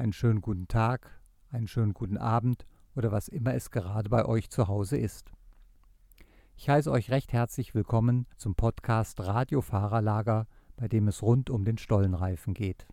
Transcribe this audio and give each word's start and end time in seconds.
einen 0.00 0.14
schönen 0.14 0.40
guten 0.40 0.66
Tag, 0.66 1.20
einen 1.50 1.68
schönen 1.68 1.92
guten 1.92 2.16
Abend 2.16 2.64
oder 2.96 3.12
was 3.12 3.28
immer 3.28 3.54
es 3.54 3.70
gerade 3.70 4.08
bei 4.08 4.24
euch 4.24 4.48
zu 4.48 4.66
Hause 4.66 4.96
ist. 4.96 5.30
Ich 6.56 6.70
heiße 6.70 6.90
euch 6.90 7.10
recht 7.10 7.34
herzlich 7.34 7.74
willkommen 7.74 8.26
zum 8.38 8.54
Podcast 8.54 9.20
Radiofahrerlager, 9.20 10.46
bei 10.76 10.88
dem 10.88 11.06
es 11.06 11.22
rund 11.22 11.50
um 11.50 11.66
den 11.66 11.76
Stollenreifen 11.76 12.54
geht. 12.54 12.86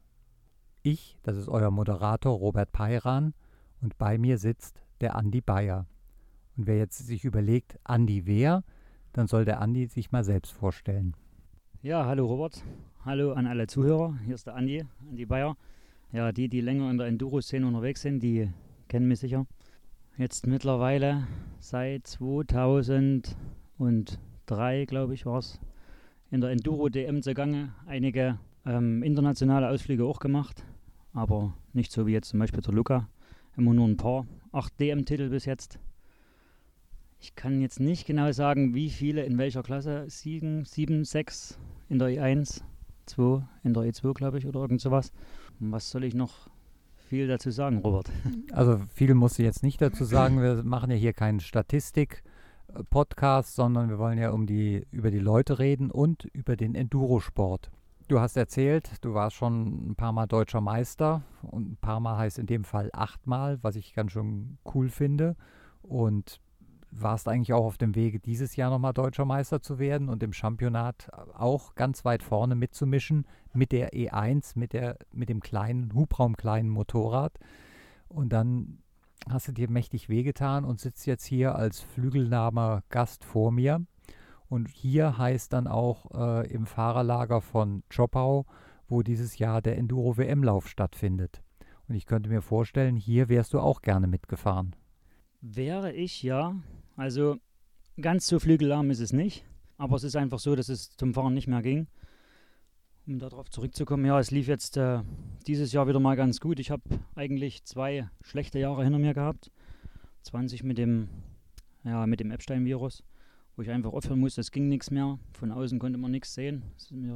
Ich, 0.83 1.17
das 1.23 1.37
ist 1.37 1.47
euer 1.47 1.71
Moderator 1.71 2.37
Robert 2.37 2.73
Peiran 2.73 3.33
und 3.79 3.97
bei 3.97 4.17
mir 4.17 4.37
sitzt 4.37 4.83
der 4.99 5.15
Andi 5.15 5.39
Bayer. 5.39 5.87
Und 6.57 6.67
wer 6.67 6.77
jetzt 6.77 6.97
sich 6.97 7.23
überlegt, 7.23 7.79
Andi 7.85 8.25
wer, 8.25 8.65
dann 9.13 9.27
soll 9.27 9.45
der 9.45 9.61
Andi 9.61 9.87
sich 9.87 10.11
mal 10.11 10.25
selbst 10.25 10.51
vorstellen. 10.51 11.15
Ja, 11.81 12.05
hallo 12.05 12.25
Robert. 12.25 12.61
Hallo 13.05 13.31
an 13.31 13.47
alle 13.47 13.67
Zuhörer. 13.67 14.17
Hier 14.25 14.35
ist 14.35 14.45
der 14.45 14.55
Andi, 14.55 14.83
Andi 15.09 15.25
Bayer. 15.25 15.55
Ja, 16.13 16.31
die, 16.31 16.47
die 16.47 16.61
länger 16.61 16.89
in 16.89 16.97
der 16.97 17.07
Enduro-Szene 17.07 17.67
unterwegs 17.67 18.01
sind, 18.01 18.23
die 18.23 18.49
kennen 18.87 19.09
mich 19.09 19.19
sicher. 19.19 19.45
Jetzt 20.17 20.47
mittlerweile 20.47 21.27
seit 21.59 22.07
2003, 22.07 24.85
glaube 24.85 25.13
ich, 25.13 25.25
war 25.25 25.39
es, 25.39 25.59
in 26.31 26.39
der 26.39 26.51
Enduro-DM 26.51 27.21
zugange. 27.21 27.73
Einige 27.85 28.39
ähm, 28.65 29.03
internationale 29.03 29.69
Ausflüge 29.69 30.05
auch 30.05 30.19
gemacht, 30.19 30.63
aber 31.13 31.53
nicht 31.73 31.91
so 31.91 32.07
wie 32.07 32.13
jetzt 32.13 32.29
zum 32.29 32.39
Beispiel 32.39 32.61
der 32.61 32.73
Luca. 32.73 33.09
Immer 33.57 33.73
nur 33.73 33.87
ein 33.87 33.97
paar. 33.97 34.25
Acht 34.53 34.79
DM-Titel 34.79 35.29
bis 35.29 35.43
jetzt. 35.43 35.77
Ich 37.19 37.35
kann 37.35 37.59
jetzt 37.59 37.81
nicht 37.81 38.05
genau 38.05 38.31
sagen, 38.31 38.75
wie 38.75 38.89
viele 38.89 39.25
in 39.25 39.37
welcher 39.37 39.63
Klasse. 39.63 40.05
Sieben, 40.07 40.63
sieben, 40.63 41.03
sechs 41.03 41.59
in 41.89 41.99
der 41.99 42.09
E1, 42.09 42.61
zwei 43.05 43.45
in 43.63 43.73
der 43.73 43.83
E2, 43.83 44.13
glaube 44.13 44.37
ich, 44.37 44.45
oder 44.45 44.61
irgend 44.61 44.79
sowas. 44.79 45.11
Was 45.59 45.89
soll 45.89 46.03
ich 46.03 46.13
noch 46.13 46.49
viel 47.07 47.27
dazu 47.27 47.51
sagen, 47.51 47.79
Robert? 47.79 48.09
Also 48.51 48.81
viel 48.93 49.13
muss 49.13 49.39
ich 49.39 49.45
jetzt 49.45 49.63
nicht 49.63 49.81
dazu 49.81 50.03
sagen. 50.05 50.41
Wir 50.41 50.63
machen 50.63 50.91
ja 50.91 50.97
hier 50.97 51.13
keinen 51.13 51.39
Statistik-Podcast, 51.39 53.55
sondern 53.55 53.89
wir 53.89 53.97
wollen 53.97 54.17
ja 54.17 54.31
um 54.31 54.45
die, 54.45 54.85
über 54.91 55.11
die 55.11 55.19
Leute 55.19 55.59
reden 55.59 55.91
und 55.91 56.25
über 56.25 56.55
den 56.55 56.75
Endurosport. 56.75 57.71
Du 58.07 58.19
hast 58.19 58.37
erzählt, 58.37 58.89
du 59.01 59.13
warst 59.13 59.35
schon 59.35 59.91
ein 59.91 59.95
paar 59.95 60.13
Mal 60.13 60.27
deutscher 60.27 60.61
Meister 60.61 61.23
und 61.41 61.71
ein 61.71 61.77
paar 61.77 61.99
Mal 61.99 62.17
heißt 62.17 62.39
in 62.39 62.45
dem 62.45 62.63
Fall 62.63 62.89
achtmal, 62.93 63.61
was 63.63 63.75
ich 63.75 63.93
ganz 63.93 64.13
schön 64.13 64.57
cool 64.73 64.89
finde. 64.89 65.35
Und 65.81 66.39
warst 67.01 67.27
eigentlich 67.27 67.53
auch 67.53 67.65
auf 67.65 67.77
dem 67.77 67.95
Wege, 67.95 68.19
dieses 68.19 68.55
Jahr 68.55 68.69
nochmal 68.69 68.93
deutscher 68.93 69.25
Meister 69.25 69.61
zu 69.61 69.79
werden 69.79 70.09
und 70.09 70.23
im 70.23 70.33
Championat 70.33 71.09
auch 71.33 71.75
ganz 71.75 72.05
weit 72.05 72.23
vorne 72.23 72.55
mitzumischen 72.55 73.25
mit 73.53 73.71
der 73.71 73.93
E1, 73.93 74.57
mit, 74.57 74.73
der, 74.73 74.97
mit 75.11 75.29
dem 75.29 75.39
kleinen, 75.39 75.93
hubraumkleinen 75.93 76.69
Motorrad. 76.69 77.37
Und 78.07 78.33
dann 78.33 78.79
hast 79.29 79.47
du 79.47 79.51
dir 79.51 79.69
mächtig 79.69 80.09
wehgetan 80.09 80.65
und 80.65 80.79
sitzt 80.79 81.05
jetzt 81.05 81.25
hier 81.25 81.55
als 81.55 81.81
flügelnahmer 81.81 82.83
Gast 82.89 83.23
vor 83.23 83.51
mir. 83.51 83.85
Und 84.49 84.69
hier 84.69 85.17
heißt 85.17 85.51
dann 85.51 85.67
auch 85.67 86.11
äh, 86.13 86.47
im 86.51 86.65
Fahrerlager 86.65 87.41
von 87.41 87.83
Chopau, 87.93 88.45
wo 88.87 89.01
dieses 89.01 89.37
Jahr 89.37 89.61
der 89.61 89.77
Enduro-WM-Lauf 89.77 90.69
stattfindet. 90.69 91.41
Und 91.89 91.95
ich 91.95 92.05
könnte 92.05 92.29
mir 92.29 92.41
vorstellen, 92.41 92.95
hier 92.95 93.29
wärst 93.29 93.53
du 93.53 93.59
auch 93.59 93.81
gerne 93.81 94.07
mitgefahren. 94.07 94.75
Wäre 95.41 95.91
ich, 95.91 96.23
ja. 96.23 96.55
Also 96.97 97.37
ganz 98.01 98.27
so 98.27 98.39
flügelarm 98.39 98.89
ist 98.89 98.99
es 98.99 99.13
nicht. 99.13 99.45
Aber 99.77 99.95
es 99.95 100.03
ist 100.03 100.15
einfach 100.15 100.39
so, 100.39 100.55
dass 100.55 100.67
es 100.67 100.89
zum 100.97 101.13
Fahren 101.13 101.35
nicht 101.35 101.47
mehr 101.47 101.61
ging. 101.61 101.87
Um 103.05 103.19
darauf 103.19 103.49
zurückzukommen, 103.49 104.03
ja, 104.05 104.19
es 104.19 104.31
lief 104.31 104.47
jetzt 104.47 104.75
äh, 104.75 105.01
dieses 105.45 105.71
Jahr 105.71 105.87
wieder 105.87 105.99
mal 105.99 106.15
ganz 106.15 106.41
gut. 106.41 106.59
Ich 106.59 106.71
habe 106.71 106.81
eigentlich 107.15 107.63
zwei 107.63 108.09
schlechte 108.21 108.59
Jahre 108.59 108.83
hinter 108.83 108.99
mir 108.99 109.13
gehabt. 109.13 109.51
20 110.23 110.63
mit 110.63 110.77
dem, 110.79 111.07
ja, 111.83 112.05
mit 112.07 112.19
dem 112.19 112.31
Epstein-Virus, 112.31 113.03
wo 113.55 113.61
ich 113.61 113.69
einfach 113.69 113.93
aufhören 113.93 114.19
musste. 114.19 114.41
Es 114.41 114.51
ging 114.51 114.67
nichts 114.67 114.89
mehr. 114.89 115.19
Von 115.33 115.51
außen 115.51 115.77
konnte 115.77 115.99
man 115.99 116.11
nichts 116.11 116.33
sehen. 116.33 116.63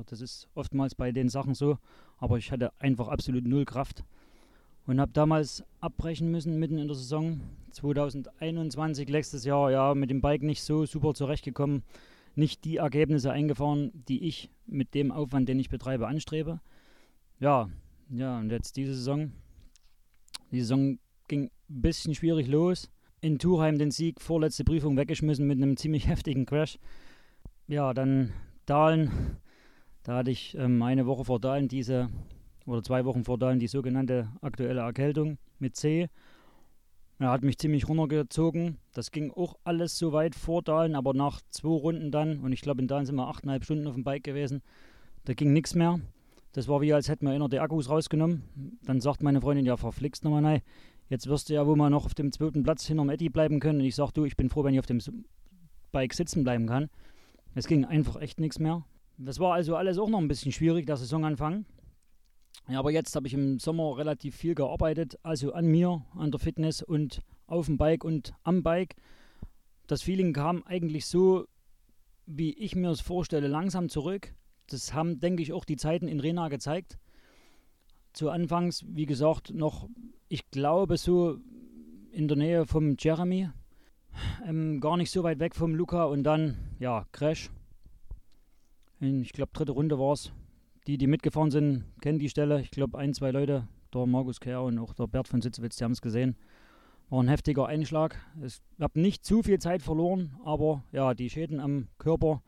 Das 0.06 0.22
ist 0.22 0.48
oftmals 0.54 0.94
bei 0.94 1.12
den 1.12 1.28
Sachen 1.28 1.56
so. 1.56 1.80
Aber 2.18 2.38
ich 2.38 2.52
hatte 2.52 2.72
einfach 2.80 3.08
absolut 3.08 3.46
null 3.46 3.66
Kraft 3.66 4.06
und 4.86 5.00
habe 5.00 5.12
damals 5.12 5.64
abbrechen 5.80 6.32
müssen 6.32 6.60
mitten 6.60 6.78
in 6.78 6.88
der 6.88 6.96
Saison. 6.96 7.42
2021, 7.72 9.10
letztes 9.10 9.46
Jahr, 9.46 9.72
ja, 9.72 9.96
mit 9.96 10.10
dem 10.10 10.22
Bike 10.22 10.44
nicht 10.44 10.62
so 10.62 10.86
super 10.86 11.14
zurechtgekommen. 11.14 11.84
Nicht 12.36 12.66
die 12.66 12.78
Ergebnisse 12.78 13.32
eingefahren, 13.32 13.92
die 14.08 14.24
ich 14.28 14.50
mit 14.66 14.94
dem 14.94 15.12
Aufwand, 15.12 15.48
den 15.48 15.60
ich 15.60 15.70
betreibe, 15.70 16.08
anstrebe. 16.08 16.60
Ja, 17.40 17.70
ja, 18.10 18.40
und 18.40 18.50
jetzt 18.50 18.76
diese 18.76 18.94
Saison. 18.94 19.32
Die 20.52 20.60
Saison 20.60 21.00
ging 21.28 21.46
ein 21.70 21.82
bisschen 21.82 22.14
schwierig 22.14 22.48
los. 22.48 22.90
In 23.22 23.40
Turheim 23.40 23.78
den 23.78 23.92
Sieg, 23.92 24.20
vorletzte 24.20 24.64
Prüfung 24.64 24.98
weggeschmissen 24.98 25.48
mit 25.48 25.58
einem 25.58 25.78
ziemlich 25.78 26.08
heftigen 26.10 26.46
Crash. 26.46 26.78
Ja, 27.68 27.94
dann 27.94 28.34
Dahlen. 28.66 29.38
Da 30.04 30.18
hatte 30.18 30.32
ich 30.32 30.56
ähm, 30.58 30.82
eine 30.82 31.06
Woche 31.06 31.26
vor 31.26 31.40
Dahlen 31.40 31.68
diese 31.68 32.10
oder 32.66 32.84
zwei 32.84 33.06
Wochen 33.06 33.24
vor 33.24 33.38
dann 33.38 33.60
die 33.60 33.68
sogenannte 33.68 34.30
aktuelle 34.42 34.82
Erkältung 34.82 35.38
mit 35.60 35.76
C. 35.76 36.10
Er 37.20 37.30
hat 37.30 37.44
mich 37.44 37.58
ziemlich 37.58 37.88
runtergezogen. 37.88 38.78
Das 38.94 39.12
ging 39.12 39.32
auch 39.32 39.56
alles 39.64 39.98
so 39.98 40.12
weit 40.12 40.34
vor 40.34 40.64
Dahlen, 40.64 40.96
aber 40.96 41.14
nach 41.14 41.42
zwei 41.50 41.70
Runden 41.70 42.12
dann, 42.12 42.40
und 42.40 42.52
ich 42.52 42.62
glaube 42.62 42.82
in 42.82 42.88
Dahlen 42.88 43.06
sind 43.06 43.16
wir 43.16 43.28
achteinhalb 43.28 43.64
Stunden 43.64 43.88
auf 43.88 43.94
dem 43.94 44.04
Bike 44.04 44.24
gewesen, 44.24 44.62
da 45.26 45.34
ging 45.34 45.54
nichts 45.54 45.76
mehr. 45.76 46.00
Das 46.54 46.68
war 46.68 46.82
wie, 46.82 46.94
als 46.94 47.08
hätten 47.10 47.28
wir 47.28 47.34
einer 47.34 47.48
die 47.48 47.60
Akkus 47.60 47.90
rausgenommen. 47.90 48.80
Dann 48.84 49.00
sagt 49.00 49.24
meine 49.24 49.40
Freundin, 49.40 49.66
ja, 49.66 49.78
verflixt 49.78 50.24
nochmal, 50.24 50.42
nein. 50.42 50.62
Jetzt 51.10 51.28
wirst 51.28 51.50
du 51.50 51.54
ja 51.54 51.68
wohl 51.68 51.76
mal 51.76 51.90
noch 51.90 52.06
auf 52.06 52.14
dem 52.14 52.32
zweiten 52.32 52.64
Platz 52.64 52.86
hinterm 52.86 53.10
Eddie 53.10 53.30
bleiben 53.30 53.60
können. 53.60 53.80
Und 53.80 53.86
ich 53.86 53.96
sag, 53.96 54.12
du, 54.12 54.26
ich 54.26 54.36
bin 54.36 54.50
froh, 54.50 54.64
wenn 54.64 54.74
ich 54.74 54.80
auf 54.80 54.86
dem 54.86 55.00
Bike 55.92 56.14
sitzen 56.14 56.44
bleiben 56.44 56.68
kann. 56.68 56.90
Es 57.54 57.68
ging 57.68 57.86
einfach 57.86 58.20
echt 58.20 58.40
nichts 58.40 58.60
mehr. 58.60 58.84
Das 59.18 59.40
war 59.40 59.54
also 59.54 59.76
alles 59.76 59.98
auch 59.98 60.10
noch 60.10 60.20
ein 60.20 60.28
bisschen 60.28 60.52
schwierig, 60.52 60.88
der 60.88 60.98
Saisonanfang. 60.98 61.66
Ja, 62.68 62.80
aber 62.80 62.92
jetzt 62.92 63.16
habe 63.16 63.28
ich 63.28 63.34
im 63.34 63.60
Sommer 63.60 63.98
relativ 63.98 64.36
viel 64.36 64.56
gearbeitet, 64.56 65.18
also 65.24 65.54
an 65.54 65.66
mir, 65.66 66.06
an 66.16 66.32
der 66.32 66.40
Fitness 66.40 66.82
und 66.82 67.22
auf 67.48 67.66
dem 67.66 67.78
Bike 67.78 68.04
und 68.04 68.34
am 68.44 68.64
Bike. 68.64 68.96
Das 69.88 70.04
Feeling 70.04 70.32
kam 70.32 70.64
eigentlich 70.64 71.06
so, 71.06 71.46
wie 72.26 72.54
ich 72.54 72.76
mir 72.76 72.92
es 72.92 73.02
vorstelle, 73.02 73.48
langsam 73.48 73.90
zurück. 73.90 74.34
Das 74.68 74.94
haben, 74.94 75.20
denke 75.20 75.44
ich, 75.44 75.52
auch 75.52 75.66
die 75.66 75.76
Zeiten 75.76 76.08
in 76.08 76.20
Rena 76.20 76.48
gezeigt. 76.48 76.98
Zu 78.14 78.30
Anfangs, 78.30 78.86
wie 78.88 79.06
gesagt, 79.06 79.54
noch, 79.54 79.90
ich 80.30 80.50
glaube, 80.50 80.98
so 80.98 81.40
in 82.12 82.28
der 82.28 82.38
Nähe 82.38 82.66
vom 82.66 82.96
Jeremy, 82.98 83.50
ähm, 84.46 84.80
gar 84.80 84.98
nicht 84.98 85.12
so 85.12 85.24
weit 85.24 85.40
weg 85.40 85.56
vom 85.56 85.76
Luca 85.76 86.06
und 86.06 86.24
dann, 86.24 86.58
ja, 86.80 87.06
Crash. 87.12 87.50
In, 89.00 89.22
ich 89.22 89.34
glaube, 89.34 89.52
dritte 89.54 89.72
Runde 89.72 89.98
war 90.00 90.14
es. 90.14 90.32
Die, 90.88 90.98
die 90.98 91.08
mitgefahren 91.08 91.52
sind, 91.52 91.86
kennen 92.02 92.20
die 92.20 92.30
Stelle. 92.30 92.62
Ich 92.62 92.72
glaube, 92.72 92.98
ein, 92.98 93.14
zwei 93.14 93.32
Leute, 93.32 93.68
der 93.94 94.06
Markus 94.06 94.40
Kerr 94.40 94.64
und 94.64 94.80
auch 94.80 94.94
der 94.94 95.08
Bert 95.08 95.28
von 95.28 95.42
Sitzewitz, 95.42 95.76
die 95.78 95.84
haben 95.84 95.92
es 95.92 96.02
gesehen. 96.02 96.36
War 97.10 97.22
ein 97.22 97.28
heftiger 97.28 97.68
Einschlag. 97.68 98.20
Ich 98.44 98.62
habe 98.80 99.00
nicht 99.00 99.26
zu 99.26 99.44
viel 99.44 99.60
Zeit 99.60 99.82
verloren, 99.82 100.38
aber 100.44 100.84
ja, 100.92 101.14
die 101.14 101.30
Schäden 101.30 101.60
am 101.60 101.88
Körper 101.98 102.42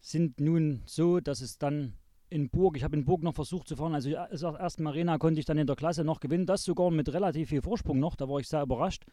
sind 0.00 0.40
nun 0.40 0.82
so, 0.86 1.20
dass 1.20 1.40
es 1.40 1.58
dann 1.58 1.94
in 2.30 2.48
Burg, 2.48 2.76
ich 2.76 2.84
habe 2.84 2.96
in 2.96 3.04
Burg 3.04 3.22
noch 3.22 3.34
versucht 3.34 3.68
zu 3.68 3.76
fahren, 3.76 3.94
also 3.94 4.16
als 4.16 4.42
ersten 4.42 4.86
Arena 4.86 5.18
konnte 5.18 5.40
ich 5.40 5.46
dann 5.46 5.58
in 5.58 5.66
der 5.66 5.76
Klasse 5.76 6.04
noch 6.04 6.20
gewinnen, 6.20 6.46
das 6.46 6.64
sogar 6.64 6.90
mit 6.90 7.12
relativ 7.12 7.50
viel 7.50 7.60
Vorsprung 7.60 7.98
noch, 7.98 8.16
da 8.16 8.28
war 8.28 8.38
ich 8.38 8.48
sehr 8.48 8.62
überrascht. 8.62 9.04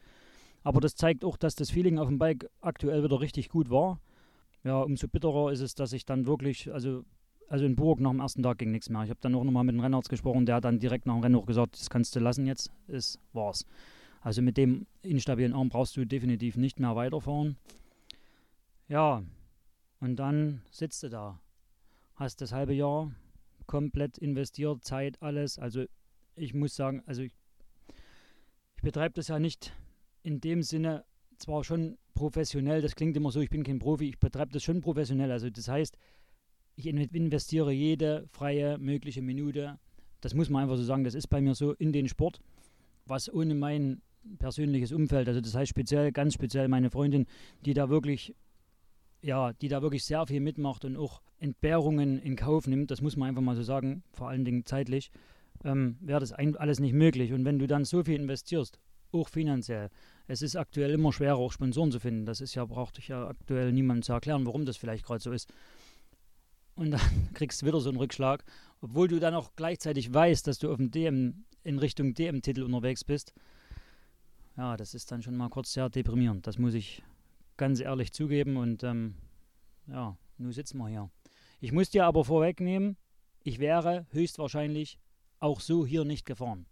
Aber 0.64 0.80
das 0.80 0.96
zeigt 0.96 1.26
auch, 1.26 1.38
dass 1.38 1.56
das 1.56 1.70
Feeling 1.70 1.98
auf 1.98 2.08
dem 2.08 2.20
Bike 2.20 2.50
aktuell 2.62 3.04
wieder 3.04 3.20
richtig 3.20 3.50
gut 3.50 3.70
war. 3.70 4.00
Ja, 4.64 4.82
umso 4.82 5.08
bitterer 5.08 5.52
ist 5.52 5.62
es, 5.62 5.76
dass 5.76 5.94
ich 5.94 6.06
dann 6.06 6.26
wirklich, 6.26 6.72
also 6.72 7.04
also 7.47 7.66
in 7.66 7.75
Burg 7.75 8.00
nach 8.00 8.12
dem 8.12 8.19
ersten 8.19 8.44
Tag 8.44 8.58
ging 8.58 8.72
nichts 8.72 8.90
mehr. 8.90 9.03
Ich 9.03 9.09
habe 9.09 9.19
dann 9.22 9.35
auch 9.35 9.44
nochmal 9.44 9.63
mit 9.63 9.75
dem 9.75 9.80
Rennarzt 9.80 10.09
gesprochen, 10.09 10.46
der 10.46 10.56
hat 10.56 10.66
dann 10.66 10.80
direkt 10.80 11.06
nach 11.06 11.16
dem 11.16 11.24
Rennen 11.24 11.35
auch 11.35 11.46
gesagt, 11.46 11.80
das 11.80 11.90
kannst 11.90 12.16
du 12.16 12.19
lassen 12.19 12.46
jetzt, 12.46 12.72
ist 12.88 13.19
war's. 13.33 13.66
Also 14.22 14.42
mit 14.42 14.57
dem 14.57 14.86
instabilen 15.01 15.54
Arm 15.54 15.69
brauchst 15.69 15.95
du 15.95 16.06
definitiv 16.06 16.57
nicht 16.57 16.80
mehr 16.80 16.95
weiterfahren. 16.95 17.57
Ja, 18.89 19.24
und 20.00 20.18
dann 20.18 20.62
sitzt 20.72 21.04
du 21.04 21.10
da. 21.10 21.39
Hast 22.16 22.42
das 22.42 22.51
halbe 22.51 22.74
Jahr 22.74 23.12
komplett 23.66 24.18
investiert, 24.18 24.83
Zeit, 24.83 25.22
alles. 25.22 25.60
Also 25.60 25.86
ich 26.36 26.54
muss 26.54 26.75
sagen, 26.75 27.04
also 27.06 27.22
ich, 27.22 27.33
ich 28.75 28.81
betreibe 28.81 29.13
das 29.13 29.27
ja 29.27 29.39
nicht 29.39 29.74
in 30.24 30.42
dem 30.42 30.63
Sinne, 30.63 31.06
zwar 31.38 31.63
schon 31.63 31.98
professionell, 32.13 32.81
das 32.81 32.95
klingt 32.95 33.16
immer 33.16 33.31
so, 33.31 33.39
ich 33.39 33.50
bin 33.50 33.63
kein 33.63 33.80
Profi, 33.80 34.10
ich 34.10 34.19
betreibe 34.19 34.51
das 34.51 34.63
schon 34.63 34.81
professionell. 34.81 35.31
Also 35.31 35.50
das 35.50 35.68
heißt, 35.68 35.98
ich 36.77 36.85
investiere 36.85 37.71
jede 37.71 38.27
freie 38.29 38.77
mögliche 38.77 39.21
Minute. 39.21 39.79
Das 40.21 40.33
muss 40.33 40.50
man 40.50 40.63
einfach 40.63 40.77
so 40.77 40.83
sagen, 40.83 41.03
das 41.03 41.15
ist 41.15 41.27
bei 41.27 41.41
mir 41.41 41.56
so 41.56 41.74
in 41.74 41.91
den 41.91 42.07
Sport, 42.07 42.39
was 43.06 43.33
ohne 43.33 43.56
mein 43.56 44.01
persönliches 44.39 44.91
Umfeld, 44.91 45.27
also 45.27 45.41
das 45.41 45.56
heißt 45.56 45.69
speziell, 45.69 46.12
ganz 46.12 46.33
speziell 46.33 46.68
meine 46.68 46.89
Freundin, 46.89 47.25
die 47.65 47.74
da 47.74 47.89
wirklich, 47.89 48.35
ja, 49.21 49.53
die 49.53 49.69
da 49.69 49.81
wirklich 49.81 50.03
sehr 50.06 50.25
viel 50.27 50.41
mitmacht 50.41 50.85
und 50.85 50.97
auch 50.97 51.21
Entbehrungen 51.39 52.19
in 52.19 52.35
Kauf 52.35 52.68
nimmt, 52.68 52.91
das 52.91 53.01
muss 53.01 53.15
man 53.15 53.29
einfach 53.29 53.41
mal 53.41 53.56
so 53.56 53.63
sagen, 53.63 54.03
vor 54.12 54.29
allen 54.29 54.45
Dingen 54.45 54.65
zeitlich, 54.65 55.12
ähm, 55.63 55.97
wäre 56.01 56.19
das 56.19 56.33
alles 56.33 56.79
nicht 56.79 56.94
möglich. 56.94 57.33
Und 57.33 57.45
wenn 57.45 57.57
du 57.57 57.68
dann 57.68 57.85
so 57.85 58.03
viel 58.03 58.19
investierst, 58.19 58.79
auch 59.12 59.29
finanziell, 59.29 59.89
es 60.27 60.41
ist 60.41 60.56
aktuell 60.56 60.91
immer 60.91 61.13
schwerer, 61.13 61.38
auch 61.38 61.53
Sponsoren 61.53 61.91
zu 61.91 62.00
finden. 62.00 62.25
Das 62.25 62.41
ist 62.41 62.53
ja, 62.56 62.65
braucht 62.65 63.00
ich 63.00 63.07
ja 63.07 63.27
aktuell 63.27 63.71
niemandem 63.71 64.03
zu 64.03 64.13
erklären, 64.13 64.45
warum 64.45 64.65
das 64.65 64.77
vielleicht 64.77 65.06
gerade 65.06 65.24
so 65.24 65.31
ist. 65.31 65.51
Und 66.77 66.91
dann 66.91 67.01
kriegst 67.33 67.62
du 67.62 67.65
wieder 67.65 67.81
so 67.81 67.89
einen 67.89 67.97
Rückschlag, 67.97 68.45
obwohl 68.81 69.09
du 69.09 69.19
dann 69.19 69.33
auch 69.33 69.51
gleichzeitig 69.56 70.13
weißt, 70.13 70.47
dass 70.47 70.59
du 70.59 70.71
auf 70.71 70.77
dem 70.77 70.91
DM 70.91 71.44
in 71.63 71.79
Richtung 71.79 72.13
DM-Titel 72.13 72.63
unterwegs 72.63 73.03
bist. 73.03 73.33
Ja, 74.56 74.77
das 74.77 74.94
ist 74.94 75.12
dann 75.12 75.21
schon 75.21 75.35
mal 75.35 75.50
kurz 75.50 75.74
sehr 75.74 75.89
deprimierend. 75.89 76.47
Das 76.47 76.57
muss 76.57 76.74
ich 76.74 77.03
ganz 77.57 77.81
ehrlich 77.81 78.13
zugeben. 78.13 78.56
Und 78.56 78.83
ähm, 78.83 79.15
ja, 79.88 80.18
nun 80.38 80.51
sitzen 80.53 80.77
wir 80.77 80.88
hier. 80.88 81.09
Ich 81.59 81.71
muss 81.71 81.89
dir 81.89 82.06
aber 82.06 82.24
vorwegnehmen, 82.24 82.95
ich 83.44 83.59
wäre 83.59 84.06
höchstwahrscheinlich 84.12 85.00
auch 85.39 85.59
so 85.59 85.85
hier 85.85 86.06
nicht 86.06 86.25
gefahren. 86.25 86.68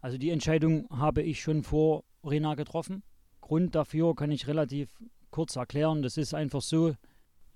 Also 0.00 0.18
die 0.18 0.30
Entscheidung 0.30 0.88
habe 0.90 1.22
ich 1.22 1.40
schon 1.40 1.62
vor 1.62 2.04
Rena 2.22 2.54
getroffen. 2.54 3.02
Grund 3.40 3.74
dafür 3.74 4.14
kann 4.14 4.30
ich 4.30 4.46
relativ 4.46 4.88
kurz 5.30 5.56
erklären. 5.56 6.02
Das 6.02 6.16
ist 6.16 6.34
einfach 6.34 6.62
so, 6.62 6.94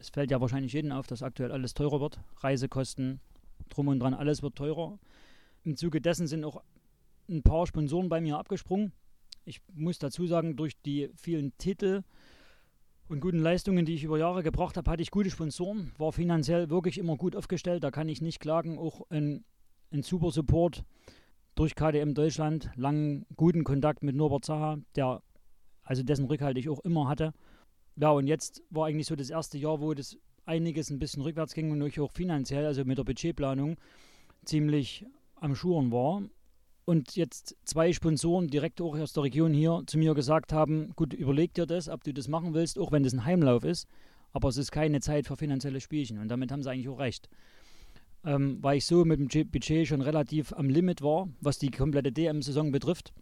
es 0.01 0.09
fällt 0.09 0.31
ja 0.31 0.41
wahrscheinlich 0.41 0.73
jedem 0.73 0.93
auf, 0.93 1.07
dass 1.07 1.23
aktuell 1.23 1.53
alles 1.53 1.75
teurer 1.75 2.01
wird. 2.01 2.19
Reisekosten, 2.39 3.21
drum 3.69 3.89
und 3.89 4.01
dran, 4.01 4.15
alles 4.15 4.43
wird 4.43 4.57
teurer. 4.57 4.99
Im 5.63 5.77
Zuge 5.77 6.01
dessen 6.01 6.27
sind 6.27 6.45
auch 6.45 6.63
ein 7.29 7.43
paar 7.43 7.67
Sponsoren 7.67 8.09
bei 8.09 8.21
mir 8.21 8.39
abgesprungen. 8.39 8.93
Ich 9.45 9.61
muss 9.75 9.99
dazu 9.99 10.27
sagen, 10.27 10.57
durch 10.57 10.81
die 10.83 11.11
vielen 11.15 11.57
Titel 11.59 12.03
und 13.09 13.21
guten 13.21 13.41
Leistungen, 13.41 13.85
die 13.85 13.95
ich 13.95 14.05
über 14.05 14.19
Jahre 14.19 14.43
gebracht 14.43 14.77
habe, 14.77 14.91
hatte 14.91 15.03
ich 15.03 15.11
gute 15.11 15.31
Sponsoren, 15.31 15.93
war 15.99 16.13
finanziell 16.13 16.71
wirklich 16.71 16.97
immer 16.97 17.17
gut 17.17 17.37
aufgestellt, 17.37 17.85
da 17.85 17.91
kann 17.91 18.09
ich 18.09 18.23
nicht 18.23 18.41
klagen. 18.41 18.79
Auch 18.79 19.03
ein, 19.11 19.45
ein 19.93 20.03
super 20.03 20.31
Support 20.31 20.85
durch 21.55 21.75
KDM 21.75 22.15
Deutschland, 22.15 22.71
langen 22.75 23.27
guten 23.37 23.65
Kontakt 23.65 24.03
mit 24.03 24.17
Norbert 24.17 24.45
Zaha, 24.45 24.79
der 24.97 25.23
also 25.83 26.03
dessen 26.03 26.27
Rückhalt 26.27 26.57
ich 26.57 26.69
auch 26.69 26.81
immer 26.81 27.09
hatte. 27.09 27.35
Ja, 27.97 28.11
und 28.11 28.27
jetzt 28.27 28.63
war 28.71 28.87
eigentlich 28.87 29.07
so 29.07 29.17
das 29.17 29.31
erste 29.31 29.59
Jahr, 29.59 29.81
wo 29.81 29.95
das 29.95 30.17
einiges 30.47 30.91
ein 30.91 30.99
bisschen 30.99 31.23
rückwärts 31.23 31.55
ging 31.55 31.71
und 31.71 31.83
ich 31.83 32.01
auch 32.01 32.13
finanziell, 32.13 32.67
also 32.67 32.85
mit 32.85 32.99
der 32.99 33.05
Budgetplanung, 33.05 33.77
ziemlich 34.45 35.07
am 35.37 35.55
Schuren 35.55 35.93
war. 35.93 36.23
Und 36.85 37.15
jetzt 37.15 37.57
zwei 37.65 37.93
Sponsoren 37.93 38.49
direkt 38.49 38.81
auch 38.81 38.99
aus 38.99 39.13
der 39.13 39.23
Region 39.23 39.53
hier 39.53 39.83
zu 39.87 39.97
mir 39.99 40.15
gesagt 40.15 40.53
haben, 40.53 40.93
gut, 40.97 41.13
überleg 41.13 41.55
dir 41.55 41.67
das, 41.67 41.89
ob 41.89 42.03
du 42.03 42.13
das 42.13 42.27
machen 42.27 42.53
willst, 42.53 42.79
auch 42.79 42.91
wenn 42.91 43.05
das 43.05 43.13
ein 43.13 43.25
Heimlauf 43.25 43.65
ist, 43.65 43.87
aber 44.33 44.49
es 44.49 44.57
ist 44.57 44.73
keine 44.73 45.01
Zeit 45.01 45.27
für 45.27 45.37
finanzielle 45.37 45.81
Spielchen. 45.81 46.19
Und 46.19 46.29
damit 46.29 46.51
haben 46.51 46.63
sie 46.63 46.71
eigentlich 46.71 46.89
auch 46.89 46.99
recht. 46.99 47.29
Ähm, 48.25 48.59
weil 48.61 48.79
ich 48.79 48.87
so 48.87 49.05
mit 49.05 49.21
dem 49.21 49.51
Budget 49.51 49.87
schon 49.87 50.03
relativ 50.03 50.53
am 50.53 50.69
Limit 50.69 51.01
war, 51.01 51.29
was 51.41 51.59
die 51.59 51.71
komplette 51.71 52.13
DM-Saison 52.13 52.73
betrifft. 52.73 53.13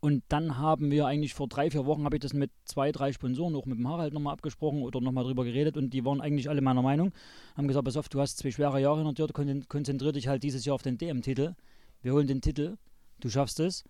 Und 0.00 0.24
dann 0.28 0.56
haben 0.56 0.90
wir 0.90 1.06
eigentlich 1.06 1.34
vor 1.34 1.46
drei, 1.46 1.70
vier 1.70 1.84
Wochen, 1.84 2.04
habe 2.04 2.16
ich 2.16 2.20
das 2.20 2.32
mit 2.32 2.50
zwei, 2.64 2.90
drei 2.90 3.12
Sponsoren, 3.12 3.54
auch 3.54 3.66
mit 3.66 3.78
dem 3.78 3.86
Harald 3.86 4.14
nochmal 4.14 4.32
abgesprochen 4.32 4.82
oder 4.82 5.00
nochmal 5.02 5.24
drüber 5.24 5.44
geredet 5.44 5.76
und 5.76 5.90
die 5.90 6.06
waren 6.06 6.22
eigentlich 6.22 6.48
alle 6.48 6.62
meiner 6.62 6.80
Meinung. 6.80 7.12
Haben 7.54 7.68
gesagt, 7.68 7.84
pass 7.84 7.98
auf, 7.98 8.08
du 8.08 8.18
hast 8.18 8.38
zwei 8.38 8.50
schwere 8.50 8.80
Jahre 8.80 9.04
hinter 9.04 9.26
dir, 9.26 9.62
konzentrier 9.68 10.12
dich 10.12 10.26
halt 10.26 10.42
dieses 10.42 10.64
Jahr 10.64 10.74
auf 10.74 10.82
den 10.82 10.96
DM-Titel. 10.96 11.54
Wir 12.00 12.14
holen 12.14 12.26
den 12.26 12.40
Titel, 12.40 12.78
du 13.20 13.28
schaffst 13.28 13.60
es 13.60 13.84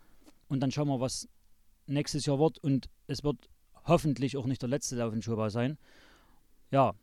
und 0.49 0.61
dann 0.61 0.73
schauen 0.73 0.89
wir, 0.89 0.99
was 0.99 1.29
nächstes 1.87 2.27
Jahr 2.27 2.41
wird 2.41 2.59
und 2.59 2.89
es 3.07 3.23
wird 3.23 3.49
hoffentlich 3.85 4.37
auch 4.37 4.47
nicht 4.47 4.62
der 4.62 4.69
letzte 4.69 4.97
Lauf 4.97 5.15
in 5.15 5.23
Schobau 5.23 5.49
sein. 5.49 5.79
Ja, 6.73 6.95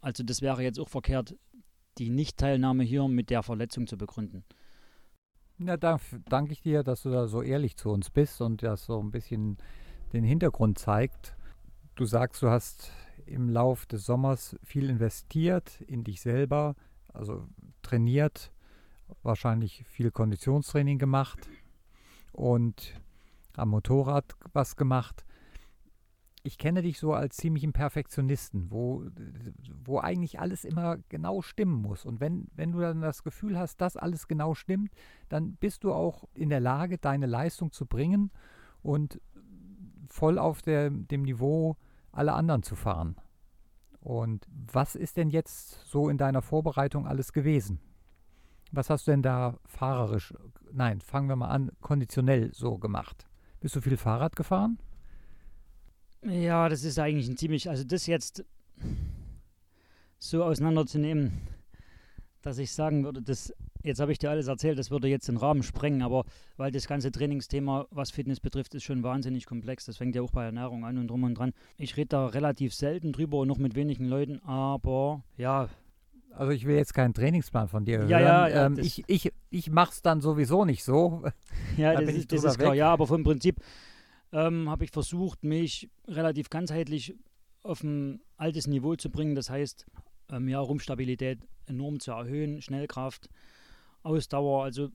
also 0.00 0.22
das 0.22 0.40
wäre 0.40 0.62
jetzt 0.62 0.78
auch 0.78 0.88
verkehrt, 0.88 1.34
die 1.98 2.10
Nichtteilnahme 2.10 2.84
hier 2.84 3.08
mit 3.08 3.28
der 3.28 3.42
Verletzung 3.42 3.88
zu 3.88 3.98
begründen. 3.98 4.44
Ja, 5.64 5.76
da 5.76 6.00
danke 6.28 6.52
ich 6.52 6.60
dir, 6.60 6.82
dass 6.82 7.02
du 7.02 7.10
da 7.10 7.28
so 7.28 7.40
ehrlich 7.40 7.76
zu 7.76 7.90
uns 7.90 8.10
bist 8.10 8.40
und 8.40 8.64
das 8.64 8.84
so 8.84 9.00
ein 9.00 9.12
bisschen 9.12 9.58
den 10.12 10.24
Hintergrund 10.24 10.78
zeigt. 10.78 11.36
Du 11.94 12.04
sagst, 12.04 12.42
du 12.42 12.48
hast 12.48 12.90
im 13.26 13.48
Lauf 13.48 13.86
des 13.86 14.04
Sommers 14.04 14.56
viel 14.64 14.90
investiert 14.90 15.80
in 15.82 16.02
dich 16.02 16.20
selber, 16.20 16.74
also 17.12 17.46
trainiert, 17.82 18.50
wahrscheinlich 19.22 19.84
viel 19.86 20.10
Konditionstraining 20.10 20.98
gemacht 20.98 21.48
und 22.32 23.00
am 23.54 23.68
Motorrad 23.68 24.34
was 24.52 24.74
gemacht 24.74 25.24
ich 26.44 26.58
kenne 26.58 26.82
dich 26.82 26.98
so 26.98 27.12
als 27.12 27.36
ziemlichen 27.36 27.72
Perfektionisten, 27.72 28.70
wo, 28.70 29.04
wo 29.84 30.00
eigentlich 30.00 30.40
alles 30.40 30.64
immer 30.64 30.98
genau 31.08 31.40
stimmen 31.40 31.80
muss. 31.80 32.04
Und 32.04 32.20
wenn, 32.20 32.48
wenn 32.54 32.72
du 32.72 32.80
dann 32.80 33.00
das 33.00 33.22
Gefühl 33.22 33.58
hast, 33.58 33.80
dass 33.80 33.96
alles 33.96 34.26
genau 34.26 34.54
stimmt, 34.54 34.92
dann 35.28 35.54
bist 35.54 35.84
du 35.84 35.92
auch 35.92 36.24
in 36.34 36.48
der 36.48 36.60
Lage, 36.60 36.98
deine 36.98 37.26
Leistung 37.26 37.70
zu 37.70 37.86
bringen 37.86 38.30
und 38.82 39.20
voll 40.08 40.38
auf 40.38 40.62
der, 40.62 40.90
dem 40.90 41.22
Niveau 41.22 41.76
aller 42.10 42.34
anderen 42.34 42.62
zu 42.62 42.74
fahren. 42.74 43.16
Und 44.00 44.46
was 44.50 44.96
ist 44.96 45.16
denn 45.16 45.30
jetzt 45.30 45.88
so 45.88 46.08
in 46.08 46.18
deiner 46.18 46.42
Vorbereitung 46.42 47.06
alles 47.06 47.32
gewesen? 47.32 47.78
Was 48.72 48.90
hast 48.90 49.06
du 49.06 49.12
denn 49.12 49.22
da 49.22 49.58
fahrerisch, 49.64 50.34
nein, 50.72 51.00
fangen 51.00 51.28
wir 51.28 51.36
mal 51.36 51.48
an, 51.48 51.70
konditionell 51.80 52.52
so 52.52 52.78
gemacht? 52.78 53.28
Bist 53.60 53.76
du 53.76 53.80
viel 53.80 53.96
Fahrrad 53.96 54.34
gefahren? 54.34 54.78
Ja, 56.24 56.68
das 56.68 56.84
ist 56.84 56.98
eigentlich 56.98 57.28
ein 57.28 57.36
ziemlich, 57.36 57.68
also 57.68 57.84
das 57.84 58.06
jetzt 58.06 58.44
so 60.18 60.44
auseinanderzunehmen, 60.44 61.32
dass 62.42 62.58
ich 62.58 62.72
sagen 62.72 63.04
würde, 63.04 63.22
das, 63.22 63.52
jetzt 63.82 64.00
habe 64.00 64.12
ich 64.12 64.18
dir 64.18 64.30
alles 64.30 64.46
erzählt, 64.46 64.78
das 64.78 64.90
würde 64.90 65.08
jetzt 65.08 65.28
den 65.28 65.36
Rahmen 65.36 65.62
sprengen, 65.62 66.02
aber 66.02 66.24
weil 66.56 66.70
das 66.70 66.86
ganze 66.86 67.10
Trainingsthema, 67.10 67.86
was 67.90 68.10
Fitness 68.12 68.38
betrifft, 68.38 68.74
ist 68.74 68.84
schon 68.84 69.02
wahnsinnig 69.02 69.46
komplex. 69.46 69.84
Das 69.84 69.96
fängt 69.96 70.14
ja 70.14 70.22
auch 70.22 70.30
bei 70.30 70.44
Ernährung 70.44 70.84
an 70.84 70.98
und 70.98 71.08
drum 71.08 71.24
und 71.24 71.34
dran. 71.34 71.52
Ich 71.76 71.96
rede 71.96 72.08
da 72.08 72.26
relativ 72.26 72.74
selten 72.74 73.12
drüber 73.12 73.38
und 73.38 73.48
noch 73.48 73.58
mit 73.58 73.74
wenigen 73.74 74.06
Leuten, 74.06 74.40
aber 74.44 75.24
ja. 75.36 75.68
Also 76.34 76.52
ich 76.52 76.64
will 76.64 76.76
jetzt 76.76 76.94
keinen 76.94 77.14
Trainingsplan 77.14 77.68
von 77.68 77.84
dir 77.84 77.94
ja, 77.94 78.00
hören. 78.00 78.10
Ja, 78.10 78.48
ja, 78.48 78.66
ähm, 78.66 78.78
ich 78.78 79.04
ich, 79.06 79.32
ich 79.50 79.70
mache 79.70 79.92
es 79.92 80.02
dann 80.02 80.20
sowieso 80.20 80.64
nicht 80.64 80.82
so. 80.82 81.24
Ja, 81.76 81.92
da 81.94 82.00
das, 82.00 82.14
ist, 82.14 82.32
das 82.32 82.44
ist 82.44 82.58
klar. 82.58 82.74
Ja, 82.74 82.92
aber 82.92 83.06
vom 83.06 83.22
Prinzip 83.22 83.56
ähm, 84.32 84.68
habe 84.68 84.84
ich 84.84 84.90
versucht, 84.90 85.44
mich 85.44 85.90
relativ 86.08 86.50
ganzheitlich 86.50 87.14
auf 87.62 87.82
ein 87.82 88.20
altes 88.36 88.66
Niveau 88.66 88.96
zu 88.96 89.10
bringen. 89.10 89.34
Das 89.34 89.50
heißt, 89.50 89.86
ähm, 90.30 90.48
ja, 90.48 90.58
Rumpfstabilität 90.58 91.40
enorm 91.66 92.00
zu 92.00 92.12
erhöhen, 92.12 92.60
Schnellkraft, 92.60 93.28
Ausdauer. 94.02 94.64
Also, 94.64 94.90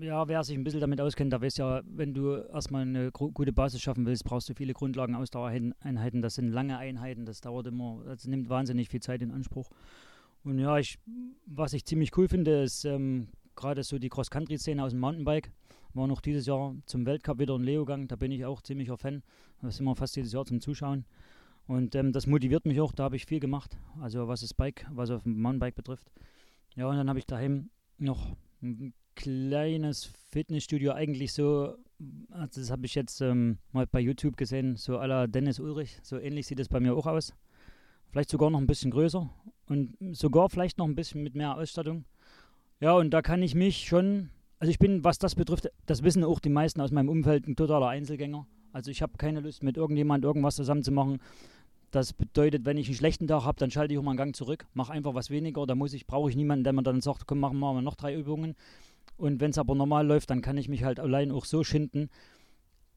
ja, 0.00 0.26
wer 0.26 0.42
sich 0.42 0.56
ein 0.56 0.64
bisschen 0.64 0.80
damit 0.80 1.00
auskennt, 1.00 1.32
der 1.32 1.42
weiß 1.42 1.58
ja, 1.58 1.82
wenn 1.84 2.14
du 2.14 2.34
erstmal 2.34 2.82
eine 2.82 3.12
gute 3.12 3.52
Basis 3.52 3.82
schaffen 3.82 4.06
willst, 4.06 4.24
brauchst 4.24 4.48
du 4.48 4.54
viele 4.54 4.72
Grundlagen, 4.72 5.14
Ausdauereinheiten. 5.14 6.22
Das 6.22 6.34
sind 6.34 6.48
lange 6.48 6.78
Einheiten, 6.78 7.24
das 7.24 7.40
dauert 7.40 7.66
immer, 7.66 8.02
das 8.04 8.26
nimmt 8.26 8.48
wahnsinnig 8.48 8.88
viel 8.88 9.00
Zeit 9.00 9.22
in 9.22 9.30
Anspruch. 9.30 9.70
Und 10.42 10.58
ja, 10.58 10.78
ich, 10.78 10.98
was 11.44 11.72
ich 11.72 11.84
ziemlich 11.84 12.16
cool 12.16 12.28
finde, 12.28 12.62
ist 12.62 12.84
ähm, 12.84 13.28
gerade 13.54 13.82
so 13.82 13.98
die 13.98 14.08
Cross-Country-Szene 14.08 14.82
aus 14.82 14.92
dem 14.92 15.00
Mountainbike. 15.00 15.52
War 15.96 16.06
noch 16.06 16.20
dieses 16.20 16.44
Jahr 16.44 16.74
zum 16.84 17.06
Weltcup 17.06 17.38
wieder 17.38 17.56
in 17.56 17.62
Leogang, 17.62 18.06
da 18.06 18.16
bin 18.16 18.30
ich 18.30 18.44
auch 18.44 18.60
ziemlicher 18.60 18.98
Fan. 18.98 19.22
Das 19.62 19.74
ist 19.74 19.80
immer 19.80 19.96
fast 19.96 20.14
jedes 20.14 20.30
Jahr 20.30 20.44
zum 20.44 20.60
Zuschauen. 20.60 21.06
Und 21.66 21.94
ähm, 21.94 22.12
das 22.12 22.26
motiviert 22.26 22.66
mich 22.66 22.82
auch, 22.82 22.92
da 22.92 23.04
habe 23.04 23.16
ich 23.16 23.24
viel 23.24 23.40
gemacht. 23.40 23.78
Also 23.98 24.28
was 24.28 24.42
das 24.42 24.52
Bike, 24.52 24.86
was 24.92 25.10
auf 25.10 25.22
dem 25.22 25.40
Mountainbike 25.40 25.74
betrifft. 25.74 26.12
Ja, 26.74 26.86
und 26.86 26.96
dann 26.96 27.08
habe 27.08 27.18
ich 27.18 27.26
daheim 27.26 27.70
noch 27.96 28.36
ein 28.62 28.92
kleines 29.14 30.04
Fitnessstudio, 30.28 30.92
eigentlich 30.92 31.32
so, 31.32 31.78
also 32.30 32.60
das 32.60 32.70
habe 32.70 32.84
ich 32.84 32.94
jetzt 32.94 33.22
ähm, 33.22 33.56
mal 33.72 33.86
bei 33.86 34.00
YouTube 34.00 34.36
gesehen, 34.36 34.76
so 34.76 34.98
à 34.98 35.06
la 35.06 35.26
Dennis 35.26 35.58
Ulrich. 35.58 35.98
So 36.02 36.18
ähnlich 36.18 36.46
sieht 36.46 36.60
es 36.60 36.68
bei 36.68 36.78
mir 36.78 36.94
auch 36.94 37.06
aus. 37.06 37.32
Vielleicht 38.10 38.28
sogar 38.28 38.50
noch 38.50 38.60
ein 38.60 38.66
bisschen 38.66 38.90
größer 38.90 39.30
und 39.68 39.96
sogar 40.12 40.50
vielleicht 40.50 40.76
noch 40.76 40.86
ein 40.86 40.94
bisschen 40.94 41.22
mit 41.22 41.34
mehr 41.34 41.56
Ausstattung. 41.56 42.04
Ja, 42.80 42.92
und 42.92 43.10
da 43.12 43.22
kann 43.22 43.42
ich 43.42 43.54
mich 43.54 43.86
schon 43.88 44.28
also 44.58 44.70
ich 44.70 44.78
bin, 44.78 45.04
was 45.04 45.18
das 45.18 45.34
betrifft, 45.34 45.70
das 45.86 46.02
wissen 46.02 46.24
auch 46.24 46.40
die 46.40 46.48
meisten 46.48 46.80
aus 46.80 46.90
meinem 46.90 47.08
Umfeld, 47.08 47.46
ein 47.46 47.56
totaler 47.56 47.88
Einzelgänger. 47.88 48.46
Also 48.72 48.90
ich 48.90 49.02
habe 49.02 49.16
keine 49.18 49.40
Lust, 49.40 49.62
mit 49.62 49.76
irgendjemand 49.76 50.24
irgendwas 50.24 50.56
zusammen 50.56 50.82
zu 50.82 50.92
machen. 50.92 51.20
Das 51.90 52.12
bedeutet, 52.12 52.64
wenn 52.64 52.76
ich 52.76 52.88
einen 52.88 52.96
schlechten 52.96 53.26
Tag 53.26 53.44
habe, 53.44 53.58
dann 53.58 53.70
schalte 53.70 53.92
ich 53.92 53.98
auch 53.98 54.02
mal 54.02 54.10
einen 54.12 54.18
Gang 54.18 54.36
zurück, 54.36 54.66
mache 54.74 54.92
einfach 54.92 55.14
was 55.14 55.30
weniger. 55.30 55.66
Da 55.66 55.74
muss 55.74 55.92
ich, 55.92 56.06
brauche 56.06 56.30
ich 56.30 56.36
niemanden, 56.36 56.64
der 56.64 56.72
mir 56.72 56.82
dann 56.82 57.00
sagt, 57.00 57.26
komm, 57.26 57.40
machen 57.40 57.58
wir 57.58 57.72
mal 57.72 57.82
noch 57.82 57.94
drei 57.94 58.14
Übungen. 58.14 58.54
Und 59.16 59.40
wenn 59.40 59.50
es 59.50 59.58
aber 59.58 59.74
normal 59.74 60.06
läuft, 60.06 60.30
dann 60.30 60.42
kann 60.42 60.58
ich 60.58 60.68
mich 60.68 60.84
halt 60.84 61.00
allein 61.00 61.30
auch 61.30 61.44
so 61.44 61.64
schinden. 61.64 62.10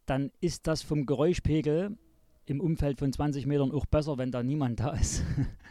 Dann 0.06 0.32
ist 0.42 0.68
das 0.68 0.82
vom 0.82 1.06
Geräuschpegel 1.06 1.98
im 2.46 2.62
Umfeld 2.62 3.00
von 3.00 3.14
20 3.14 3.46
Metern 3.46 3.72
auch 3.72 3.86
besser, 3.86 4.18
wenn 4.18 4.32
da 4.32 4.44
niemand 4.44 4.80
da 4.80 4.92
ist. 4.92 5.24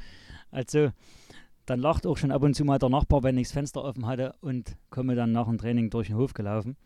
also 0.50 0.90
dann 1.68 1.80
lacht 1.80 2.06
auch 2.06 2.16
schon 2.16 2.32
ab 2.32 2.42
und 2.42 2.54
zu 2.54 2.64
mal 2.64 2.78
der 2.78 2.88
Nachbar, 2.88 3.22
wenn 3.22 3.36
ich 3.36 3.48
das 3.48 3.52
Fenster 3.52 3.84
offen 3.84 4.06
hatte 4.06 4.34
und 4.40 4.76
komme 4.90 5.14
dann 5.14 5.32
nach 5.32 5.46
dem 5.46 5.58
Training 5.58 5.90
durch 5.90 6.08
den 6.08 6.16
Hof 6.16 6.34
gelaufen. 6.34 6.76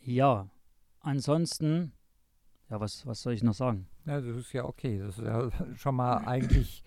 Ja, 0.00 0.48
ansonsten, 1.00 1.92
ja, 2.70 2.80
was, 2.80 3.06
was 3.06 3.22
soll 3.22 3.32
ich 3.32 3.42
noch 3.42 3.54
sagen? 3.54 3.86
Ja, 4.04 4.20
das 4.20 4.36
ist 4.36 4.52
ja 4.52 4.64
okay. 4.64 4.98
Das 4.98 5.18
ist 5.18 5.24
ja 5.24 5.48
schon 5.76 5.94
mal 5.94 6.18
eigentlich 6.18 6.82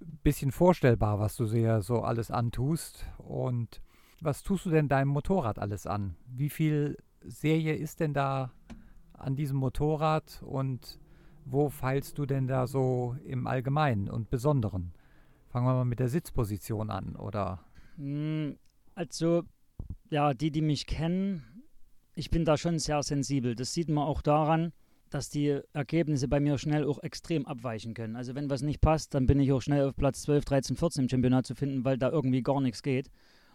bisschen 0.00 0.52
vorstellbar, 0.52 1.18
was 1.18 1.36
du 1.36 1.46
sehr 1.46 1.82
so 1.82 2.02
alles 2.02 2.30
antust. 2.30 3.06
Und 3.18 3.80
was 4.20 4.42
tust 4.42 4.66
du 4.66 4.70
denn 4.70 4.88
deinem 4.88 5.08
Motorrad 5.08 5.58
alles 5.58 5.86
an? 5.86 6.16
Wie 6.26 6.50
viel 6.50 6.96
Serie 7.22 7.74
ist 7.74 8.00
denn 8.00 8.14
da 8.14 8.52
an 9.14 9.36
diesem 9.36 9.56
Motorrad 9.56 10.42
und 10.44 10.98
wo 11.44 11.68
feilst 11.68 12.18
du 12.18 12.26
denn 12.26 12.46
da 12.46 12.66
so 12.66 13.16
im 13.24 13.46
Allgemeinen 13.46 14.10
und 14.10 14.30
Besonderen? 14.30 14.92
Fangen 15.56 15.68
wir 15.68 15.72
mal 15.72 15.84
mit 15.86 16.00
der 16.00 16.10
Sitzposition 16.10 16.90
an, 16.90 17.16
oder? 17.16 17.64
Hm, 17.96 18.58
also, 18.94 19.44
ja, 20.10 20.34
die, 20.34 20.50
die 20.50 20.60
mich 20.60 20.84
kennen, 20.84 21.64
ich 22.14 22.28
bin 22.28 22.44
da 22.44 22.58
schon 22.58 22.78
sehr 22.78 23.02
sensibel. 23.02 23.54
Das 23.54 23.72
sieht 23.72 23.88
man 23.88 24.04
auch 24.04 24.20
daran, 24.20 24.74
dass 25.08 25.30
die 25.30 25.58
Ergebnisse 25.72 26.28
bei 26.28 26.40
mir 26.40 26.58
schnell 26.58 26.84
auch 26.84 27.02
extrem 27.02 27.46
abweichen 27.46 27.94
können. 27.94 28.16
Also 28.16 28.34
wenn 28.34 28.50
was 28.50 28.60
nicht 28.60 28.82
passt, 28.82 29.14
dann 29.14 29.24
bin 29.24 29.40
ich 29.40 29.50
auch 29.50 29.62
schnell 29.62 29.88
auf 29.88 29.96
Platz 29.96 30.20
12, 30.24 30.44
13, 30.44 30.76
14 30.76 31.04
im 31.04 31.08
Championat 31.08 31.46
zu 31.46 31.54
finden, 31.54 31.86
weil 31.86 31.96
da 31.96 32.10
irgendwie 32.10 32.42
gar 32.42 32.60
nichts 32.60 32.82
geht 32.82 33.08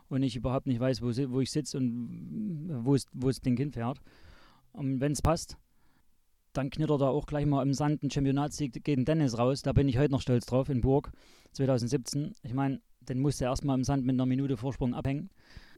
und 0.10 0.24
ich 0.24 0.36
überhaupt 0.36 0.66
nicht 0.66 0.80
weiß, 0.80 1.04
wo, 1.04 1.10
wo 1.32 1.40
ich 1.40 1.52
sitze 1.52 1.78
und 1.78 2.68
wo 2.84 2.96
es, 2.96 3.06
wo 3.14 3.28
das 3.28 3.42
Ding 3.42 3.58
hinfährt. 3.58 4.02
Und 4.72 5.02
wenn 5.02 5.12
es 5.12 5.22
passt, 5.22 5.56
dann 6.54 6.72
knittert 6.72 7.02
er 7.02 7.10
auch 7.10 7.28
gleich 7.28 7.46
mal 7.46 7.62
im 7.62 7.76
Sand 7.76 8.02
ein 8.02 8.10
Championatssieg 8.10 8.84
gegen 8.84 9.06
Dennis 9.06 9.38
raus. 9.38 9.62
Da 9.62 9.72
bin 9.72 9.88
ich 9.88 10.00
heute 10.00 10.12
noch 10.12 10.22
stolz 10.22 10.48
drauf 10.48 10.68
in 10.68 10.82
Burg 10.82 11.12
2017. 11.54 12.36
Ich 12.44 12.54
meine, 12.54 12.82
den 13.02 13.20
musste 13.20 13.46
er 13.46 13.52
erstmal 13.52 13.78
im 13.78 13.84
Sand 13.84 14.06
mit 14.06 14.16
einer 14.16 14.26
Minute 14.26 14.58
Vorsprung 14.58 14.94
abhängen. 14.94 15.30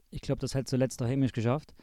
Ich 0.10 0.22
glaube, 0.22 0.39
das 0.39 0.56
hat 0.56 0.68
zuletzt 0.68 1.00
der 1.00 1.08
Hamisch 1.08 1.32
geschafft. 1.32 1.74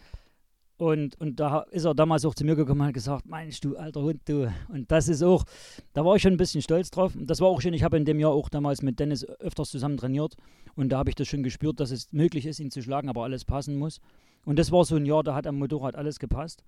Und, 0.81 1.21
und 1.21 1.39
da 1.39 1.61
ist 1.73 1.85
er 1.85 1.95
damals 1.95 2.25
auch 2.25 2.35
zu 2.35 2.43
mir 2.43 2.57
gekommen 2.57 2.81
und 2.81 2.87
hat 2.87 2.95
gesagt, 2.95 3.27
meinst 3.27 3.65
du, 3.67 3.77
alter 3.77 4.01
Hund, 4.01 4.23
du. 4.25 4.51
Und 4.69 4.91
das 4.91 5.09
ist 5.09 5.23
auch, 5.23 5.45
da 5.93 6.07
war 6.07 6.17
ich 6.17 6.23
schon 6.23 6.33
ein 6.33 6.39
bisschen 6.39 6.63
stolz 6.63 6.91
drauf. 6.91 7.15
Und 7.15 7.27
das 7.27 7.41
war 7.41 7.49
auch 7.49 7.61
schön, 7.61 7.75
ich 7.75 7.83
habe 7.83 7.99
in 7.99 8.07
dem 8.07 8.19
Jahr 8.19 8.31
auch 8.31 8.49
damals 8.49 8.81
mit 8.81 8.99
Dennis 8.99 9.27
öfters 9.27 9.71
zusammen 9.71 9.99
trainiert. 9.99 10.37
Und 10.77 10.89
da 10.89 10.97
habe 10.97 11.11
ich 11.11 11.17
das 11.17 11.29
schon 11.29 11.43
gespürt, 11.43 11.81
dass 11.81 11.91
es 11.91 12.11
möglich 12.13 12.47
ist, 12.47 12.61
ihn 12.61 12.71
zu 12.71 12.81
schlagen, 12.81 13.11
aber 13.11 13.25
alles 13.25 13.45
passen 13.45 13.77
muss. 13.77 14.01
Und 14.47 14.59
das 14.59 14.73
war 14.73 14.87
so 14.87 14.97
ein 14.97 15.05
Jahr, 15.05 15.23
da 15.23 15.35
hat 15.35 15.47
am 15.47 15.59
Motorrad 15.59 15.97
alles 15.97 16.19
gepasst. 16.19 16.65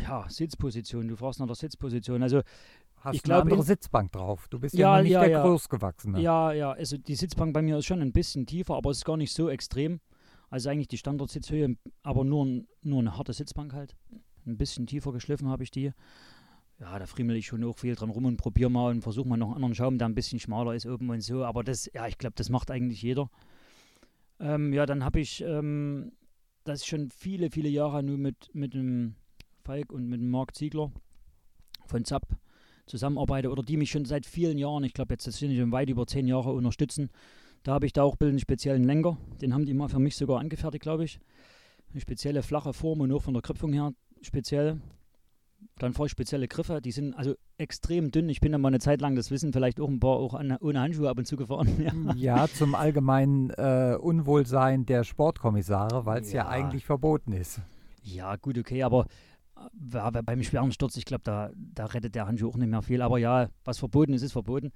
Ja, 0.00 0.26
Sitzposition, 0.28 1.08
du 1.08 1.16
fragst 1.16 1.40
nach 1.40 1.46
der 1.46 1.56
Sitzposition. 1.56 2.22
Also 2.22 2.42
Hast 3.04 3.16
ich 3.16 3.22
du 3.22 3.32
eine 3.32 3.40
glaube, 3.42 3.50
andere 3.50 3.66
Sitzbank 3.66 4.12
drauf? 4.12 4.48
Du 4.48 4.58
bist 4.58 4.74
Ja, 4.74 4.96
ja, 4.96 5.02
nicht 5.02 5.12
ja, 5.12 5.20
der 5.20 5.30
ja. 5.30 5.42
Großgewachsene. 5.42 6.22
Ja, 6.22 6.52
ja, 6.52 6.72
also 6.72 6.96
die 6.96 7.16
Sitzbank 7.16 7.52
bei 7.52 7.60
mir 7.60 7.76
ist 7.76 7.84
schon 7.84 8.00
ein 8.00 8.12
bisschen 8.12 8.46
tiefer, 8.46 8.76
aber 8.76 8.90
es 8.90 8.98
ist 8.98 9.04
gar 9.04 9.18
nicht 9.18 9.34
so 9.34 9.50
extrem. 9.50 10.00
Also 10.48 10.70
eigentlich 10.70 10.88
die 10.88 10.96
Standardsitzhöhe, 10.96 11.76
aber 12.02 12.24
nur, 12.24 12.64
nur 12.80 13.00
eine 13.00 13.18
harte 13.18 13.34
Sitzbank 13.34 13.74
halt. 13.74 13.94
Ein 14.46 14.56
bisschen 14.56 14.86
tiefer 14.86 15.12
geschliffen 15.12 15.48
habe 15.48 15.62
ich 15.64 15.70
die. 15.70 15.92
Ja, 16.80 16.98
da 16.98 17.04
friemel 17.04 17.36
ich 17.36 17.46
schon 17.46 17.62
auch 17.64 17.76
viel 17.76 17.94
dran 17.94 18.08
rum 18.08 18.24
und 18.24 18.38
probiere 18.38 18.70
mal 18.70 18.90
und 18.90 19.02
versuche 19.02 19.28
mal 19.28 19.36
noch 19.36 19.48
einen 19.48 19.56
anderen 19.56 19.74
Schaum, 19.74 19.98
der 19.98 20.08
ein 20.08 20.14
bisschen 20.14 20.40
schmaler 20.40 20.74
ist 20.74 20.86
oben 20.86 21.10
und 21.10 21.20
so. 21.20 21.44
Aber 21.44 21.62
das, 21.62 21.90
ja, 21.92 22.06
ich 22.06 22.16
glaube, 22.16 22.34
das 22.36 22.48
macht 22.48 22.70
eigentlich 22.70 23.02
jeder. 23.02 23.30
Ähm, 24.40 24.72
ja, 24.72 24.86
dann 24.86 25.04
habe 25.04 25.20
ich 25.20 25.42
ähm, 25.42 26.12
das 26.64 26.86
schon 26.86 27.10
viele, 27.10 27.50
viele 27.50 27.68
Jahre 27.68 28.02
nur 28.02 28.16
mit, 28.16 28.50
mit 28.54 28.72
dem 28.72 29.16
Falk 29.62 29.92
und 29.92 30.08
mit 30.08 30.22
dem 30.22 30.30
Marc 30.30 30.54
Ziegler 30.56 30.90
von 31.86 32.04
ZAP 32.06 32.26
zusammenarbeite 32.86 33.50
oder 33.50 33.62
die 33.62 33.76
mich 33.76 33.90
schon 33.90 34.04
seit 34.04 34.26
vielen 34.26 34.58
Jahren, 34.58 34.84
ich 34.84 34.94
glaube 34.94 35.14
jetzt 35.14 35.24
sind 35.24 35.56
schon 35.56 35.72
weit 35.72 35.88
über 35.88 36.06
zehn 36.06 36.26
Jahre 36.26 36.52
unterstützen. 36.52 37.10
Da 37.62 37.72
habe 37.72 37.86
ich 37.86 37.92
da 37.92 38.02
auch 38.02 38.16
einen 38.20 38.38
speziellen 38.38 38.84
Lenker, 38.84 39.16
den 39.40 39.54
haben 39.54 39.64
die 39.64 39.74
mal 39.74 39.88
für 39.88 39.98
mich 39.98 40.16
sogar 40.16 40.38
angefertigt, 40.38 40.82
glaube 40.82 41.04
ich. 41.04 41.18
Eine 41.92 42.00
spezielle 42.00 42.42
flache 42.42 42.72
Form 42.74 43.00
und 43.00 43.12
auch 43.12 43.22
von 43.22 43.32
der 43.32 43.42
Krüpfung 43.42 43.72
her 43.72 43.92
speziell. 44.20 44.80
Dann 45.78 45.94
fahre 45.94 46.06
ich 46.06 46.12
spezielle 46.12 46.46
Griffe, 46.46 46.80
die 46.82 46.92
sind 46.92 47.14
also 47.14 47.34
extrem 47.56 48.10
dünn. 48.10 48.28
Ich 48.28 48.40
bin 48.40 48.52
dann 48.52 48.60
mal 48.60 48.68
eine 48.68 48.80
Zeit 48.80 49.00
lang, 49.00 49.16
das 49.16 49.30
wissen 49.30 49.52
vielleicht 49.52 49.80
auch 49.80 49.88
ein 49.88 49.98
paar, 49.98 50.16
auch 50.16 50.34
an, 50.34 50.56
ohne 50.60 50.80
Handschuhe 50.80 51.08
ab 51.08 51.18
und 51.18 51.26
zu 51.26 51.36
gefahren. 51.36 51.68
Ja. 51.78 52.14
Ja, 52.14 52.48
zum 52.48 52.74
allgemeinen 52.74 53.50
äh, 53.50 53.96
Unwohlsein 53.98 54.84
der 54.86 55.04
Sportkommissare, 55.04 56.04
weil 56.04 56.20
es 56.20 56.32
ja. 56.32 56.44
Ja. 56.44 56.48
eigentlich 56.48 56.84
verboten 56.84 57.32
ist. 57.32 57.60
Ja, 58.02 58.36
gut, 58.36 58.58
okay, 58.58 58.82
aber 58.82 59.06
ja, 59.92 60.10
beim 60.10 60.42
schweren 60.42 60.72
Sturz, 60.72 60.96
ich 60.96 61.04
glaube, 61.04 61.24
da, 61.24 61.50
da 61.54 61.86
rettet 61.86 62.14
der 62.14 62.26
Handschuh 62.26 62.48
auch 62.48 62.56
nicht 62.56 62.68
mehr 62.68 62.82
viel. 62.82 63.02
Aber 63.02 63.18
ja, 63.18 63.48
was 63.64 63.78
verboten 63.78 64.12
ist, 64.12 64.22
ist 64.22 64.32
verboten. 64.32 64.72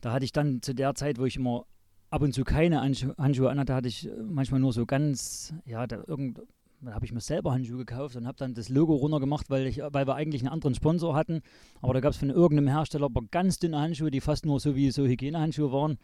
Da 0.00 0.12
hatte 0.12 0.24
ich 0.24 0.32
dann 0.32 0.62
zu 0.62 0.74
der 0.74 0.94
Zeit, 0.94 1.18
wo 1.18 1.24
ich 1.24 1.36
immer 1.36 1.66
ab 2.10 2.22
und 2.22 2.32
zu 2.32 2.44
keine 2.44 2.80
Handschu 2.80 3.12
Handschuhe 3.18 3.50
anhatte, 3.50 3.74
hatte 3.74 3.88
ich 3.88 4.06
äh, 4.06 4.10
manchmal 4.22 4.60
nur 4.60 4.72
so 4.72 4.86
ganz, 4.86 5.54
ja, 5.64 5.86
da 5.86 6.02
irgend, 6.06 6.40
habe 6.84 7.04
ich 7.04 7.12
mir 7.12 7.20
selber 7.20 7.52
Handschuhe 7.52 7.78
gekauft 7.78 8.16
und 8.16 8.26
habe 8.26 8.36
dann 8.36 8.54
das 8.54 8.68
Logo 8.68 8.94
runtergemacht, 8.94 9.50
weil, 9.50 9.66
ich, 9.66 9.78
weil 9.78 10.06
wir 10.06 10.14
eigentlich 10.14 10.42
einen 10.42 10.52
anderen 10.52 10.74
Sponsor 10.74 11.14
hatten. 11.14 11.40
Aber 11.80 11.94
da 11.94 12.00
gab 12.00 12.12
es 12.12 12.18
von 12.18 12.30
irgendeinem 12.30 12.68
Hersteller 12.68 13.06
aber 13.06 13.22
ganz 13.30 13.58
dünne 13.58 13.78
Handschuhe, 13.78 14.10
die 14.10 14.20
fast 14.20 14.46
nur 14.46 14.60
so 14.60 14.76
wie 14.76 14.90
so 14.90 15.04
Hygienehandschuhe 15.04 15.72
waren. 15.72 15.98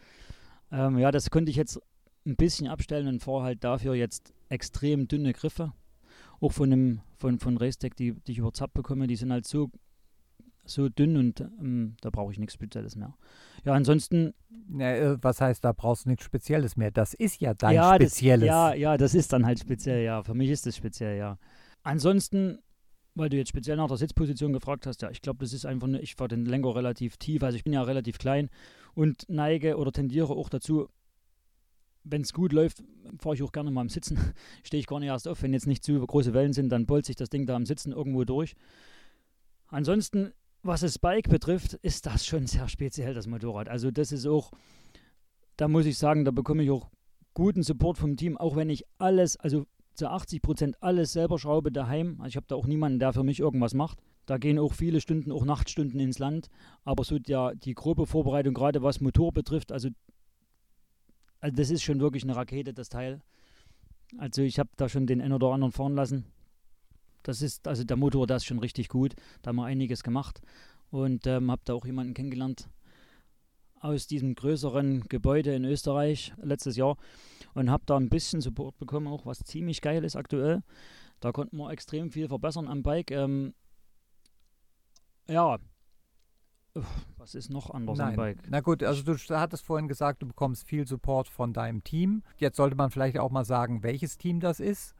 Ähm, 0.71 0.99
ja, 0.99 1.11
das 1.11 1.31
konnte 1.31 1.51
ich 1.51 1.57
jetzt 1.57 1.81
ein 2.25 2.37
bisschen 2.37 2.69
abstellen 2.69 3.09
und 3.09 3.21
fahre 3.21 3.43
halt 3.43 3.65
dafür 3.65 3.95
jetzt 3.95 4.33
extrem 4.49 5.09
dünne 5.09 5.33
Griffe 5.33 5.73
auch 6.43 6.53
von 6.53 6.73
einem 6.73 7.01
von, 7.19 7.39
von 7.39 7.57
Racetech, 7.57 7.95
die, 7.95 8.13
die 8.13 8.33
ich 8.33 8.39
über 8.39 8.53
Zap 8.53 8.75
bekomme, 8.75 9.07
die 9.07 9.17
sind 9.17 9.31
halt 9.31 9.47
so, 9.47 9.71
so 10.65 10.89
dünn 10.89 11.17
und 11.17 11.41
ähm, 11.41 11.97
da 12.01 12.11
brauche 12.11 12.33
ich 12.33 12.39
nichts 12.39 12.55
Spezielles 12.55 12.97
mehr. 12.97 13.15
Ja, 13.65 13.75
ansonsten. 13.75 14.35
Ja, 14.77 14.91
äh, 14.91 15.19
was 15.23 15.41
heißt, 15.41 15.65
da 15.65 15.73
brauchst 15.73 16.05
du 16.05 16.11
nichts 16.11 16.25
Spezielles 16.25 16.77
mehr? 16.77 16.91
Das 16.91 17.15
ist 17.15 17.41
ja 17.41 17.55
dein 17.55 17.77
ja, 17.77 17.95
Spezielles. 17.95 18.49
Das, 18.49 18.49
ja, 18.49 18.75
ja, 18.75 18.97
das 18.97 19.15
ist 19.15 19.33
dann 19.33 19.47
halt 19.47 19.61
speziell, 19.61 20.03
ja. 20.03 20.23
Für 20.25 20.35
mich 20.35 20.51
ist 20.51 20.67
das 20.67 20.77
speziell, 20.77 21.17
ja. 21.17 21.39
Ansonsten, 21.85 22.59
weil 23.15 23.29
du 23.29 23.37
jetzt 23.37 23.49
speziell 23.49 23.77
nach 23.77 23.89
der 23.89 23.97
Sitzposition 23.97 24.53
gefragt 24.53 24.87
hast, 24.87 25.03
ja, 25.03 25.11
ich 25.11 25.23
glaube, 25.23 25.45
das 25.45 25.53
ist 25.53 25.65
einfach, 25.65 25.87
eine, 25.87 26.01
ich 26.01 26.17
fahre 26.17 26.29
den 26.29 26.45
Lenker 26.45 26.75
relativ 26.75 27.19
tief, 27.19 27.43
also 27.45 27.57
ich 27.57 27.65
bin 27.65 27.73
ja 27.73 27.83
relativ 27.83 28.19
klein 28.19 28.51
und 28.95 29.29
neige 29.29 29.77
oder 29.77 29.93
tendiere 29.93 30.31
auch 30.31 30.49
dazu, 30.49 30.89
wenn 32.05 32.23
es 32.23 32.33
gut 32.33 32.53
läuft, 32.53 32.83
fahre 33.19 33.35
ich 33.35 33.43
auch 33.43 33.53
gerne 33.53 33.71
mal 33.71 33.83
im 33.83 33.89
Sitzen. 33.89 34.19
Stehe 34.63 34.81
ich 34.81 34.87
gar 34.87 35.01
nicht 35.01 35.09
erst 35.09 35.29
auf. 35.29 35.43
Wenn 35.43 35.53
jetzt 35.53 35.67
nicht 35.67 35.85
zu 35.85 36.05
große 36.05 36.35
Wellen 36.35 36.53
sind, 36.53 36.71
dann 36.71 36.87
bolzt 36.87 37.07
sich 37.07 37.17
das 37.17 37.31
Ding 37.31 37.47
da 37.47 37.55
am 37.55 37.67
Sitzen 37.67 37.93
irgendwo 37.93 38.25
durch. 38.25 38.55
Ansonsten, 39.69 40.33
was 40.63 40.81
das 40.81 40.99
Bike 40.99 41.29
betrifft, 41.29 41.75
ist 41.75 42.07
das 42.07 42.27
schon 42.27 42.47
sehr 42.47 42.69
speziell, 42.69 43.15
das 43.15 43.27
Motorrad. 43.27 43.69
Also 43.69 43.91
das 43.91 44.13
ist 44.13 44.27
auch, 44.27 44.51
da 45.57 45.69
muss 45.69 45.87
ich 45.87 45.99
sagen, 45.99 46.25
da 46.25 46.31
bekomme 46.31 46.63
ich 46.63 46.71
auch 46.71 46.91
guten 47.35 47.63
Support 47.63 47.99
vom 47.99 48.17
Team, 48.17 48.37
auch 48.37 48.57
wenn 48.57 48.69
ich 48.69 48.85
alles, 48.99 49.37
also 49.37 49.67
zu 49.95 50.09
80 50.09 50.43
Prozent 50.43 50.83
alles 50.83 51.13
selber 51.13 51.39
schraube 51.39 51.71
daheim. 51.71 52.17
Also 52.19 52.29
ich 52.29 52.37
habe 52.37 52.47
da 52.49 52.55
auch 52.55 52.67
niemanden, 52.67 52.99
der 52.99 53.13
für 53.13 53.25
mich 53.25 53.41
irgendwas 53.41 53.75
macht. 53.75 53.99
Da 54.27 54.39
gehen 54.39 54.59
auch 54.59 54.73
viele 54.73 55.01
Stunden, 55.01 55.33
auch 55.33 55.45
Nachtstunden 55.45 55.99
ins 56.01 56.19
Land. 56.19 56.49
Aber 56.85 57.05
so 57.05 57.19
der, 57.19 57.55
die 57.55 57.75
grobe 57.75 58.07
Vorbereitung, 58.07 58.55
gerade 58.55 58.83
was 58.83 59.01
Motor 59.01 59.33
betrifft, 59.33 59.73
also 59.73 59.89
also 61.43 61.57
das 61.57 61.71
ist 61.71 61.83
schon 61.83 62.01
wirklich 62.01 62.23
eine 62.23 62.37
Rakete, 62.37 62.73
das 62.73 62.89
Teil. 62.89 63.21
Also 64.17 64.43
ich 64.43 64.59
habe 64.59 64.71
da 64.77 64.89
schon 64.89 65.07
den 65.07 65.21
einen 65.21 65.33
oder 65.33 65.49
anderen 65.49 65.73
fahren 65.73 65.95
lassen. 65.95 66.25
Das 67.25 67.43
ist, 67.43 67.67
also 67.67 67.83
der 67.83 67.97
Motor, 67.97 68.27
der 68.27 68.37
ist 68.37 68.45
schon 68.45 68.61
richtig 68.61 68.89
gut. 68.89 69.15
Da 69.43 69.49
haben 69.49 69.57
wir 69.57 69.65
einiges 69.65 70.05
gemacht. 70.05 70.41
Und 70.91 71.27
ähm, 71.27 71.51
habe 71.51 71.63
da 71.65 71.75
auch 71.75 71.85
jemanden 71.85 72.15
kennengelernt 72.15 72.69
aus 73.81 74.07
diesem 74.07 74.37
größeren 74.37 75.09
Gebäude 75.09 75.53
in 75.55 75.65
Österreich 75.65 76.33
letztes 76.41 76.77
Jahr 76.77 76.97
und 77.55 77.71
habe 77.71 77.83
da 77.87 77.97
ein 77.97 78.09
bisschen 78.09 78.41
Support 78.41 78.79
bekommen, 78.79 79.09
auch 79.09 79.27
was 79.27 79.41
ziemlich 79.41 79.81
geil 79.81 80.05
ist 80.05 80.15
aktuell. 80.15 80.63
Da 81.19 81.33
konnten 81.33 81.57
wir 81.57 81.71
extrem 81.71 82.13
viel 82.13 82.29
verbessern 82.29 82.69
am 82.69 82.85
Bike. 82.85 83.11
Ähm, 83.11 83.55
ja, 85.29 85.59
was 87.19 87.35
ist 87.35 87.51
noch 87.51 87.71
anders 87.71 88.01
am 88.01 88.09
Nein. 88.09 88.17
Bike? 88.17 88.39
Na 88.49 88.61
gut, 88.61 88.83
also 88.83 89.03
du 89.03 89.17
hattest 89.31 89.65
vorhin 89.65 89.89
gesagt, 89.89 90.23
du 90.23 90.27
bekommst 90.27 90.67
viel 90.67 90.87
Support 90.87 91.29
von 91.29 91.53
deinem 91.53 91.85
Team. 91.85 92.23
Jetzt 92.39 92.57
sollte 92.57 92.77
man 92.77 92.91
vielleicht 92.91 93.19
auch 93.19 93.31
mal 93.31 93.45
sagen, 93.45 93.83
welches 93.83 94.19
Team 94.19 94.41
das 94.41 94.61
ist. 94.61 94.95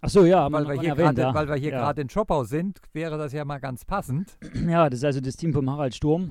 Ach 0.00 0.08
so, 0.08 0.24
ja, 0.24 0.50
weil, 0.52 0.66
wir 0.68 0.74
erwähnt, 0.74 0.96
gerade, 0.96 1.20
ja. 1.20 1.34
weil 1.34 1.48
wir 1.48 1.56
hier 1.56 1.72
ja. 1.72 1.78
gerade 1.78 2.02
in 2.02 2.10
Schoppau 2.10 2.44
sind, 2.44 2.80
wäre 2.92 3.16
das 3.18 3.32
ja 3.32 3.44
mal 3.44 3.58
ganz 3.58 3.84
passend. 3.84 4.36
Ja, 4.68 4.90
das 4.90 5.00
ist 5.00 5.04
also 5.04 5.20
das 5.20 5.36
Team 5.36 5.52
vom 5.52 5.70
Harald 5.70 5.94
Sturm. 5.94 6.30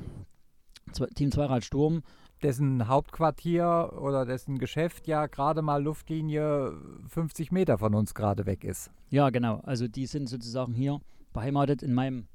Team 1.15 1.31
Zweirad 1.31 1.63
Sturm. 1.63 2.03
Dessen 2.43 2.87
Hauptquartier 2.87 3.93
oder 3.99 4.25
dessen 4.25 4.59
Geschäft 4.59 5.07
ja 5.07 5.25
gerade 5.27 5.61
mal 5.61 5.81
Luftlinie 5.81 6.73
50 7.07 7.51
Meter 7.51 7.77
von 7.77 7.95
uns 7.95 8.13
gerade 8.13 8.45
weg 8.45 8.63
ist. 8.63 8.91
Ja, 9.09 9.29
genau. 9.29 9.61
Also 9.63 9.87
die 9.87 10.05
sind 10.05 10.29
sozusagen 10.29 10.73
hier 10.73 10.99
beheimatet 11.33 11.81
in 11.81 11.93
meinem, 11.93 12.27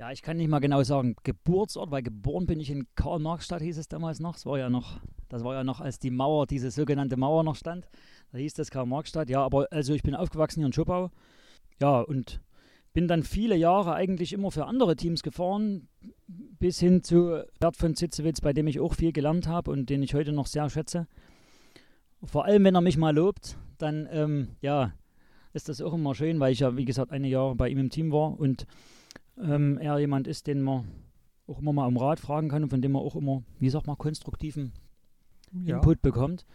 ja, 0.00 0.10
ich 0.10 0.22
kann 0.22 0.38
nicht 0.38 0.48
mal 0.48 0.60
genau 0.60 0.82
sagen, 0.82 1.14
Geburtsort, 1.24 1.90
weil 1.90 2.02
geboren 2.02 2.46
bin 2.46 2.58
ich 2.58 2.70
in 2.70 2.86
Karl-Marx-Stadt, 2.94 3.60
hieß 3.60 3.76
es 3.76 3.86
damals 3.86 4.18
noch. 4.18 4.32
Das 4.32 4.46
war 4.46 4.58
ja 4.58 4.70
noch, 4.70 4.98
das 5.28 5.44
war 5.44 5.52
ja 5.52 5.62
noch, 5.62 5.82
als 5.82 5.98
die 5.98 6.10
Mauer, 6.10 6.46
diese 6.46 6.70
sogenannte 6.70 7.18
Mauer 7.18 7.44
noch 7.44 7.54
stand. 7.54 7.86
Da 8.32 8.38
hieß 8.38 8.54
das 8.54 8.70
Karl-Marx-Stadt. 8.70 9.28
Ja, 9.28 9.44
aber 9.44 9.66
also 9.70 9.92
ich 9.92 10.02
bin 10.02 10.14
aufgewachsen 10.14 10.60
hier 10.60 10.66
in 10.68 10.72
Schopau. 10.72 11.10
Ja, 11.82 12.00
und 12.00 12.40
bin 12.94 13.08
dann 13.08 13.24
viele 13.24 13.56
Jahre 13.56 13.92
eigentlich 13.92 14.32
immer 14.32 14.50
für 14.50 14.64
andere 14.64 14.96
Teams 14.96 15.22
gefahren, 15.22 15.86
bis 16.26 16.80
hin 16.80 17.02
zu 17.02 17.44
Bert 17.58 17.76
von 17.76 17.94
Zitzewitz, 17.94 18.40
bei 18.40 18.54
dem 18.54 18.68
ich 18.68 18.80
auch 18.80 18.94
viel 18.94 19.12
gelernt 19.12 19.48
habe 19.48 19.70
und 19.70 19.90
den 19.90 20.02
ich 20.02 20.14
heute 20.14 20.32
noch 20.32 20.46
sehr 20.46 20.70
schätze. 20.70 21.08
Vor 22.24 22.46
allem, 22.46 22.64
wenn 22.64 22.74
er 22.74 22.80
mich 22.80 22.96
mal 22.96 23.14
lobt, 23.14 23.58
dann, 23.76 24.08
ähm, 24.10 24.56
ja, 24.62 24.94
ist 25.52 25.68
das 25.68 25.82
auch 25.82 25.92
immer 25.92 26.14
schön, 26.14 26.40
weil 26.40 26.54
ich 26.54 26.60
ja, 26.60 26.74
wie 26.78 26.86
gesagt, 26.86 27.12
eine 27.12 27.28
Jahre 27.28 27.54
bei 27.54 27.68
ihm 27.68 27.78
im 27.78 27.90
Team 27.90 28.10
war 28.12 28.40
und 28.40 28.66
ähm, 29.38 29.78
er 29.78 29.98
jemand 29.98 30.26
ist, 30.26 30.46
den 30.46 30.62
man 30.62 30.84
auch 31.46 31.58
immer 31.58 31.72
mal 31.72 31.86
um 31.86 31.96
Rat 31.96 32.20
fragen 32.20 32.48
kann 32.48 32.62
und 32.62 32.70
von 32.70 32.80
dem 32.82 32.92
man 32.92 33.02
auch 33.02 33.16
immer, 33.16 33.42
wie 33.58 33.70
sagt 33.70 33.86
man, 33.86 33.98
konstruktiven 33.98 34.72
Ja. 35.64 35.76
Input 35.76 36.00
bekommt. 36.00 36.46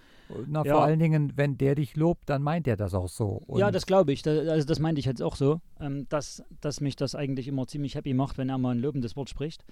Na, 0.48 0.64
Ja. 0.66 0.74
vor 0.76 0.84
allen 0.86 1.00
Dingen, 1.00 1.34
wenn 1.36 1.58
der 1.58 1.76
dich 1.76 1.96
lobt, 1.98 2.30
dann 2.30 2.42
meint 2.42 2.66
er 2.66 2.78
das 2.78 2.94
auch 2.94 3.10
so. 3.10 3.42
ja, 3.50 3.68
Und 3.68 3.76
das 3.76 3.86
glaube 3.86 4.14
ich. 4.14 4.22
Da, 4.22 4.32
also 4.32 4.66
das 4.66 4.80
meinte 4.80 5.00
ich 5.00 5.06
jetzt 5.06 5.22
auch 5.22 5.36
so, 5.36 5.60
ähm, 5.82 6.08
dass, 6.10 6.44
dass 6.62 6.80
mich 6.82 6.96
das 6.96 7.14
eigentlich 7.14 7.48
immer 7.50 7.68
ziemlich 7.68 7.96
happy 7.96 8.14
macht, 8.14 8.38
wenn 8.38 8.48
er 8.50 8.58
mal 8.58 8.74
ein 8.74 8.80
lobendes 8.80 9.16
Wort 9.18 9.30
spricht. 9.30 9.66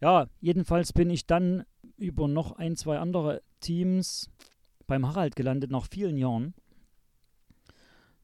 Ja, 0.00 0.26
jedenfalls 0.40 0.92
bin 0.92 1.08
ich 1.08 1.26
dann 1.26 1.64
über 1.96 2.26
noch 2.28 2.52
ein, 2.52 2.76
zwei 2.76 2.98
andere 2.98 3.42
Teams 3.60 4.28
beim 4.88 5.06
Harald 5.06 5.36
gelandet, 5.36 5.70
nach 5.70 5.86
vielen 5.88 6.18
Jahren. 6.18 6.52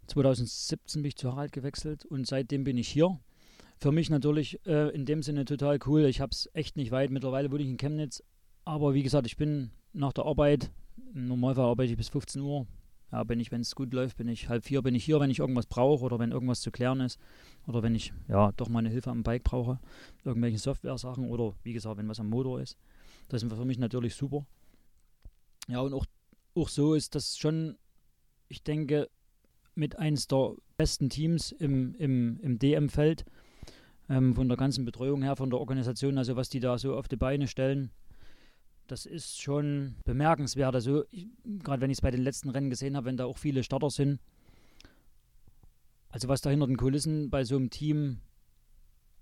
2017 0.09 1.03
bin 1.03 1.09
ich 1.09 1.17
zu 1.17 1.31
Harald 1.31 1.53
gewechselt 1.53 2.05
und 2.05 2.27
seitdem 2.27 2.65
bin 2.65 2.77
ich 2.77 2.89
hier. 2.89 3.19
Für 3.81 3.93
mich 3.93 4.11
natürlich 4.11 4.61
äh, 4.67 4.91
in 4.91 5.07
dem 5.07 5.23
Sinne 5.23 5.47
total 5.47 5.79
cool. 5.87 6.05
Ich 6.05 6.21
habe 6.21 6.33
es 6.33 6.51
echt 6.53 6.77
nicht 6.77 6.91
weit. 6.91 7.11
Mittlerweile 7.11 7.51
wohne 7.51 7.63
ich 7.63 7.69
in 7.69 7.79
Chemnitz. 7.79 8.23
Aber 8.67 8.93
wie 8.93 9.03
gesagt, 9.03 9.27
ich 9.27 9.39
bin 9.39 9.71
nach 9.95 10.13
der 10.13 10.27
Arbeit, 10.27 10.71
im 11.15 11.29
Normalfall 11.29 11.65
arbeite 11.65 11.91
ich 11.91 11.97
bis 11.97 12.11
15 12.11 12.43
Uhr. 12.43 12.67
Ja, 13.11 13.25
bin 13.25 13.41
ich, 13.41 13.51
wenn 13.51 13.63
es 13.63 13.75
gut 13.75 13.95
läuft, 13.95 14.19
bin 14.19 14.29
ich 14.29 14.51
halb 14.51 14.65
vier, 14.67 14.83
bin 14.83 14.95
ich 14.95 15.05
hier, 15.05 15.19
wenn 15.19 15.31
ich 15.31 15.39
irgendwas 15.39 15.67
brauche 15.67 16.05
oder 16.05 16.19
wenn 16.19 16.31
irgendwas 16.31 16.61
zu 16.61 16.71
klären 16.71 17.01
ist. 17.01 17.19
Oder 17.67 17.83
wenn 17.83 17.95
ich 17.95 18.13
ja 18.29 18.53
doch 18.53 18.69
mal 18.69 18.81
eine 18.81 18.91
Hilfe 18.91 19.11
am 19.11 19.23
Bike 19.23 19.45
brauche, 19.45 19.81
irgendwelche 20.25 20.59
Software-Sachen 20.59 21.31
oder 21.31 21.55
wie 21.63 21.73
gesagt, 21.73 21.97
wenn 21.97 22.09
was 22.09 22.21
am 22.21 22.29
Motor 22.29 22.61
ist. 22.61 22.77
Das 23.29 23.43
ist 23.43 23.51
für 23.51 23.65
mich 23.65 23.79
natürlich 23.79 24.15
super. 24.15 24.47
Ja, 25.69 25.81
und 25.81 25.95
auch, 25.95 26.05
auch 26.55 26.69
so 26.69 26.93
ist 26.93 27.15
das 27.15 27.39
schon, 27.39 27.79
ich 28.49 28.63
denke, 28.63 29.09
mit 29.75 29.99
eines 29.99 30.27
der 30.27 30.55
besten 30.77 31.09
Teams 31.09 31.51
im, 31.51 31.95
im, 31.95 32.39
im 32.41 32.59
DM-Feld. 32.59 33.25
Ähm, 34.11 34.35
von 34.35 34.49
der 34.49 34.57
ganzen 34.57 34.85
Betreuung 34.85 35.23
her, 35.23 35.37
von 35.37 35.51
der 35.51 35.61
Organisation, 35.61 36.19
also 36.19 36.35
was 36.35 36.49
die 36.49 36.61
da 36.61 36.77
so 36.77 36.97
auf 36.97 37.07
die 37.09 37.17
Beine 37.17 37.47
stellen, 37.47 37.93
das 38.89 39.07
ist 39.07 39.41
schon 39.41 39.95
bemerkenswert. 40.05 40.75
Also, 40.75 41.05
gerade 41.45 41.81
wenn 41.81 41.91
ich 41.91 41.99
es 41.99 42.03
bei 42.03 42.11
den 42.11 42.23
letzten 42.23 42.51
Rennen 42.51 42.71
gesehen 42.71 42.97
habe, 42.97 43.07
wenn 43.07 43.17
da 43.17 43.25
auch 43.25 43.39
viele 43.39 43.63
Starter 43.63 43.89
sind. 43.89 44.19
Also, 46.09 46.27
was 46.27 46.41
da 46.41 46.51
hinter 46.51 46.67
den 46.67 46.77
Kulissen 46.77 47.31
bei 47.31 47.45
so 47.45 47.55
einem 47.55 47.71
Team 47.71 48.19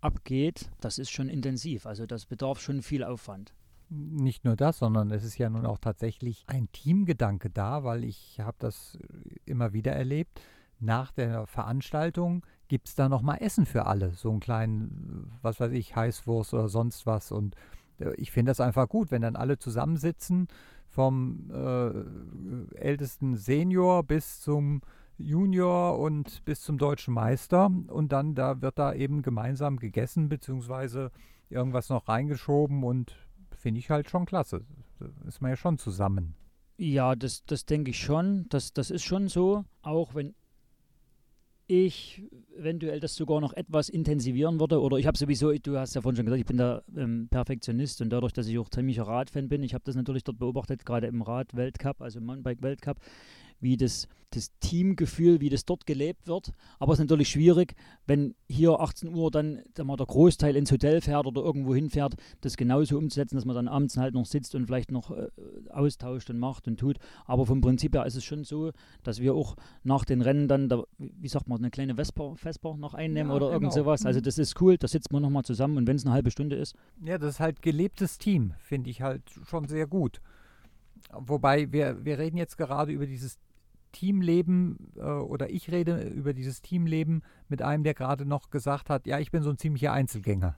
abgeht, 0.01 0.71
das 0.81 0.97
ist 0.97 1.11
schon 1.11 1.29
intensiv. 1.29 1.85
Also, 1.85 2.07
das 2.07 2.25
bedarf 2.25 2.61
schon 2.61 2.81
viel 2.81 3.05
Aufwand. 3.05 3.53
nicht 3.91 4.45
nur 4.45 4.57
das, 4.57 4.79
sondern 4.79 5.11
es 5.11 5.23
ist 5.23 5.37
ja 5.39 5.51
nun 5.51 5.67
auch 5.67 5.79
tatsächlich 5.79 6.45
ein 6.47 6.73
Teamgedanke 6.73 7.51
da, 7.51 7.85
weil 7.85 8.05
ich 8.05 8.41
habe 8.41 8.57
das 8.59 8.99
immer 9.45 9.75
wieder 9.75 9.93
erlebt. 9.93 10.41
Nach 10.81 11.11
der 11.11 11.47
Veranstaltung 11.47 12.45
gibt 12.69 12.89
es 12.89 12.95
da 12.95 13.09
nochmal 13.09 13.39
Essen 13.41 13.67
für 13.67 13.87
alle. 13.87 14.13
So 14.15 14.31
einen 14.31 14.41
kleinen, 14.41 15.33
was 15.43 15.59
weiß 15.61 15.73
ich, 15.73 15.97
Heißwurst 15.97 16.55
oder 16.55 16.69
sonst 16.69 17.07
was. 17.07 17.33
Und 17.33 17.57
äh, 17.99 18.15
ich 18.17 18.31
finde 18.31 18.51
das 18.51 18.61
einfach 18.61 18.89
gut, 18.89 19.11
wenn 19.11 19.23
dann 19.23 19.37
alle 19.37 19.59
zusammensitzen, 19.59 20.49
vom 20.89 21.51
äh, 21.53 22.77
ältesten 22.77 23.37
Senior 23.37 24.05
bis 24.05 24.41
zum 24.41 24.81
Junior 25.19 25.99
und 25.99 26.45
bis 26.45 26.63
zum 26.63 26.79
deutschen 26.79 27.15
Meister. 27.15 27.71
Und 27.89 28.13
dann 28.13 28.35
da 28.35 28.63
wird 28.63 28.79
da 28.79 28.95
eben 28.95 29.23
gemeinsam 29.23 29.79
gegessen, 29.79 30.29
beziehungsweise 30.29 31.11
irgendwas 31.51 31.89
noch 31.89 32.09
reingeschoben 32.09 32.85
und 32.85 33.17
finde 33.57 33.81
ich 33.81 33.91
halt 33.91 34.09
schon 34.09 34.27
klasse. 34.27 34.65
Da 34.99 35.07
ist 35.27 35.41
man 35.41 35.51
ja 35.51 35.57
schon 35.57 35.79
zusammen. 35.79 36.35
Ja, 36.77 37.17
das, 37.17 37.45
das 37.45 37.67
denke 37.67 37.91
ich 37.91 37.99
schon. 37.99 38.47
Das, 38.51 38.73
das 38.73 38.91
ist 38.91 39.03
schon 39.03 39.29
so. 39.29 39.65
Auch 39.83 40.15
wenn 40.15 40.35
ich 41.69 42.23
eventuell 42.57 42.99
das 42.99 43.15
sogar 43.15 43.41
noch 43.41 43.53
etwas 43.53 43.89
intensivieren 43.89 44.59
würde. 44.59 44.81
Oder 44.81 44.97
ich 44.97 45.07
habe 45.07 45.17
sowieso, 45.17 45.53
du 45.53 45.79
hast 45.79 45.95
ja 45.95 46.01
vorhin 46.01 46.17
schon 46.17 46.25
gesagt, 46.25 46.41
ich 46.41 46.47
bin 46.47 46.57
da 46.57 46.83
ähm, 46.97 47.29
Perfektionist 47.31 48.01
und 48.01 48.11
dadurch, 48.11 48.33
dass 48.33 48.49
ich 48.49 48.59
auch 48.59 48.71
ziemlicher 48.71 49.05
Radfan 49.05 49.49
bin, 49.49 49.63
ich 49.63 49.75
habe 49.75 49.85
das 49.85 49.95
natürlich 49.95 50.25
dort 50.25 50.39
beobachtet, 50.39 50.85
gerade 50.85 51.07
im 51.07 51.23
Rad-Weltcup, 51.23 52.01
also 52.01 52.19
im 52.19 52.27
Mountainbike-Weltcup, 52.27 52.99
wie 53.61 53.77
das, 53.77 54.09
das 54.31 54.53
Teamgefühl, 54.61 55.41
wie 55.41 55.49
das 55.49 55.65
dort 55.65 55.87
gelebt 55.87 56.27
wird. 56.29 56.53
Aber 56.79 56.93
es 56.93 56.99
ist 56.99 57.05
natürlich 57.05 57.31
schwierig, 57.31 57.75
wenn 58.07 58.35
hier 58.47 58.79
18 58.79 59.15
Uhr 59.15 59.31
dann 59.31 59.63
mal, 59.83 59.97
der 59.97 60.07
Großteil 60.07 60.55
ins 60.55 60.71
Hotel 60.71 61.01
fährt 61.01 61.27
oder 61.27 61.41
irgendwo 61.43 61.75
hinfährt, 61.75 62.15
das 62.43 62.57
genauso 62.57 62.99
umzusetzen, 62.99 63.37
dass 63.37 63.45
man 63.47 63.57
dann 63.57 63.69
abends 63.69 63.97
halt 63.97 64.15
noch 64.15 64.27
sitzt 64.27 64.55
und 64.55 64.67
vielleicht 64.67 64.91
noch 64.93 65.11
äh, 65.11 65.29
austauscht 65.71 66.29
und 66.31 66.39
macht 66.39 66.69
und 66.69 66.79
tut. 66.79 66.99
Aber 67.25 67.47
vom 67.47 67.61
Prinzip 67.61 67.95
her 67.95 68.05
ist 68.07 68.17
es 68.17 68.25
schon 68.25 68.45
so, 68.45 68.71
dass 69.03 69.21
wir 69.21 69.35
auch 69.35 69.57
nach 69.83 70.05
den 70.05 70.21
Rennen 70.21 70.47
dann, 70.47 70.69
da, 70.69 70.85
wie 70.99 71.29
sagt 71.29 71.49
man, 71.49 71.59
eine 71.59 71.71
kleine 71.71 71.95
Vesper, 71.97 72.37
Vesper 72.37 72.77
noch 72.77 72.95
einnehmen 72.95 73.31
Ja, 73.31 73.37
oder 73.37 73.47
irgend 73.47 73.73
genau. 73.73 73.85
sowas. 73.85 74.05
Also 74.05 74.21
Mhm. 74.21 74.25
das 74.25 74.39
ist 74.39 74.61
cool, 74.61 74.77
da 74.77 74.89
sitzt 74.89 75.11
man 75.13 75.23
nochmal 75.23 75.45
zusammen 75.45 75.79
und 75.79 75.87
wenn 75.87 75.97
es 75.97 76.05
eine 76.05 76.13
halbe 76.15 76.31
Stunde 76.31 76.57
ist, 76.57 76.75
Ja, 77.03 77.17
das 77.19 77.35
ist 77.35 77.41
halt 77.41 77.63
gelebtes 77.63 78.19
Team, 78.19 78.53
finde 78.59 78.91
ich 78.91 79.01
halt 79.01 79.23
schon 79.47 79.67
sehr 79.69 79.87
gut. 79.87 80.21
Wobei 81.13 81.73
wir, 81.73 82.05
wir 82.05 82.19
reden 82.19 82.37
jetzt 82.37 82.59
gerade 82.59 82.93
über 82.93 83.07
dieses 83.07 83.39
Teamleben 83.93 84.93
äh, 84.97 85.03
oder 85.03 85.51
ich 85.51 85.71
rede 85.71 86.03
über 86.03 86.33
dieses 86.33 86.63
Teamleben 86.63 87.23
mit 87.49 87.63
einem, 87.63 87.85
der 87.85 87.95
gerade 87.95 88.25
noch 88.25 88.51
gesagt 88.51 88.91
hat, 88.91 89.07
ja, 89.07 89.19
ich 89.19 89.31
bin 89.31 89.43
so 89.43 89.51
ein 89.51 89.59
ziemlicher 89.59 89.93
Einzelgänger. 89.93 90.57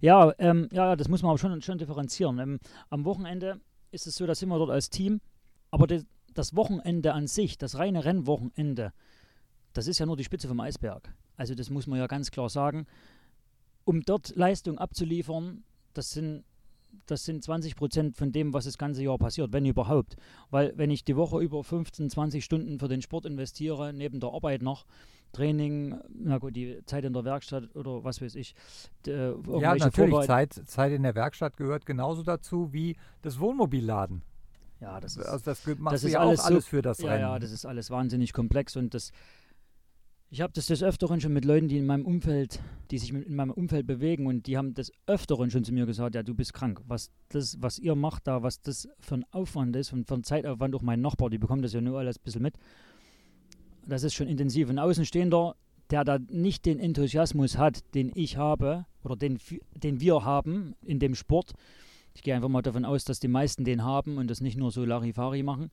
Ja, 0.00 0.32
ähm, 0.38 0.68
ja, 0.72 0.96
das 0.96 1.08
muss 1.08 1.22
man 1.22 1.30
aber 1.30 1.38
schon, 1.38 1.60
schon 1.62 1.78
differenzieren. 1.78 2.38
Ähm, 2.38 2.58
am 2.90 3.04
Wochenende 3.04 3.60
ist 3.90 4.06
es 4.06 4.16
so, 4.16 4.26
da 4.26 4.34
sind 4.34 4.48
wir 4.48 4.58
dort 4.58 4.70
als 4.70 4.90
Team, 4.90 5.20
aber 5.70 5.86
das, 5.86 6.04
das 6.34 6.56
Wochenende 6.56 7.12
an 7.14 7.26
sich, 7.26 7.58
das 7.58 7.78
reine 7.78 8.04
Rennwochenende, 8.04 8.92
das 9.72 9.86
ist 9.86 9.98
ja 9.98 10.06
nur 10.06 10.16
die 10.16 10.24
Spitze 10.24 10.48
vom 10.48 10.60
Eisberg. 10.60 11.14
Also 11.36 11.54
das 11.54 11.70
muss 11.70 11.86
man 11.86 11.98
ja 11.98 12.06
ganz 12.06 12.30
klar 12.30 12.48
sagen. 12.48 12.86
Um 13.84 14.02
dort 14.02 14.34
Leistung 14.36 14.78
abzuliefern, 14.78 15.64
das 15.94 16.10
sind, 16.10 16.44
das 17.06 17.24
sind 17.24 17.42
20 17.42 17.76
Prozent 17.76 18.16
von 18.16 18.32
dem, 18.32 18.52
was 18.54 18.64
das 18.64 18.78
ganze 18.78 19.02
Jahr 19.02 19.18
passiert, 19.18 19.52
wenn 19.52 19.64
überhaupt. 19.66 20.16
Weil 20.50 20.72
wenn 20.76 20.90
ich 20.90 21.04
die 21.04 21.16
Woche 21.16 21.40
über 21.40 21.62
15, 21.64 22.10
20 22.10 22.44
Stunden 22.44 22.78
für 22.78 22.88
den 22.88 23.02
Sport 23.02 23.26
investiere, 23.26 23.92
neben 23.92 24.20
der 24.20 24.30
Arbeit 24.32 24.62
noch, 24.62 24.86
Training, 25.32 25.94
na 26.14 26.36
gut, 26.38 26.54
die 26.54 26.78
Zeit 26.84 27.04
in 27.04 27.14
der 27.14 27.24
Werkstatt 27.24 27.74
oder 27.74 28.04
was 28.04 28.20
weiß 28.20 28.34
ich, 28.34 28.54
äh, 29.06 29.30
Ja, 29.60 29.74
natürlich, 29.74 30.20
Zeit, 30.26 30.52
Zeit 30.66 30.92
in 30.92 31.02
der 31.02 31.14
Werkstatt 31.14 31.56
gehört 31.56 31.86
genauso 31.86 32.22
dazu 32.22 32.72
wie 32.72 32.96
das 33.22 33.40
Wohnmobilladen. 33.40 34.22
Ja, 34.80 35.00
das 35.00 35.16
ist, 35.16 35.24
Also 35.26 35.44
das 35.46 35.64
machst 35.78 35.94
das 35.94 36.04
ist 36.04 36.12
ja 36.12 36.20
alles 36.20 36.40
auch 36.40 36.44
so- 36.48 36.52
alles 36.54 36.66
für 36.66 36.82
das 36.82 36.98
ja, 36.98 37.08
Rennen. 37.12 37.20
ja, 37.22 37.38
das 37.38 37.50
ist 37.52 37.64
alles 37.64 37.90
wahnsinnig 37.90 38.32
komplex 38.32 38.76
und 38.76 38.92
das. 38.94 39.12
Ich 40.32 40.40
habe 40.40 40.54
das 40.54 40.64
des 40.64 40.82
Öfteren 40.82 41.20
schon 41.20 41.34
mit 41.34 41.44
Leuten, 41.44 41.68
die 41.68 41.76
in 41.76 41.84
meinem 41.84 42.06
Umfeld, 42.06 42.58
die 42.90 42.96
sich 42.96 43.12
in 43.12 43.36
meinem 43.36 43.50
Umfeld 43.50 43.86
bewegen 43.86 44.26
und 44.26 44.46
die 44.46 44.56
haben 44.56 44.72
des 44.72 44.90
Öfteren 45.06 45.50
schon 45.50 45.62
zu 45.62 45.74
mir 45.74 45.84
gesagt, 45.84 46.14
ja, 46.14 46.22
du 46.22 46.32
bist 46.34 46.54
krank. 46.54 46.80
Was 46.88 47.10
das, 47.28 47.58
was 47.60 47.78
ihr 47.78 47.94
macht 47.96 48.26
da, 48.26 48.42
was 48.42 48.62
das 48.62 48.88
für 48.98 49.16
ein 49.16 49.26
Aufwand 49.30 49.76
ist 49.76 49.92
und 49.92 50.08
für 50.08 50.14
ein 50.14 50.24
Zeitaufwand, 50.24 50.74
auch 50.74 50.80
mein 50.80 51.02
Nachbar, 51.02 51.28
die 51.28 51.36
bekommen 51.36 51.60
das 51.60 51.74
ja 51.74 51.82
nur 51.82 51.98
alles 51.98 52.16
ein 52.16 52.22
bisschen 52.24 52.40
mit. 52.40 52.54
Das 53.86 54.04
ist 54.04 54.14
schon 54.14 54.26
intensiv. 54.26 54.70
Ein 54.70 54.78
Außenstehender, 54.78 55.54
der 55.90 56.02
da 56.02 56.18
nicht 56.18 56.64
den 56.64 56.78
Enthusiasmus 56.78 57.58
hat, 57.58 57.94
den 57.94 58.10
ich 58.14 58.38
habe 58.38 58.86
oder 59.04 59.16
den, 59.16 59.38
den 59.74 60.00
wir 60.00 60.24
haben 60.24 60.74
in 60.82 60.98
dem 60.98 61.14
Sport. 61.14 61.52
Ich 62.14 62.22
gehe 62.22 62.34
einfach 62.34 62.48
mal 62.48 62.62
davon 62.62 62.86
aus, 62.86 63.04
dass 63.04 63.20
die 63.20 63.28
meisten 63.28 63.64
den 63.64 63.84
haben 63.84 64.16
und 64.16 64.30
das 64.30 64.40
nicht 64.40 64.56
nur 64.56 64.70
so 64.70 64.82
Larifari 64.82 65.42
machen 65.42 65.70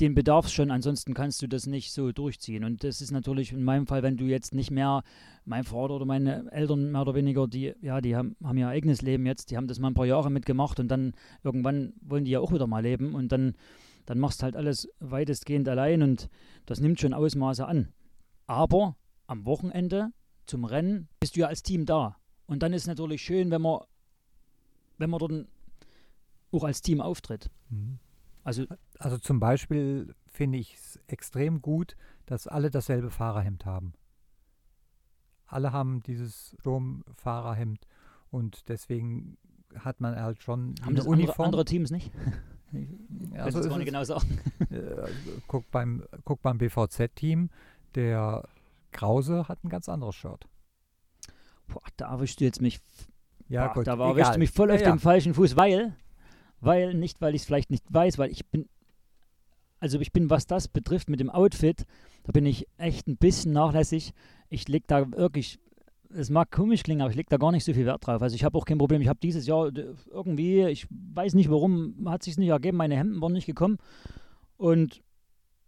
den 0.00 0.14
bedarf 0.14 0.46
es 0.46 0.52
schon, 0.52 0.70
ansonsten 0.70 1.14
kannst 1.14 1.40
du 1.40 1.46
das 1.46 1.66
nicht 1.66 1.92
so 1.92 2.12
durchziehen. 2.12 2.64
Und 2.64 2.84
das 2.84 3.00
ist 3.00 3.12
natürlich 3.12 3.52
in 3.52 3.64
meinem 3.64 3.86
Fall, 3.86 4.02
wenn 4.02 4.16
du 4.16 4.24
jetzt 4.24 4.54
nicht 4.54 4.70
mehr, 4.70 5.02
mein 5.44 5.64
Vater 5.64 5.94
oder 5.94 6.04
meine 6.04 6.50
Eltern 6.52 6.92
mehr 6.92 7.00
oder 7.00 7.14
weniger, 7.14 7.46
die, 7.46 7.74
ja, 7.80 8.00
die 8.00 8.14
haben, 8.14 8.36
haben 8.42 8.58
ihr 8.58 8.68
eigenes 8.68 9.00
Leben 9.00 9.24
jetzt, 9.24 9.50
die 9.50 9.56
haben 9.56 9.68
das 9.68 9.78
mal 9.78 9.88
ein 9.88 9.94
paar 9.94 10.06
Jahre 10.06 10.30
mitgemacht 10.30 10.80
und 10.80 10.88
dann 10.88 11.14
irgendwann 11.42 11.94
wollen 12.02 12.24
die 12.24 12.32
ja 12.32 12.40
auch 12.40 12.52
wieder 12.52 12.66
mal 12.66 12.82
leben 12.82 13.14
und 13.14 13.32
dann, 13.32 13.54
dann 14.04 14.18
machst 14.18 14.42
halt 14.42 14.54
alles 14.54 14.88
weitestgehend 15.00 15.68
allein 15.68 16.02
und 16.02 16.28
das 16.66 16.80
nimmt 16.80 17.00
schon 17.00 17.14
Ausmaße 17.14 17.66
an. 17.66 17.88
Aber 18.46 18.96
am 19.26 19.46
Wochenende 19.46 20.10
zum 20.46 20.64
Rennen 20.64 21.08
bist 21.20 21.36
du 21.36 21.40
ja 21.40 21.46
als 21.46 21.62
Team 21.62 21.86
da. 21.86 22.16
Und 22.46 22.62
dann 22.62 22.72
ist 22.72 22.86
natürlich 22.86 23.22
schön, 23.22 23.50
wenn 23.50 23.62
man, 23.62 23.80
wenn 24.98 25.10
man 25.10 25.18
dort 25.18 25.46
auch 26.52 26.64
als 26.64 26.82
Team 26.82 27.00
auftritt. 27.00 27.50
Mhm. 27.70 27.98
Also 28.46 28.64
Also 28.98 29.18
zum 29.18 29.40
Beispiel 29.40 30.14
finde 30.26 30.58
ich 30.58 30.74
es 30.74 31.00
extrem 31.08 31.60
gut, 31.62 31.96
dass 32.26 32.46
alle 32.46 32.70
dasselbe 32.70 33.10
Fahrerhemd 33.10 33.66
haben. 33.66 33.92
Alle 35.46 35.72
haben 35.72 36.02
dieses 36.02 36.56
Sturmfahrerhemd 36.60 37.86
und 38.30 38.68
deswegen 38.68 39.36
hat 39.78 40.00
man 40.00 40.16
halt 40.20 40.42
schon 40.42 40.74
haben 40.80 40.88
eine 40.88 40.96
das 40.96 41.06
andere, 41.06 41.22
Uniform. 41.22 41.46
andere 41.46 41.64
Teams 41.64 41.90
nicht? 41.90 42.10
Ja, 43.32 43.44
Kannst 43.44 43.52
so 43.52 43.60
du 43.60 43.64
ist 43.66 43.70
gar 43.70 43.78
nicht 43.78 43.86
es. 43.86 43.92
genau 43.92 44.04
sagen. 44.04 44.40
Äh, 44.70 45.08
guck, 45.46 45.70
beim, 45.70 46.04
guck 46.24 46.42
beim 46.42 46.58
BVZ-Team, 46.58 47.48
der 47.94 48.42
Krause 48.90 49.46
hat 49.48 49.62
ein 49.64 49.68
ganz 49.68 49.88
anderes 49.88 50.16
Shirt. 50.16 50.46
Boah, 51.68 51.80
da 51.96 52.10
erwischst 52.10 52.40
du 52.40 52.44
jetzt 52.44 52.60
mich, 52.60 52.80
Ja, 53.48 53.68
boah, 53.68 53.74
gut, 53.74 53.86
da 53.86 53.92
erwischst 53.96 54.34
du 54.34 54.38
mich 54.40 54.50
voll 54.50 54.72
auf 54.72 54.80
ja, 54.80 54.90
dem 54.90 54.98
falschen 54.98 55.32
Fuß, 55.32 55.56
weil, 55.56 55.94
weil, 56.60 56.94
nicht 56.94 57.20
weil 57.20 57.34
ich 57.34 57.42
es 57.42 57.46
vielleicht 57.46 57.70
nicht 57.70 57.84
weiß, 57.88 58.18
weil 58.18 58.30
ich 58.30 58.46
bin, 58.46 58.68
also 59.80 60.00
ich 60.00 60.12
bin, 60.12 60.30
was 60.30 60.46
das 60.46 60.68
betrifft 60.68 61.10
mit 61.10 61.20
dem 61.20 61.30
Outfit, 61.30 61.84
da 62.24 62.32
bin 62.32 62.46
ich 62.46 62.66
echt 62.78 63.06
ein 63.06 63.16
bisschen 63.16 63.52
nachlässig. 63.52 64.12
Ich 64.48 64.68
leg 64.68 64.86
da 64.86 65.10
wirklich 65.12 65.58
es 66.10 66.30
mag 66.30 66.50
komisch 66.50 66.82
klingen, 66.82 67.02
aber 67.02 67.10
ich 67.10 67.16
lege 67.16 67.28
da 67.28 67.36
gar 67.36 67.52
nicht 67.52 67.64
so 67.64 67.72
viel 67.72 67.86
Wert 67.86 68.06
drauf. 68.06 68.22
Also 68.22 68.34
ich 68.34 68.44
habe 68.44 68.56
auch 68.56 68.64
kein 68.64 68.78
Problem. 68.78 69.00
Ich 69.02 69.08
habe 69.08 69.18
dieses 69.22 69.46
Jahr 69.46 69.70
irgendwie, 70.10 70.64
ich 70.66 70.86
weiß 70.90 71.34
nicht 71.34 71.50
warum, 71.50 72.06
hat 72.06 72.22
sich 72.22 72.36
nicht 72.38 72.48
ergeben, 72.48 72.76
meine 72.76 72.96
Hemden 72.96 73.20
waren 73.20 73.32
nicht 73.32 73.46
gekommen. 73.46 73.78
Und 74.56 75.02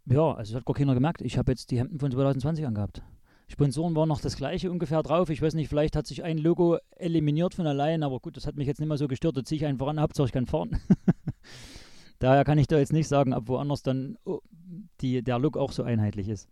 ja, 0.05 0.33
also 0.33 0.53
das 0.53 0.61
hat 0.61 0.65
gar 0.65 0.75
keiner 0.75 0.93
gemerkt. 0.93 1.21
Ich 1.21 1.37
habe 1.37 1.51
jetzt 1.51 1.71
die 1.71 1.79
Hemden 1.79 1.99
von 1.99 2.11
2020 2.11 2.65
angehabt. 2.65 3.03
Sponsoren 3.49 3.95
waren 3.95 4.07
noch 4.07 4.21
das 4.21 4.37
gleiche 4.37 4.71
ungefähr 4.71 5.01
drauf. 5.01 5.29
Ich 5.29 5.41
weiß 5.41 5.55
nicht, 5.55 5.69
vielleicht 5.69 5.95
hat 5.95 6.05
sich 6.05 6.23
ein 6.23 6.37
Logo 6.37 6.77
eliminiert 6.91 7.55
von 7.55 7.65
allein, 7.65 8.03
aber 8.03 8.19
gut, 8.19 8.37
das 8.37 8.45
hat 8.45 8.55
mich 8.55 8.67
jetzt 8.67 8.79
nicht 8.79 8.87
mehr 8.87 8.97
so 8.97 9.07
gestört. 9.07 9.35
Da 9.35 9.43
ziehe 9.43 9.57
ich 9.57 9.65
einfach 9.65 9.87
an, 9.87 9.99
Hauptsache 9.99 10.27
ich 10.27 10.31
kann 10.31 10.45
fahren. 10.45 10.79
Daher 12.19 12.43
kann 12.43 12.59
ich 12.59 12.67
da 12.67 12.77
jetzt 12.77 12.93
nicht 12.93 13.07
sagen, 13.07 13.33
ob 13.33 13.47
woanders 13.47 13.81
dann 13.81 14.17
oh, 14.23 14.41
die, 15.01 15.23
der 15.23 15.39
Look 15.39 15.57
auch 15.57 15.71
so 15.71 15.83
einheitlich 15.83 16.29
ist. 16.29 16.47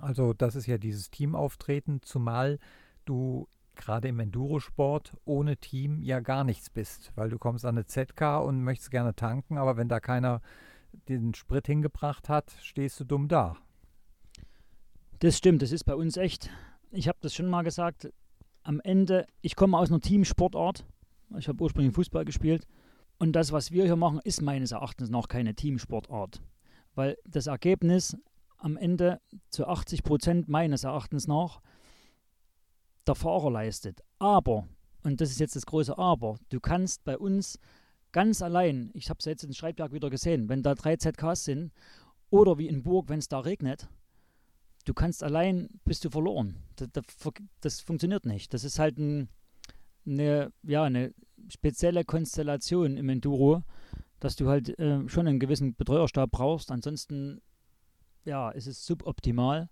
Also 0.00 0.34
das 0.34 0.54
ist 0.54 0.66
ja 0.66 0.78
dieses 0.78 1.10
Teamauftreten, 1.10 2.00
zumal 2.02 2.58
du 3.04 3.48
gerade 3.74 4.08
im 4.08 4.20
Endurosport 4.20 5.16
ohne 5.24 5.56
Team 5.56 6.02
ja 6.02 6.20
gar 6.20 6.44
nichts 6.44 6.70
bist, 6.70 7.12
weil 7.16 7.30
du 7.30 7.38
kommst 7.38 7.64
an 7.64 7.76
eine 7.76 7.86
ZK 7.86 8.40
und 8.44 8.62
möchtest 8.62 8.90
gerne 8.90 9.14
tanken, 9.14 9.58
aber 9.58 9.76
wenn 9.76 9.88
da 9.88 10.00
keiner 10.00 10.42
den 11.08 11.34
Sprit 11.34 11.66
hingebracht 11.66 12.28
hat, 12.28 12.52
stehst 12.62 13.00
du 13.00 13.04
dumm 13.04 13.28
da. 13.28 13.56
Das 15.20 15.36
stimmt, 15.36 15.60
das 15.60 15.70
ist 15.70 15.84
bei 15.84 15.94
uns 15.94 16.16
echt. 16.16 16.48
Ich 16.90 17.06
habe 17.06 17.18
das 17.20 17.34
schon 17.34 17.46
mal 17.46 17.60
gesagt. 17.60 18.10
Am 18.62 18.80
Ende, 18.80 19.26
ich 19.42 19.54
komme 19.54 19.76
aus 19.76 19.90
einer 19.90 20.00
Teamsportart. 20.00 20.86
Ich 21.36 21.46
habe 21.46 21.62
ursprünglich 21.62 21.94
Fußball 21.94 22.24
gespielt. 22.24 22.66
Und 23.18 23.32
das, 23.32 23.52
was 23.52 23.70
wir 23.70 23.84
hier 23.84 23.96
machen, 23.96 24.20
ist 24.24 24.40
meines 24.40 24.72
Erachtens 24.72 25.10
noch 25.10 25.28
keine 25.28 25.54
Teamsportart. 25.54 26.40
Weil 26.94 27.18
das 27.26 27.48
Ergebnis 27.48 28.16
am 28.56 28.78
Ende 28.78 29.20
zu 29.50 29.66
80 29.66 30.04
Prozent 30.04 30.48
meines 30.48 30.84
Erachtens 30.84 31.26
nach 31.26 31.60
der 33.06 33.14
Fahrer 33.14 33.50
leistet. 33.50 34.00
Aber, 34.18 34.66
und 35.02 35.20
das 35.20 35.30
ist 35.30 35.38
jetzt 35.38 35.54
das 35.54 35.66
große 35.66 35.98
Aber, 35.98 36.38
du 36.48 36.60
kannst 36.60 37.04
bei 37.04 37.18
uns 37.18 37.58
ganz 38.12 38.40
allein, 38.40 38.90
ich 38.94 39.10
habe 39.10 39.18
es 39.18 39.26
jetzt 39.26 39.44
in 39.44 39.52
Schreibwerk 39.52 39.92
wieder 39.92 40.08
gesehen, 40.08 40.48
wenn 40.48 40.62
da 40.62 40.74
drei 40.74 40.96
ZKs 40.96 41.44
sind 41.44 41.72
oder 42.30 42.56
wie 42.56 42.68
in 42.68 42.82
Burg, 42.82 43.10
wenn 43.10 43.18
es 43.18 43.28
da 43.28 43.40
regnet, 43.40 43.86
du 44.90 44.94
kannst 44.94 45.22
allein, 45.22 45.68
bist 45.84 46.04
du 46.04 46.10
verloren. 46.10 46.56
Das, 46.74 46.88
das, 46.92 47.04
das 47.60 47.80
funktioniert 47.80 48.26
nicht. 48.26 48.52
Das 48.52 48.64
ist 48.64 48.80
halt 48.80 48.98
ein, 48.98 49.28
eine, 50.04 50.52
ja, 50.64 50.82
eine 50.82 51.14
spezielle 51.48 52.04
Konstellation 52.04 52.96
im 52.96 53.08
Enduro, 53.08 53.62
dass 54.18 54.34
du 54.34 54.48
halt 54.48 54.76
äh, 54.80 55.08
schon 55.08 55.28
einen 55.28 55.38
gewissen 55.38 55.76
Betreuerstab 55.76 56.32
brauchst. 56.32 56.72
Ansonsten 56.72 57.40
ja, 58.24 58.50
ist 58.50 58.66
es 58.66 58.84
suboptimal. 58.84 59.70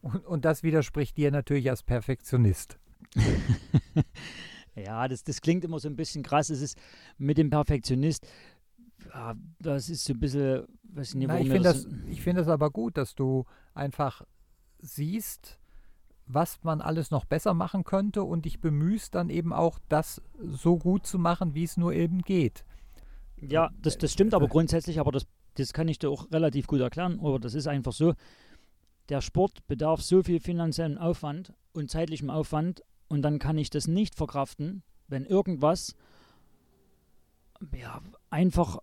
Und, 0.00 0.26
und 0.26 0.44
das 0.44 0.64
widerspricht 0.64 1.16
dir 1.16 1.30
natürlich 1.30 1.70
als 1.70 1.84
Perfektionist. 1.84 2.80
ja, 4.74 5.06
das, 5.06 5.22
das 5.22 5.40
klingt 5.40 5.62
immer 5.62 5.78
so 5.78 5.88
ein 5.88 5.94
bisschen 5.94 6.24
krass. 6.24 6.50
Es 6.50 6.60
ist 6.60 6.76
mit 7.18 7.38
dem 7.38 7.50
Perfektionist, 7.50 8.26
ja, 9.12 9.34
das 9.60 9.88
ist 9.88 10.04
so 10.04 10.12
ein 10.12 10.20
bisschen, 10.20 10.64
weiß 10.84 11.10
ich 11.10 11.14
nicht, 11.16 11.28
Na, 11.28 11.40
ich 11.40 11.48
finde 11.48 11.64
das, 11.64 11.86
ich 12.06 12.22
find 12.22 12.38
das 12.38 12.48
aber 12.48 12.70
gut, 12.70 12.96
dass 12.96 13.14
du 13.14 13.44
einfach 13.74 14.22
siehst, 14.78 15.58
was 16.26 16.62
man 16.62 16.80
alles 16.80 17.10
noch 17.10 17.24
besser 17.24 17.54
machen 17.54 17.84
könnte 17.84 18.22
und 18.22 18.44
dich 18.44 18.60
bemühst 18.60 19.14
dann 19.14 19.30
eben 19.30 19.52
auch, 19.52 19.78
das 19.88 20.22
so 20.38 20.76
gut 20.76 21.06
zu 21.06 21.18
machen, 21.18 21.54
wie 21.54 21.64
es 21.64 21.76
nur 21.76 21.94
eben 21.94 22.22
geht. 22.22 22.64
Ja, 23.40 23.70
das, 23.80 23.96
das 23.98 24.12
stimmt 24.12 24.34
aber 24.34 24.48
grundsätzlich, 24.48 25.00
aber 25.00 25.12
das 25.12 25.26
das 25.58 25.72
kann 25.72 25.88
ich 25.88 25.98
dir 25.98 26.10
auch 26.10 26.30
relativ 26.30 26.66
gut 26.66 26.80
erklären, 26.80 27.18
aber 27.20 27.38
das 27.38 27.54
ist 27.54 27.66
einfach 27.66 27.92
so. 27.92 28.14
Der 29.08 29.20
Sport 29.20 29.66
bedarf 29.66 30.02
so 30.02 30.22
viel 30.22 30.40
finanziellen 30.40 30.98
Aufwand 30.98 31.52
und 31.72 31.90
zeitlichem 31.90 32.30
Aufwand 32.30 32.82
und 33.08 33.22
dann 33.22 33.38
kann 33.38 33.58
ich 33.58 33.70
das 33.70 33.88
nicht 33.88 34.14
verkraften, 34.14 34.82
wenn 35.08 35.24
irgendwas 35.24 35.96
ja, 37.76 38.00
einfach 38.30 38.78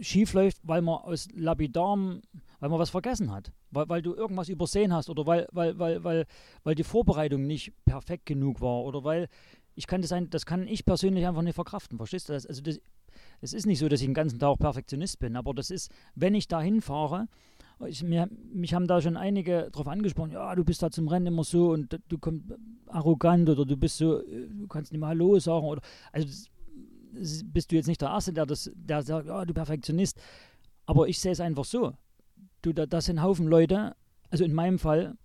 schief 0.00 0.32
läuft, 0.32 0.58
weil 0.62 0.82
man 0.82 0.96
aus 0.96 1.28
lapidarem, 1.34 2.22
weil 2.60 2.70
man 2.70 2.78
was 2.78 2.90
vergessen 2.90 3.30
hat, 3.32 3.52
weil, 3.70 3.88
weil 3.88 4.02
du 4.02 4.14
irgendwas 4.14 4.48
übersehen 4.48 4.92
hast 4.92 5.08
oder 5.08 5.26
weil, 5.26 5.46
weil, 5.52 5.78
weil, 5.78 6.02
weil, 6.02 6.26
weil 6.64 6.74
die 6.74 6.84
Vorbereitung 6.84 7.46
nicht 7.46 7.72
perfekt 7.84 8.26
genug 8.26 8.60
war 8.60 8.82
oder 8.84 9.04
weil 9.04 9.28
ich 9.76 9.86
kann 9.86 10.02
das 10.02 10.12
ein, 10.12 10.30
das 10.30 10.46
kann 10.46 10.68
ich 10.68 10.84
persönlich 10.84 11.26
einfach 11.26 11.42
nicht 11.42 11.54
verkraften, 11.54 11.98
verstehst 11.98 12.28
du 12.28 12.32
das? 12.32 12.46
Also 12.46 12.62
das, 12.62 12.80
es 13.40 13.52
ist 13.52 13.66
nicht 13.66 13.78
so, 13.78 13.88
dass 13.88 14.00
ich 14.00 14.06
den 14.06 14.14
ganzen 14.14 14.38
Tag 14.38 14.58
Perfektionist 14.58 15.18
bin, 15.18 15.36
aber 15.36 15.54
das 15.54 15.70
ist, 15.70 15.90
wenn 16.14 16.34
ich 16.34 16.48
da 16.48 16.60
hinfahre, 16.60 17.28
mich 17.78 18.74
haben 18.74 18.86
da 18.86 19.00
schon 19.00 19.16
einige 19.16 19.68
darauf 19.72 19.88
angesprochen, 19.88 20.32
ja, 20.32 20.54
du 20.54 20.64
bist 20.64 20.82
da 20.82 20.90
zum 20.90 21.08
Rennen 21.08 21.26
immer 21.26 21.44
so 21.44 21.70
und 21.70 21.98
du 22.08 22.18
kommst 22.18 22.44
arrogant 22.86 23.48
oder 23.48 23.64
du 23.64 23.76
bist 23.76 23.98
so, 23.98 24.20
äh, 24.20 24.48
du 24.48 24.68
kannst 24.68 24.92
nicht 24.92 25.00
mal 25.00 25.08
Hallo 25.08 25.38
sagen 25.38 25.66
oder, 25.66 25.82
also 26.12 26.26
das 26.26 26.50
bist 27.44 27.72
du 27.72 27.76
jetzt 27.76 27.86
nicht 27.86 28.00
der 28.00 28.10
Erste, 28.10 28.32
der, 28.32 28.46
das, 28.46 28.70
der 28.74 29.02
sagt, 29.02 29.26
ja, 29.26 29.44
du 29.44 29.54
Perfektionist, 29.54 30.20
aber 30.86 31.08
ich 31.08 31.20
sehe 31.20 31.32
es 31.32 31.40
einfach 31.40 31.64
so. 31.64 31.92
Du, 32.62 32.72
da, 32.72 32.86
das 32.86 33.06
sind 33.06 33.22
Haufen 33.22 33.46
Leute, 33.46 33.96
also 34.30 34.44
in 34.44 34.54
meinem 34.54 34.78
Fall, 34.78 35.16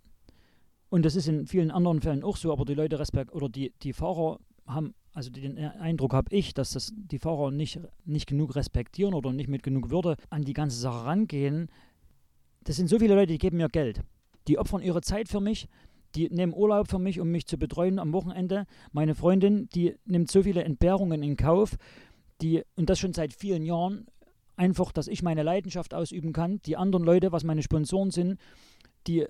und 0.89 1.05
das 1.05 1.15
ist 1.15 1.27
in 1.27 1.45
vielen 1.45 1.71
anderen 1.71 2.01
Fällen 2.01 2.23
auch 2.23 2.37
so, 2.37 2.51
aber 2.51 2.65
die 2.65 2.73
Leute 2.73 2.99
respekt 2.99 3.33
oder 3.33 3.49
die, 3.49 3.73
die 3.81 3.93
Fahrer 3.93 4.39
haben 4.65 4.93
also 5.13 5.31
den 5.31 5.57
Eindruck 5.57 6.13
habe 6.13 6.33
ich, 6.35 6.53
dass 6.53 6.71
das 6.71 6.93
die 6.95 7.19
Fahrer 7.19 7.51
nicht, 7.51 7.79
nicht 8.05 8.27
genug 8.27 8.55
respektieren 8.55 9.13
oder 9.13 9.31
nicht 9.31 9.49
mit 9.49 9.63
genug 9.63 9.89
Würde 9.89 10.15
an 10.29 10.43
die 10.43 10.53
ganze 10.53 10.77
Sache 10.77 11.05
rangehen. 11.05 11.69
Das 12.63 12.75
sind 12.75 12.87
so 12.87 12.99
viele 12.99 13.15
Leute, 13.15 13.33
die 13.33 13.37
geben 13.37 13.57
mir 13.57 13.69
Geld. 13.69 14.01
Die 14.47 14.57
opfern 14.57 14.81
ihre 14.81 15.01
Zeit 15.01 15.27
für 15.27 15.41
mich, 15.41 15.67
die 16.15 16.29
nehmen 16.29 16.53
Urlaub 16.53 16.89
für 16.89 16.99
mich, 16.99 17.19
um 17.19 17.29
mich 17.29 17.45
zu 17.45 17.57
betreuen 17.57 17.99
am 17.99 18.13
Wochenende. 18.13 18.65
Meine 18.91 19.15
Freundin, 19.15 19.69
die 19.69 19.95
nimmt 20.05 20.31
so 20.31 20.43
viele 20.43 20.63
Entbehrungen 20.63 21.23
in 21.23 21.37
Kauf, 21.37 21.77
die, 22.41 22.63
und 22.75 22.89
das 22.89 22.99
schon 22.99 23.13
seit 23.13 23.33
vielen 23.33 23.63
Jahren, 23.63 24.07
einfach, 24.55 24.91
dass 24.91 25.07
ich 25.07 25.23
meine 25.23 25.43
Leidenschaft 25.43 25.93
ausüben 25.93 26.33
kann. 26.33 26.61
Die 26.65 26.77
anderen 26.77 27.03
Leute, 27.03 27.31
was 27.31 27.43
meine 27.43 27.63
Sponsoren 27.63 28.11
sind, 28.11 28.39
die, 29.07 29.25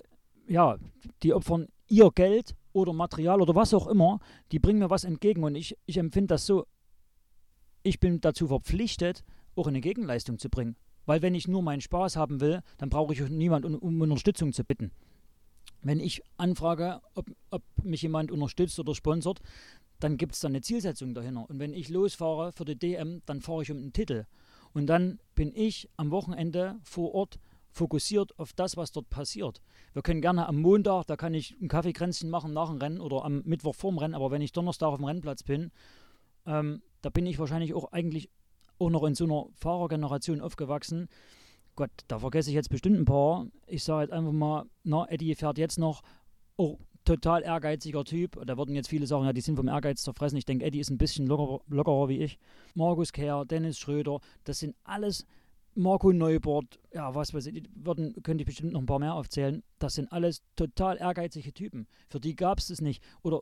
ja, 0.48 0.76
die 1.22 1.34
opfern 1.34 1.68
ihr 1.88 2.10
Geld 2.14 2.54
oder 2.72 2.92
Material 2.92 3.40
oder 3.40 3.54
was 3.54 3.74
auch 3.74 3.86
immer, 3.86 4.20
die 4.52 4.58
bringen 4.58 4.78
mir 4.78 4.90
was 4.90 5.04
entgegen 5.04 5.44
und 5.44 5.54
ich, 5.54 5.76
ich 5.86 5.98
empfinde 5.98 6.28
das 6.28 6.46
so, 6.46 6.66
ich 7.82 8.00
bin 8.00 8.20
dazu 8.20 8.48
verpflichtet, 8.48 9.24
auch 9.56 9.66
eine 9.66 9.80
Gegenleistung 9.80 10.38
zu 10.38 10.48
bringen. 10.48 10.76
Weil 11.06 11.22
wenn 11.22 11.34
ich 11.34 11.48
nur 11.48 11.62
meinen 11.62 11.80
Spaß 11.80 12.16
haben 12.16 12.40
will, 12.40 12.60
dann 12.78 12.88
brauche 12.88 13.12
ich 13.12 13.20
niemanden, 13.28 13.74
um, 13.74 14.00
um 14.00 14.00
Unterstützung 14.00 14.52
zu 14.52 14.64
bitten. 14.64 14.92
Wenn 15.82 16.00
ich 16.00 16.22
anfrage, 16.36 17.00
ob, 17.14 17.30
ob 17.50 17.62
mich 17.82 18.02
jemand 18.02 18.30
unterstützt 18.30 18.78
oder 18.78 18.94
sponsert, 18.94 19.40
dann 19.98 20.16
gibt 20.16 20.34
es 20.34 20.40
da 20.40 20.48
eine 20.48 20.60
Zielsetzung 20.60 21.14
dahinter. 21.14 21.48
Und 21.48 21.58
wenn 21.58 21.72
ich 21.72 21.88
losfahre 21.88 22.52
für 22.52 22.64
die 22.64 22.78
DM, 22.78 23.22
dann 23.26 23.40
fahre 23.40 23.62
ich 23.62 23.70
um 23.70 23.78
einen 23.78 23.92
Titel. 23.92 24.26
Und 24.72 24.86
dann 24.86 25.20
bin 25.34 25.52
ich 25.54 25.88
am 25.96 26.10
Wochenende 26.10 26.78
vor 26.82 27.14
Ort 27.14 27.38
fokussiert 27.70 28.36
auf 28.38 28.52
das, 28.52 28.76
was 28.76 28.92
dort 28.92 29.10
passiert. 29.10 29.62
Wir 29.92 30.02
können 30.02 30.20
gerne 30.20 30.46
am 30.46 30.60
Montag, 30.60 31.06
da 31.06 31.16
kann 31.16 31.34
ich 31.34 31.56
ein 31.60 31.68
Kaffeekränzchen 31.68 32.30
machen 32.30 32.52
nach 32.52 32.68
dem 32.68 32.78
Rennen 32.78 33.00
oder 33.00 33.24
am 33.24 33.42
Mittwoch 33.44 33.74
vorm 33.74 33.98
Rennen, 33.98 34.14
aber 34.14 34.30
wenn 34.30 34.42
ich 34.42 34.52
Donnerstag 34.52 34.88
auf 34.88 34.96
dem 34.96 35.04
Rennplatz 35.04 35.42
bin, 35.44 35.70
ähm, 36.46 36.82
da 37.02 37.10
bin 37.10 37.26
ich 37.26 37.38
wahrscheinlich 37.38 37.74
auch 37.74 37.92
eigentlich 37.92 38.28
auch 38.78 38.90
noch 38.90 39.04
in 39.04 39.14
so 39.14 39.24
einer 39.24 39.46
Fahrergeneration 39.54 40.40
aufgewachsen. 40.40 41.08
Gott, 41.80 42.04
da 42.08 42.18
vergesse 42.18 42.50
ich 42.50 42.54
jetzt 42.54 42.68
bestimmt 42.68 42.98
ein 42.98 43.06
paar. 43.06 43.46
Ich 43.66 43.84
sage 43.84 44.00
halt 44.00 44.10
einfach 44.10 44.32
mal, 44.32 44.66
na, 44.84 45.06
Eddie 45.08 45.34
fährt 45.34 45.56
jetzt 45.56 45.78
noch, 45.78 46.02
oh, 46.58 46.76
total 47.06 47.42
ehrgeiziger 47.42 48.04
Typ. 48.04 48.38
Da 48.44 48.58
würden 48.58 48.74
jetzt 48.74 48.90
viele 48.90 49.06
sagen, 49.06 49.24
ja, 49.24 49.32
die 49.32 49.40
sind 49.40 49.56
vom 49.56 49.66
Ehrgeiz 49.66 50.02
zerfressen. 50.02 50.36
Ich 50.36 50.44
denke, 50.44 50.66
Eddie 50.66 50.80
ist 50.80 50.90
ein 50.90 50.98
bisschen 50.98 51.26
lockerer, 51.26 51.62
lockerer 51.68 52.10
wie 52.10 52.18
ich. 52.18 52.38
Markus 52.74 53.14
Kehr, 53.14 53.46
Dennis 53.46 53.78
Schröder, 53.78 54.20
das 54.44 54.58
sind 54.58 54.76
alles 54.84 55.24
Marco 55.74 56.12
Neubert, 56.12 56.78
ja, 56.92 57.14
was 57.14 57.32
weiß 57.32 57.46
ich, 57.46 57.62
würden, 57.74 58.12
könnte 58.22 58.42
ich 58.42 58.46
bestimmt 58.46 58.74
noch 58.74 58.80
ein 58.80 58.86
paar 58.86 58.98
mehr 58.98 59.14
aufzählen. 59.14 59.62
Das 59.78 59.94
sind 59.94 60.12
alles 60.12 60.42
total 60.56 60.98
ehrgeizige 60.98 61.54
Typen. 61.54 61.86
Für 62.10 62.20
die 62.20 62.36
gab 62.36 62.58
es 62.58 62.66
das 62.66 62.82
nicht. 62.82 63.02
Oder 63.22 63.40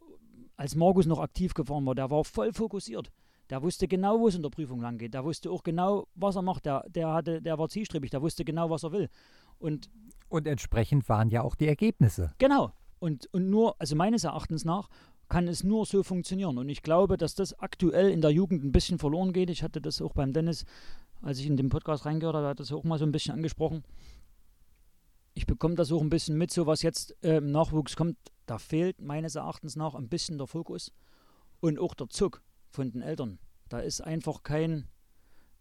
als 0.57 0.77
Markus 0.77 1.07
noch 1.07 1.18
aktiv 1.18 1.55
gefahren 1.55 1.85
war, 1.87 1.96
der 1.96 2.09
war 2.09 2.22
voll 2.22 2.53
fokussiert. 2.53 3.11
Der 3.50 3.62
wusste 3.62 3.88
genau, 3.88 4.20
wo 4.20 4.28
es 4.28 4.34
in 4.34 4.42
der 4.42 4.50
Prüfung 4.50 4.80
lang 4.80 4.98
geht. 4.98 5.14
Der 5.14 5.24
wusste 5.24 5.50
auch 5.50 5.62
genau, 5.62 6.06
was 6.14 6.37
er 6.37 6.42
macht. 6.42 6.66
Der, 6.66 6.84
der, 6.88 7.12
hatte, 7.12 7.40
der 7.40 7.58
war 7.58 7.68
zielstrebig, 7.68 8.11
der 8.11 8.22
wusste 8.22 8.44
genau, 8.44 8.68
was 8.70 8.82
er 8.82 8.92
will. 8.92 9.08
Und, 9.58 9.88
und 10.28 10.46
entsprechend 10.46 11.08
waren 11.08 11.30
ja 11.30 11.42
auch 11.42 11.54
die 11.54 11.66
Ergebnisse. 11.66 12.32
Genau. 12.38 12.72
Und, 12.98 13.32
und 13.32 13.48
nur, 13.48 13.76
also 13.80 13.96
meines 13.96 14.24
Erachtens 14.24 14.64
nach, 14.64 14.88
kann 15.28 15.46
es 15.46 15.62
nur 15.62 15.87
so 15.87 16.02
funktionieren. 16.02 16.58
Und 16.58 16.68
ich 16.68 16.82
glaube, 16.82 17.16
dass 17.16 17.34
das 17.34 17.58
aktuell 17.58 18.11
in 18.11 18.20
der 18.20 18.30
Jugend 18.30 18.64
ein 18.64 18.72
bisschen 18.72 18.98
verloren 18.98 19.32
geht. 19.32 19.50
Ich 19.50 19.62
hatte 19.62 19.80
das 19.80 20.00
auch 20.00 20.14
beim 20.14 20.32
Dennis 20.32 20.64
als 21.22 21.38
ich 21.38 21.46
in 21.46 21.56
den 21.56 21.68
Podcast 21.68 22.06
reingehört 22.06 22.37
habe, 22.37 22.48
hat 22.48 22.61
das 22.61 22.72
auch 22.72 22.84
mal 22.84 22.98
so 22.98 23.04
ein 23.04 23.12
bisschen 23.12 23.34
angesprochen. 23.34 23.84
Ich 25.34 25.46
bekomme 25.46 25.74
das 25.74 25.92
auch 25.92 26.00
ein 26.00 26.11
bisschen 26.11 26.37
mit, 26.37 26.50
so 26.50 26.66
was 26.66 26.82
jetzt 26.82 27.16
äh, 27.22 27.37
im 27.37 27.50
Nachwuchs 27.50 27.96
kommt. 27.96 28.16
Da 28.46 28.58
fehlt 28.58 29.00
meines 29.00 29.34
Erachtens 29.34 29.76
nach 29.76 29.94
ein 29.94 30.08
bisschen 30.08 30.38
der 30.38 30.46
Fokus 30.46 30.92
und 31.61 31.78
auch 31.78 31.94
der 31.94 32.08
Zug 32.08 32.42
von 32.70 32.90
den 32.90 33.02
Eltern. 33.02 33.38
Da 33.68 33.81
ist 33.81 34.00
einfach 34.00 34.42
kein. 34.42 34.88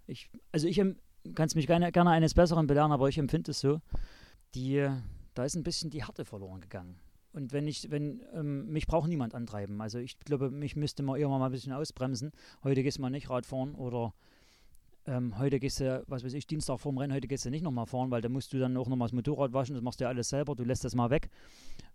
Ich, 0.05 0.29
also 0.51 0.67
ich 0.67 0.77
kann 0.77 1.47
es 1.47 1.55
mich 1.55 1.67
gerne, 1.67 1.91
gerne 1.91 2.11
eines 2.11 2.33
Besseren 2.33 2.67
belehren, 2.67 2.91
aber 2.91 3.09
ich 3.09 3.17
empfinde 3.17 3.51
es 3.51 3.59
so. 3.59 3.81
Die, 4.55 4.87
da 5.33 5.43
ist 5.43 5.55
ein 5.55 5.63
bisschen 5.63 5.89
die 5.89 6.05
Härte 6.05 6.23
verloren 6.23 6.61
gegangen. 6.61 6.99
und 7.33 7.53
wenn 7.53 7.67
ich, 7.67 7.91
wenn, 7.91 8.23
ähm, 8.33 8.67
mich 8.67 8.87
braucht 8.87 9.07
niemand 9.07 9.35
antreiben. 9.35 9.79
Also 9.81 9.99
ich 9.99 10.19
glaube, 10.19 10.49
mich 10.49 10.75
müsste 10.75 11.03
man 11.03 11.19
eher 11.19 11.29
mal 11.29 11.45
ein 11.45 11.51
bisschen 11.51 11.73
ausbremsen. 11.73 12.31
Heute 12.63 12.81
gehst 12.81 12.97
du 12.97 13.01
mal 13.01 13.09
nicht 13.09 13.29
Radfahren 13.29 13.75
oder 13.75 14.13
ähm, 15.05 15.37
heute 15.37 15.59
gehst 15.59 15.79
du, 15.79 16.03
was 16.07 16.23
weiß 16.23 16.33
ich, 16.33 16.47
Dienstag 16.47 16.79
vorm 16.79 16.97
Rennen, 16.97 17.13
heute 17.13 17.27
gehst 17.27 17.45
du 17.45 17.49
nicht 17.49 17.61
nochmal 17.61 17.85
fahren, 17.85 18.11
weil 18.11 18.21
da 18.21 18.29
musst 18.29 18.53
du 18.53 18.59
dann 18.59 18.75
auch 18.75 18.87
nochmal 18.87 19.07
das 19.07 19.13
Motorrad 19.13 19.53
waschen, 19.53 19.75
das 19.75 19.83
machst 19.83 19.99
du 19.99 20.05
ja 20.05 20.09
alles 20.09 20.29
selber, 20.29 20.55
du 20.55 20.63
lässt 20.63 20.83
das 20.83 20.95
mal 20.95 21.09
weg. 21.09 21.29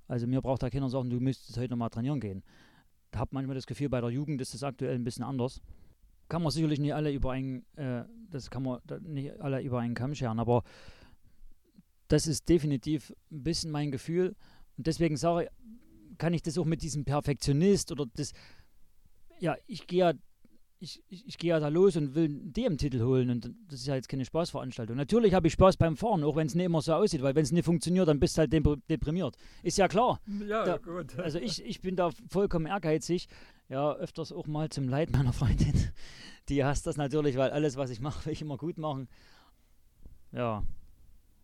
Also 0.08 0.26
mir 0.26 0.40
braucht 0.40 0.62
da 0.62 0.70
keiner 0.70 0.88
sagen, 0.88 1.10
du 1.10 1.20
müsstest 1.20 1.58
heute 1.58 1.70
nochmal 1.70 1.90
trainieren 1.90 2.20
gehen. 2.20 2.42
Habe 3.14 3.30
manchmal 3.32 3.54
das 3.54 3.66
Gefühl, 3.66 3.88
bei 3.88 4.00
der 4.00 4.10
Jugend 4.10 4.40
ist 4.40 4.54
das 4.54 4.62
aktuell 4.62 4.94
ein 4.94 5.04
bisschen 5.04 5.24
anders. 5.24 5.60
Kann 6.28 6.42
man 6.42 6.50
sicherlich 6.50 6.80
nicht 6.80 6.94
alle 6.94 7.12
über 7.12 7.32
einen, 7.32 7.64
äh, 7.76 8.04
das 8.30 8.50
kann 8.50 8.62
man 8.62 8.80
nicht 9.00 9.38
alle 9.40 9.60
über 9.60 9.80
einen 9.80 9.94
Kamm 9.94 10.14
scheren, 10.14 10.38
aber 10.38 10.62
das 12.08 12.26
ist 12.26 12.48
definitiv 12.48 13.14
ein 13.30 13.42
bisschen 13.42 13.70
mein 13.70 13.90
Gefühl. 13.90 14.34
Und 14.76 14.86
deswegen 14.86 15.16
sage 15.16 15.44
ich, 15.44 16.18
kann 16.18 16.34
ich 16.34 16.42
das 16.42 16.58
auch 16.58 16.64
mit 16.64 16.82
diesem 16.82 17.04
Perfektionist 17.04 17.92
oder 17.92 18.06
das, 18.14 18.32
ja, 19.38 19.56
ich 19.66 19.86
gehe 19.86 20.00
ja 20.00 20.12
ich, 20.82 21.00
ich, 21.08 21.28
ich 21.28 21.38
gehe 21.38 21.50
ja 21.50 21.60
da 21.60 21.68
los 21.68 21.96
und 21.96 22.16
will 22.16 22.24
einen 22.24 22.52
DM-Titel 22.52 23.02
holen 23.02 23.30
und 23.30 23.54
das 23.68 23.80
ist 23.80 23.86
ja 23.86 23.94
jetzt 23.94 24.08
keine 24.08 24.24
Spaßveranstaltung. 24.24 24.96
Natürlich 24.96 25.32
habe 25.32 25.46
ich 25.46 25.52
Spaß 25.52 25.76
beim 25.76 25.96
Fahren, 25.96 26.24
auch 26.24 26.34
wenn 26.34 26.48
es 26.48 26.56
nicht 26.56 26.64
immer 26.64 26.82
so 26.82 26.94
aussieht, 26.94 27.22
weil 27.22 27.36
wenn 27.36 27.44
es 27.44 27.52
nicht 27.52 27.64
funktioniert, 27.64 28.08
dann 28.08 28.18
bist 28.18 28.36
du 28.36 28.40
halt 28.40 28.52
deprimiert. 28.52 29.36
Ist 29.62 29.78
ja 29.78 29.86
klar. 29.86 30.20
Ja, 30.46 30.64
da, 30.64 30.76
gut. 30.78 31.16
Also 31.22 31.38
ich, 31.38 31.64
ich 31.64 31.80
bin 31.80 31.94
da 31.94 32.10
vollkommen 32.28 32.66
ehrgeizig. 32.66 33.28
Ja, 33.68 33.92
öfters 33.92 34.32
auch 34.32 34.48
mal 34.48 34.70
zum 34.70 34.88
Leid 34.88 35.12
meiner 35.12 35.32
Freundin. 35.32 35.72
Die 36.48 36.64
hasst 36.64 36.86
das 36.88 36.96
natürlich, 36.96 37.36
weil 37.36 37.50
alles, 37.50 37.76
was 37.76 37.90
ich 37.90 38.00
mache, 38.00 38.26
will 38.26 38.32
ich 38.32 38.42
immer 38.42 38.56
gut 38.56 38.76
machen. 38.76 39.08
Ja, 40.32 40.64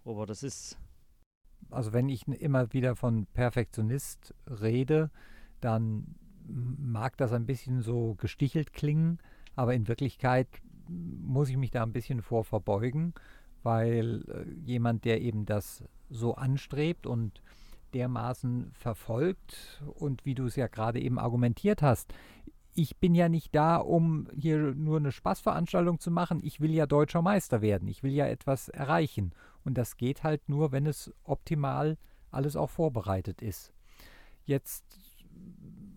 aber 0.05 0.27
das 0.27 0.43
ist. 0.43 0.77
Also 1.71 1.93
wenn 1.93 2.09
ich 2.09 2.27
immer 2.27 2.73
wieder 2.73 2.97
von 2.97 3.27
Perfektionist 3.27 4.35
rede, 4.49 5.11
dann 5.61 6.17
mag 6.49 7.17
das 7.17 7.33
ein 7.33 7.47
bisschen 7.47 7.83
so 7.83 8.15
gestichelt 8.15 8.73
klingen, 8.73 9.19
aber 9.57 9.75
in 9.75 9.89
Wirklichkeit 9.89 10.49
muss 10.89 11.51
ich 11.51 11.57
mich 11.57 11.71
da 11.71 11.83
ein 11.83 11.93
bisschen 11.93 12.23
vor 12.23 12.45
verbeugen, 12.45 13.15
weil 13.63 14.25
äh, 14.29 14.51
jemand, 14.65 15.05
der 15.05 15.21
eben 15.21 15.45
das 15.45 15.85
so 16.09 16.35
anstrebt 16.35 17.07
und 17.07 17.43
dermaßen 17.95 18.71
verfolgt 18.73 19.83
und 19.95 20.25
wie 20.25 20.35
du 20.35 20.47
es 20.47 20.57
ja 20.57 20.67
gerade 20.67 21.01
eben 21.01 21.19
argumentiert 21.19 21.83
hast, 21.83 22.15
ich 22.75 22.97
bin 22.99 23.15
ja 23.15 23.29
nicht 23.29 23.55
da, 23.55 23.77
um 23.77 24.29
hier 24.37 24.59
nur 24.75 24.99
eine 24.99 25.11
Spaßveranstaltung 25.11 25.99
zu 25.99 26.13
machen. 26.13 26.41
Ich 26.45 26.61
will 26.61 26.73
ja 26.73 26.87
deutscher 26.87 27.23
Meister 27.23 27.61
werden. 27.61 27.89
Ich 27.89 28.05
will 28.05 28.13
ja 28.13 28.27
etwas 28.27 28.69
erreichen. 28.69 29.33
Und 29.65 29.77
das 29.77 29.97
geht 29.97 30.23
halt 30.23 30.49
nur, 30.49 30.71
wenn 30.71 30.87
es 30.87 31.13
optimal 31.25 31.99
alles 32.31 32.55
auch 32.55 32.71
vorbereitet 32.71 33.43
ist. 33.43 33.73
Jetzt 34.45 34.85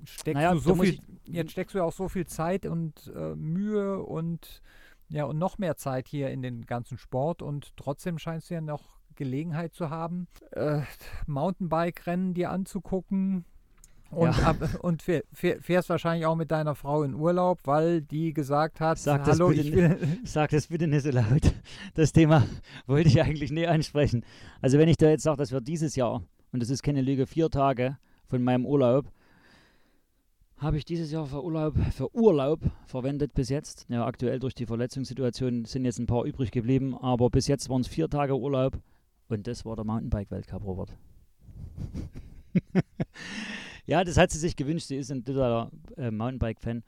steckst 0.03 0.35
naja, 0.35 0.53
du 0.53 0.59
so 0.59 0.75
viel, 0.75 0.99
jetzt 1.25 1.51
steckst 1.51 1.75
du 1.75 1.79
ja 1.79 1.85
auch 1.85 1.93
so 1.93 2.09
viel 2.09 2.25
Zeit 2.25 2.65
und 2.65 3.11
äh, 3.15 3.35
Mühe 3.35 4.01
und 4.01 4.61
ja 5.09 5.25
und 5.25 5.37
noch 5.37 5.57
mehr 5.57 5.75
Zeit 5.75 6.07
hier 6.07 6.29
in 6.29 6.41
den 6.41 6.65
ganzen 6.65 6.97
Sport 6.97 7.41
und 7.41 7.75
trotzdem 7.77 8.17
scheinst 8.17 8.49
du 8.49 8.55
ja 8.55 8.61
noch 8.61 9.01
Gelegenheit 9.15 9.73
zu 9.73 9.89
haben, 9.89 10.27
äh, 10.51 10.81
Mountainbike-Rennen 11.27 12.33
dir 12.33 12.49
anzugucken. 12.49 13.45
Und, 14.09 14.35
ja. 14.37 14.43
ab, 14.43 14.57
und 14.81 15.03
fährst 15.03 15.89
wahrscheinlich 15.89 16.25
auch 16.25 16.35
mit 16.35 16.51
deiner 16.51 16.75
Frau 16.75 17.03
in 17.03 17.13
Urlaub, 17.13 17.59
weil 17.63 18.01
die 18.01 18.33
gesagt 18.33 18.81
hat, 18.81 18.97
sag 18.97 19.25
hallo, 19.25 19.51
das 19.51 19.59
ich 19.59 19.73
will... 19.73 19.97
Sag 20.25 20.49
das 20.49 20.67
bitte 20.67 20.87
nicht 20.87 21.03
so 21.03 21.11
laut. 21.11 21.53
Das 21.93 22.11
Thema 22.11 22.43
wollte 22.87 23.07
ich 23.07 23.21
eigentlich 23.21 23.51
nie 23.51 23.67
ansprechen. 23.67 24.25
Also 24.59 24.79
wenn 24.79 24.89
ich 24.89 24.97
da 24.97 25.07
jetzt 25.07 25.23
sage, 25.23 25.37
dass 25.37 25.51
wir 25.51 25.61
dieses 25.61 25.95
Jahr, 25.95 26.23
und 26.51 26.61
das 26.61 26.69
ist 26.69 26.83
keine 26.83 27.01
Lüge, 27.01 27.25
vier 27.25 27.49
Tage 27.49 27.97
von 28.25 28.43
meinem 28.43 28.65
Urlaub 28.65 29.05
habe 30.61 30.77
ich 30.77 30.85
dieses 30.85 31.11
Jahr 31.11 31.25
für 31.25 31.43
Urlaub, 31.43 31.75
für 31.91 32.15
Urlaub 32.15 32.59
verwendet 32.85 33.33
bis 33.33 33.49
jetzt. 33.49 33.87
Ja, 33.89 34.05
aktuell 34.05 34.39
durch 34.39 34.53
die 34.53 34.67
Verletzungssituation 34.67 35.65
sind 35.65 35.85
jetzt 35.85 35.97
ein 35.97 36.05
paar 36.05 36.23
übrig 36.25 36.51
geblieben, 36.51 36.95
aber 36.95 37.31
bis 37.31 37.47
jetzt 37.47 37.67
waren 37.69 37.81
es 37.81 37.87
vier 37.87 38.07
Tage 38.07 38.37
Urlaub 38.37 38.79
und 39.27 39.47
das 39.47 39.65
war 39.65 39.75
der 39.75 39.85
Mountainbike-Weltcup, 39.85 40.63
Robert. 40.63 40.95
ja, 43.87 44.03
das 44.03 44.17
hat 44.17 44.29
sie 44.29 44.37
sich 44.37 44.55
gewünscht. 44.55 44.87
Sie 44.87 44.97
ist 44.97 45.11
ein 45.11 45.25
totaler 45.25 45.71
äh, 45.97 46.11
Mountainbike-Fan. 46.11 46.83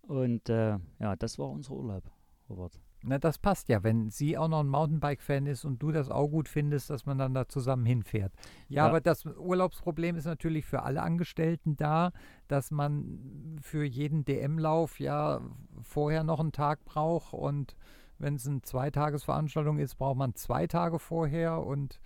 Und 0.00 0.48
äh, 0.48 0.78
ja, 0.98 1.16
das 1.18 1.38
war 1.38 1.50
unser 1.50 1.72
Urlaub, 1.72 2.04
Robert. 2.48 2.80
Na, 3.06 3.18
das 3.18 3.36
passt 3.36 3.68
ja, 3.68 3.82
wenn 3.82 4.10
sie 4.10 4.38
auch 4.38 4.48
noch 4.48 4.60
ein 4.60 4.68
Mountainbike-Fan 4.68 5.46
ist 5.46 5.66
und 5.66 5.82
du 5.82 5.92
das 5.92 6.10
auch 6.10 6.28
gut 6.28 6.48
findest, 6.48 6.88
dass 6.88 7.04
man 7.04 7.18
dann 7.18 7.34
da 7.34 7.46
zusammen 7.46 7.84
hinfährt. 7.84 8.32
Ja, 8.68 8.76
ja, 8.76 8.86
aber 8.86 9.02
das 9.02 9.26
Urlaubsproblem 9.26 10.16
ist 10.16 10.24
natürlich 10.24 10.64
für 10.64 10.84
alle 10.84 11.02
Angestellten 11.02 11.76
da, 11.76 12.12
dass 12.48 12.70
man 12.70 13.58
für 13.60 13.84
jeden 13.84 14.24
DM-Lauf 14.24 15.00
ja 15.00 15.42
vorher 15.82 16.24
noch 16.24 16.40
einen 16.40 16.52
Tag 16.52 16.84
braucht 16.86 17.34
und 17.34 17.76
wenn 18.18 18.36
es 18.36 18.46
eine 18.46 18.62
Zweitagesveranstaltung 18.62 19.78
ist, 19.78 19.96
braucht 19.96 20.16
man 20.16 20.34
zwei 20.34 20.66
Tage 20.66 20.98
vorher 20.98 21.58
und 21.62 22.00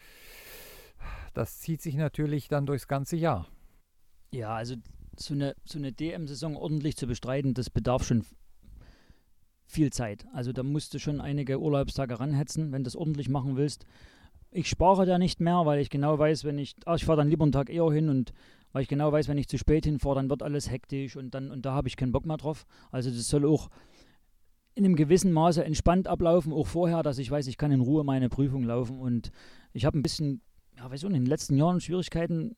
das 1.33 1.61
zieht 1.61 1.81
sich 1.81 1.95
natürlich 1.95 2.49
dann 2.49 2.67
durchs 2.67 2.89
ganze 2.89 3.15
Jahr. 3.15 3.47
Ja, 4.33 4.55
also 4.55 4.75
so 5.17 5.35
eine, 5.35 5.55
so 5.65 5.79
eine 5.79 5.93
DM-Saison 5.93 6.57
ordentlich 6.57 6.97
zu 6.97 7.07
bestreiten, 7.07 7.55
das 7.55 7.71
bedarf 7.71 8.05
schon 8.05 8.25
viel 9.69 9.91
Zeit. 9.91 10.27
Also 10.33 10.53
da 10.53 10.63
musst 10.63 10.95
du 10.95 10.99
schon 10.99 11.21
einige 11.21 11.61
Urlaubstage 11.61 12.19
ranhetzen, 12.19 12.73
wenn 12.73 12.83
du 12.83 12.89
das 12.89 12.97
ordentlich 12.97 13.29
machen 13.29 13.57
willst. 13.57 13.85
Ich 14.51 14.69
spare 14.69 15.05
da 15.05 15.19
nicht 15.19 15.41
mehr, 15.41 15.67
weil 15.67 15.79
ich 15.79 15.91
genau 15.91 16.19
weiß, 16.19 16.45
wenn 16.45 16.59
ich, 16.59 16.75
ach, 16.87 16.97
ich 16.97 17.05
fahre 17.05 17.19
dann 17.19 17.29
lieber 17.29 17.45
einen 17.45 17.53
Tag 17.53 17.69
eher 17.69 17.91
hin 17.93 18.09
und 18.09 18.33
weil 18.73 18.83
ich 18.83 18.89
genau 18.89 19.13
weiß, 19.13 19.29
wenn 19.29 19.39
ich 19.39 19.47
zu 19.47 19.59
spät 19.59 19.85
hinfahre, 19.85 20.17
dann 20.17 20.31
wird 20.31 20.43
alles 20.43 20.71
hektisch 20.71 21.17
und 21.17 21.35
dann 21.35 21.51
und 21.51 21.67
da 21.67 21.73
habe 21.73 21.89
ich 21.89 21.97
keinen 21.97 22.13
Bock 22.13 22.25
mehr 22.25 22.39
drauf. 22.39 22.67
Also 22.91 23.11
das 23.11 23.29
soll 23.29 23.45
auch 23.45 23.69
in 24.75 24.85
einem 24.85 24.97
gewissen 24.97 25.33
Maße 25.33 25.63
entspannt 25.63 26.09
ablaufen, 26.09 26.53
auch 26.53 26.67
vorher, 26.67 27.03
dass 27.03 27.19
ich 27.19 27.31
weiß, 27.31 27.47
ich 27.47 27.59
kann 27.59 27.73
in 27.73 27.81
Ruhe 27.81 28.05
meine 28.05 28.29
Prüfung 28.31 28.63
laufen 28.63 28.99
und 28.99 29.33
ich 29.75 29.85
habe 29.85 29.99
ein 29.99 30.03
bisschen, 30.03 30.41
ja, 30.77 30.91
weiß 30.91 31.03
ich 31.03 31.07
in 31.07 31.13
den 31.13 31.27
letzten 31.27 31.57
Jahren 31.57 31.81
Schwierigkeiten, 31.81 32.57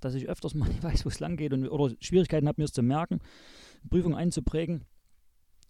dass 0.00 0.14
ich 0.14 0.28
öfters 0.28 0.54
mal 0.54 0.68
nicht 0.68 0.82
weiß, 0.82 1.04
wo 1.04 1.10
es 1.10 1.20
lang 1.20 1.36
geht 1.36 1.52
und, 1.52 1.68
oder 1.68 1.94
Schwierigkeiten 2.00 2.48
habe, 2.48 2.60
mir 2.60 2.64
es 2.64 2.72
zu 2.72 2.82
merken, 2.82 3.20
Prüfung 3.90 4.14
einzuprägen. 4.14 4.86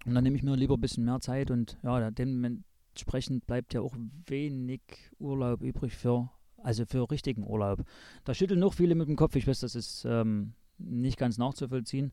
Und 0.07 0.15
dann 0.15 0.25
nehme 0.25 0.37
ich 0.37 0.43
mir 0.43 0.57
lieber 0.57 0.75
ein 0.75 0.81
bisschen 0.81 1.05
mehr 1.05 1.21
Zeit 1.21 1.51
und 1.51 1.77
ja, 1.83 2.11
dementsprechend 2.11 3.47
bleibt 3.47 3.75
ja 3.75 3.81
auch 3.83 3.95
wenig 4.27 4.81
Urlaub 5.19 5.63
übrig 5.63 5.95
für, 5.95 6.31
also 6.59 6.87
für 6.87 7.11
richtigen 7.11 7.47
Urlaub. 7.47 7.85
Da 8.25 8.35
schütteln 8.35 8.61
noch 8.61 8.75
viele 8.75 8.95
mit 8.95 9.09
dem 9.09 9.17
Kopf. 9.17 9.37
Ich 9.37 9.47
weiß, 9.47 9.61
das 9.61 9.75
ist 9.75 10.05
ähm, 10.09 10.55
nicht 10.79 11.19
ganz 11.19 11.37
nachzuvollziehen. 11.37 12.13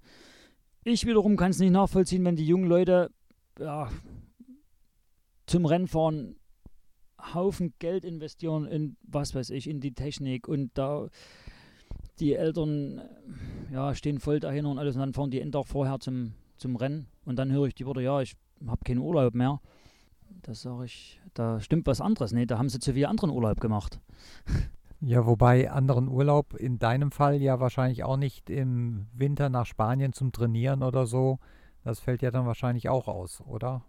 Ich 0.83 1.05
wiederum 1.05 1.37
kann 1.37 1.51
es 1.51 1.59
nicht 1.59 1.71
nachvollziehen, 1.71 2.25
wenn 2.25 2.35
die 2.35 2.45
jungen 2.45 2.67
Leute 2.67 3.09
ja, 3.59 3.89
zum 5.45 5.65
Rennfahren 5.65 6.35
Haufen 7.33 7.73
Geld 7.79 8.05
investieren 8.05 8.65
in, 8.65 8.97
was 9.01 9.33
weiß 9.33 9.49
ich, 9.49 9.67
in 9.67 9.79
die 9.79 9.93
Technik 9.93 10.47
und 10.47 10.71
da 10.77 11.09
die 12.19 12.33
Eltern 12.33 13.01
ja, 13.71 13.93
stehen 13.95 14.19
voll 14.19 14.39
dahinter 14.39 14.69
und 14.69 14.79
alles 14.79 14.95
und 14.95 15.01
dann 15.01 15.13
fahren 15.13 15.31
die 15.31 15.41
Ender 15.41 15.63
vorher 15.63 15.99
zum, 15.99 16.33
zum 16.57 16.75
Rennen 16.75 17.07
und 17.25 17.37
dann 17.37 17.51
höre 17.51 17.67
ich 17.67 17.75
die 17.75 17.85
Worte, 17.85 18.01
ja, 18.01 18.21
ich 18.21 18.35
habe 18.65 18.83
keinen 18.83 18.99
Urlaub 18.99 19.33
mehr. 19.33 19.61
Da 20.41 20.53
sage 20.53 20.85
ich, 20.85 21.21
da 21.33 21.59
stimmt 21.61 21.87
was 21.87 22.01
anderes. 22.01 22.31
Nee, 22.31 22.45
da 22.45 22.57
haben 22.57 22.69
sie 22.69 22.79
zu 22.79 22.93
viel 22.93 23.05
anderen 23.05 23.29
Urlaub 23.31 23.59
gemacht. 23.59 23.99
Ja, 24.99 25.27
wobei 25.27 25.69
anderen 25.69 26.07
Urlaub 26.07 26.55
in 26.55 26.79
deinem 26.79 27.11
Fall 27.11 27.39
ja 27.39 27.59
wahrscheinlich 27.59 28.03
auch 28.03 28.17
nicht 28.17 28.49
im 28.49 29.05
Winter 29.13 29.47
nach 29.47 29.67
Spanien 29.67 30.11
zum 30.11 30.31
Trainieren 30.31 30.81
oder 30.81 31.05
so. 31.05 31.37
Das 31.83 31.99
fällt 31.99 32.23
ja 32.23 32.31
dann 32.31 32.47
wahrscheinlich 32.47 32.89
auch 32.89 33.07
aus, 33.07 33.41
oder? 33.45 33.83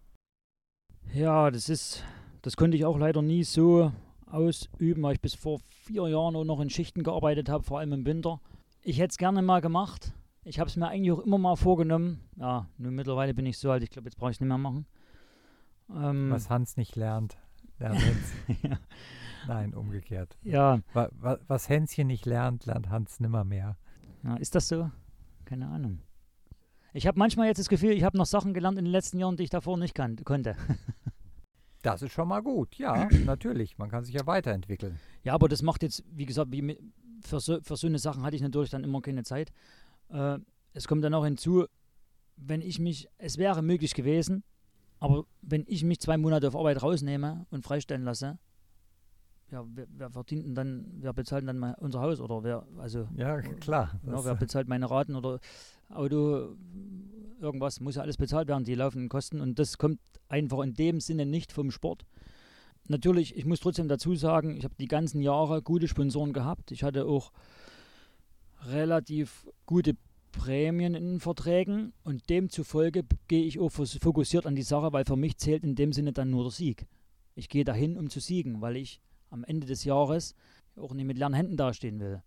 Ja, 1.14 1.50
das 1.50 1.70
ist, 1.70 2.04
das 2.42 2.58
konnte 2.58 2.76
ich 2.76 2.84
auch 2.84 2.98
leider 2.98 3.22
nie 3.22 3.42
so 3.42 3.90
ausüben, 4.26 5.02
weil 5.02 5.14
ich 5.14 5.22
bis 5.22 5.34
vor 5.34 5.60
vier 5.68 6.08
Jahren 6.08 6.36
auch 6.36 6.44
noch 6.44 6.60
in 6.60 6.68
Schichten 6.68 7.02
gearbeitet 7.02 7.48
habe, 7.48 7.64
vor 7.64 7.78
allem 7.78 7.94
im 7.94 8.04
Winter. 8.04 8.40
Ich 8.82 8.98
hätte 8.98 9.12
es 9.12 9.16
gerne 9.16 9.40
mal 9.40 9.62
gemacht, 9.62 10.12
ich 10.48 10.58
habe 10.58 10.68
es 10.68 10.76
mir 10.76 10.88
eigentlich 10.88 11.12
auch 11.12 11.20
immer 11.20 11.38
mal 11.38 11.56
vorgenommen. 11.56 12.20
Ja, 12.36 12.68
nur 12.78 12.90
mittlerweile 12.90 13.34
bin 13.34 13.46
ich 13.46 13.58
so 13.58 13.70
alt, 13.70 13.82
ich 13.82 13.90
glaube, 13.90 14.08
jetzt 14.08 14.16
brauche 14.16 14.30
ich 14.30 14.36
es 14.36 14.40
nicht 14.40 14.48
mehr 14.48 14.58
machen. 14.58 14.86
Ähm, 15.94 16.30
was 16.30 16.48
Hans 16.48 16.76
nicht 16.76 16.96
lernt, 16.96 17.38
lernt 17.78 18.00
Hans. 18.00 18.32
ja. 18.62 18.78
Nein, 19.46 19.74
umgekehrt. 19.74 20.36
Ja. 20.42 20.80
Was, 20.92 21.68
Hänschen 21.68 22.08
nicht 22.08 22.26
lernt, 22.26 22.66
lernt 22.66 22.90
Hans 22.90 23.20
nimmer 23.20 23.44
mehr. 23.44 23.76
Ja, 24.24 24.36
ist 24.36 24.54
das 24.54 24.68
so? 24.68 24.90
Keine 25.44 25.68
Ahnung. 25.68 26.00
Ich 26.92 27.06
habe 27.06 27.18
manchmal 27.18 27.46
jetzt 27.46 27.58
das 27.58 27.68
Gefühl, 27.68 27.92
ich 27.92 28.02
habe 28.02 28.16
noch 28.16 28.26
Sachen 28.26 28.54
gelernt 28.54 28.78
in 28.78 28.84
den 28.84 28.92
letzten 28.92 29.18
Jahren, 29.18 29.36
die 29.36 29.44
ich 29.44 29.50
davor 29.50 29.76
nicht 29.76 29.94
kann, 29.94 30.16
konnte. 30.24 30.56
das 31.82 32.02
ist 32.02 32.12
schon 32.12 32.28
mal 32.28 32.40
gut, 32.40 32.76
ja, 32.76 33.08
natürlich. 33.24 33.78
Man 33.78 33.90
kann 33.90 34.04
sich 34.04 34.14
ja 34.14 34.26
weiterentwickeln. 34.26 34.98
Ja, 35.22 35.34
aber 35.34 35.48
das 35.48 35.62
macht 35.62 35.82
jetzt, 35.82 36.04
wie 36.10 36.26
gesagt, 36.26 36.50
wie 36.52 36.78
für, 37.22 37.40
so, 37.40 37.60
für 37.62 37.76
so 37.76 37.86
eine 37.86 37.98
Sachen 37.98 38.22
hatte 38.22 38.36
ich 38.36 38.42
natürlich 38.42 38.70
dann 38.70 38.84
immer 38.84 39.00
keine 39.00 39.22
Zeit. 39.22 39.52
Äh, 40.10 40.38
es 40.72 40.86
kommt 40.86 41.04
dann 41.04 41.14
auch 41.14 41.24
hinzu, 41.24 41.66
wenn 42.36 42.60
ich 42.60 42.78
mich, 42.78 43.08
es 43.18 43.38
wäre 43.38 43.62
möglich 43.62 43.94
gewesen, 43.94 44.44
aber 45.00 45.24
wenn 45.42 45.64
ich 45.66 45.84
mich 45.84 46.00
zwei 46.00 46.16
Monate 46.16 46.48
auf 46.48 46.56
Arbeit 46.56 46.82
rausnehme 46.82 47.46
und 47.50 47.64
freistellen 47.64 48.04
lasse, 48.04 48.38
ja, 49.50 49.64
wer, 49.74 49.86
wer, 49.96 50.10
verdient 50.10 50.44
denn 50.44 50.54
dann, 50.54 50.86
wer 51.00 51.12
bezahlt 51.14 51.48
dann 51.48 51.74
unser 51.78 52.00
Haus 52.00 52.20
oder 52.20 52.44
wer, 52.44 52.66
also 52.76 53.08
ja 53.16 53.40
klar. 53.40 53.98
Ja, 54.06 54.22
wer 54.24 54.34
bezahlt 54.34 54.68
meine 54.68 54.90
Raten 54.90 55.16
oder 55.16 55.40
Auto, 55.88 56.54
irgendwas 57.40 57.80
muss 57.80 57.94
ja 57.94 58.02
alles 58.02 58.18
bezahlt 58.18 58.48
werden, 58.48 58.64
die 58.64 58.74
laufenden 58.74 59.08
Kosten 59.08 59.40
und 59.40 59.58
das 59.58 59.78
kommt 59.78 60.00
einfach 60.28 60.60
in 60.60 60.74
dem 60.74 61.00
Sinne 61.00 61.24
nicht 61.24 61.52
vom 61.52 61.70
Sport. 61.70 62.04
Natürlich, 62.88 63.36
ich 63.36 63.44
muss 63.44 63.60
trotzdem 63.60 63.88
dazu 63.88 64.14
sagen, 64.14 64.56
ich 64.56 64.64
habe 64.64 64.74
die 64.78 64.88
ganzen 64.88 65.20
Jahre 65.20 65.62
gute 65.62 65.88
Sponsoren 65.88 66.32
gehabt. 66.32 66.70
Ich 66.70 66.82
hatte 66.82 67.04
auch 67.04 67.32
relativ 68.66 69.48
gute 69.66 69.96
Prämien 70.32 70.94
in 70.94 71.04
den 71.04 71.20
Verträgen 71.20 71.92
und 72.04 72.28
demzufolge 72.28 73.04
gehe 73.28 73.44
ich 73.44 73.58
auch 73.58 73.70
fokussiert 73.70 74.46
an 74.46 74.54
die 74.54 74.62
Sache, 74.62 74.92
weil 74.92 75.04
für 75.04 75.16
mich 75.16 75.36
zählt 75.38 75.64
in 75.64 75.74
dem 75.74 75.92
Sinne 75.92 76.12
dann 76.12 76.30
nur 76.30 76.44
der 76.44 76.52
Sieg. 76.52 76.86
Ich 77.34 77.48
gehe 77.48 77.64
dahin, 77.64 77.96
um 77.96 78.10
zu 78.10 78.20
siegen, 78.20 78.60
weil 78.60 78.76
ich 78.76 79.00
am 79.30 79.44
Ende 79.44 79.66
des 79.66 79.84
Jahres 79.84 80.34
auch 80.76 80.92
nicht 80.92 81.06
mit 81.06 81.18
leeren 81.18 81.34
Händen 81.34 81.56
dastehen 81.56 82.00
will. 82.00 82.22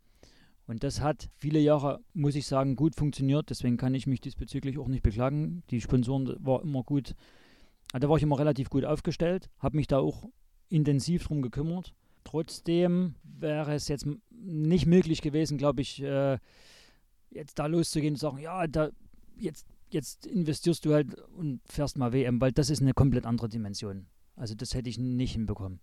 Und 0.67 0.84
das 0.84 1.02
hat 1.02 1.30
viele 1.36 1.60
Jahre, 1.60 2.00
muss 2.13 2.36
ich 2.36 2.48
sagen, 2.48 2.76
gut 2.76 2.96
funktioniert. 2.96 3.50
Deswegen 3.50 3.78
kann 3.78 3.94
ich 3.94 4.08
mich 4.08 4.22
diesbezüglich 4.22 4.78
auch 4.78 4.88
nicht 4.88 5.04
beklagen. 5.04 5.63
Die 5.70 5.82
Sponsoren 5.82 6.34
war 6.39 6.62
immer 6.62 6.84
gut, 6.84 7.15
da 7.91 8.08
war 8.08 8.17
ich 8.17 8.24
immer 8.24 8.39
relativ 8.39 8.70
gut 8.70 8.86
aufgestellt, 8.86 9.50
habe 9.60 9.76
mich 9.76 9.88
da 9.88 10.00
auch 10.00 10.30
intensiv 10.70 11.26
drum 11.26 11.41
gekümmert. 11.41 11.94
Trotzdem 12.32 13.15
wäre 13.24 13.74
es 13.74 13.89
jetzt 13.89 14.08
nicht 14.30 14.86
möglich 14.86 15.22
gewesen, 15.22 15.58
glaube 15.58 15.82
ich, 15.82 16.02
äh, 16.02 16.38
jetzt 17.30 17.60
da 17.60 17.65
loszugehen 17.65 18.13
und 18.13 18.20
sagen, 18.20 18.38
ja, 18.38 18.67
da 18.67 18.89
jetzt, 19.36 19.67
jetzt 19.89 20.28
investierst 20.28 20.86
du 20.86 20.94
halt 20.94 21.13
und 21.38 21.60
fährst 21.65 21.98
mal 21.98 22.13
WM, 22.13 22.39
weil 22.39 22.54
das 22.54 22.70
ist 22.70 22.82
eine 22.82 22.94
komplett 22.94 23.26
andere 23.26 23.50
Dimension. 23.50 24.06
Also 24.38 24.56
das 24.56 24.74
hätte 24.74 24.88
ich 24.88 24.98
nicht 24.98 25.34
hinbekommen. 25.34 25.82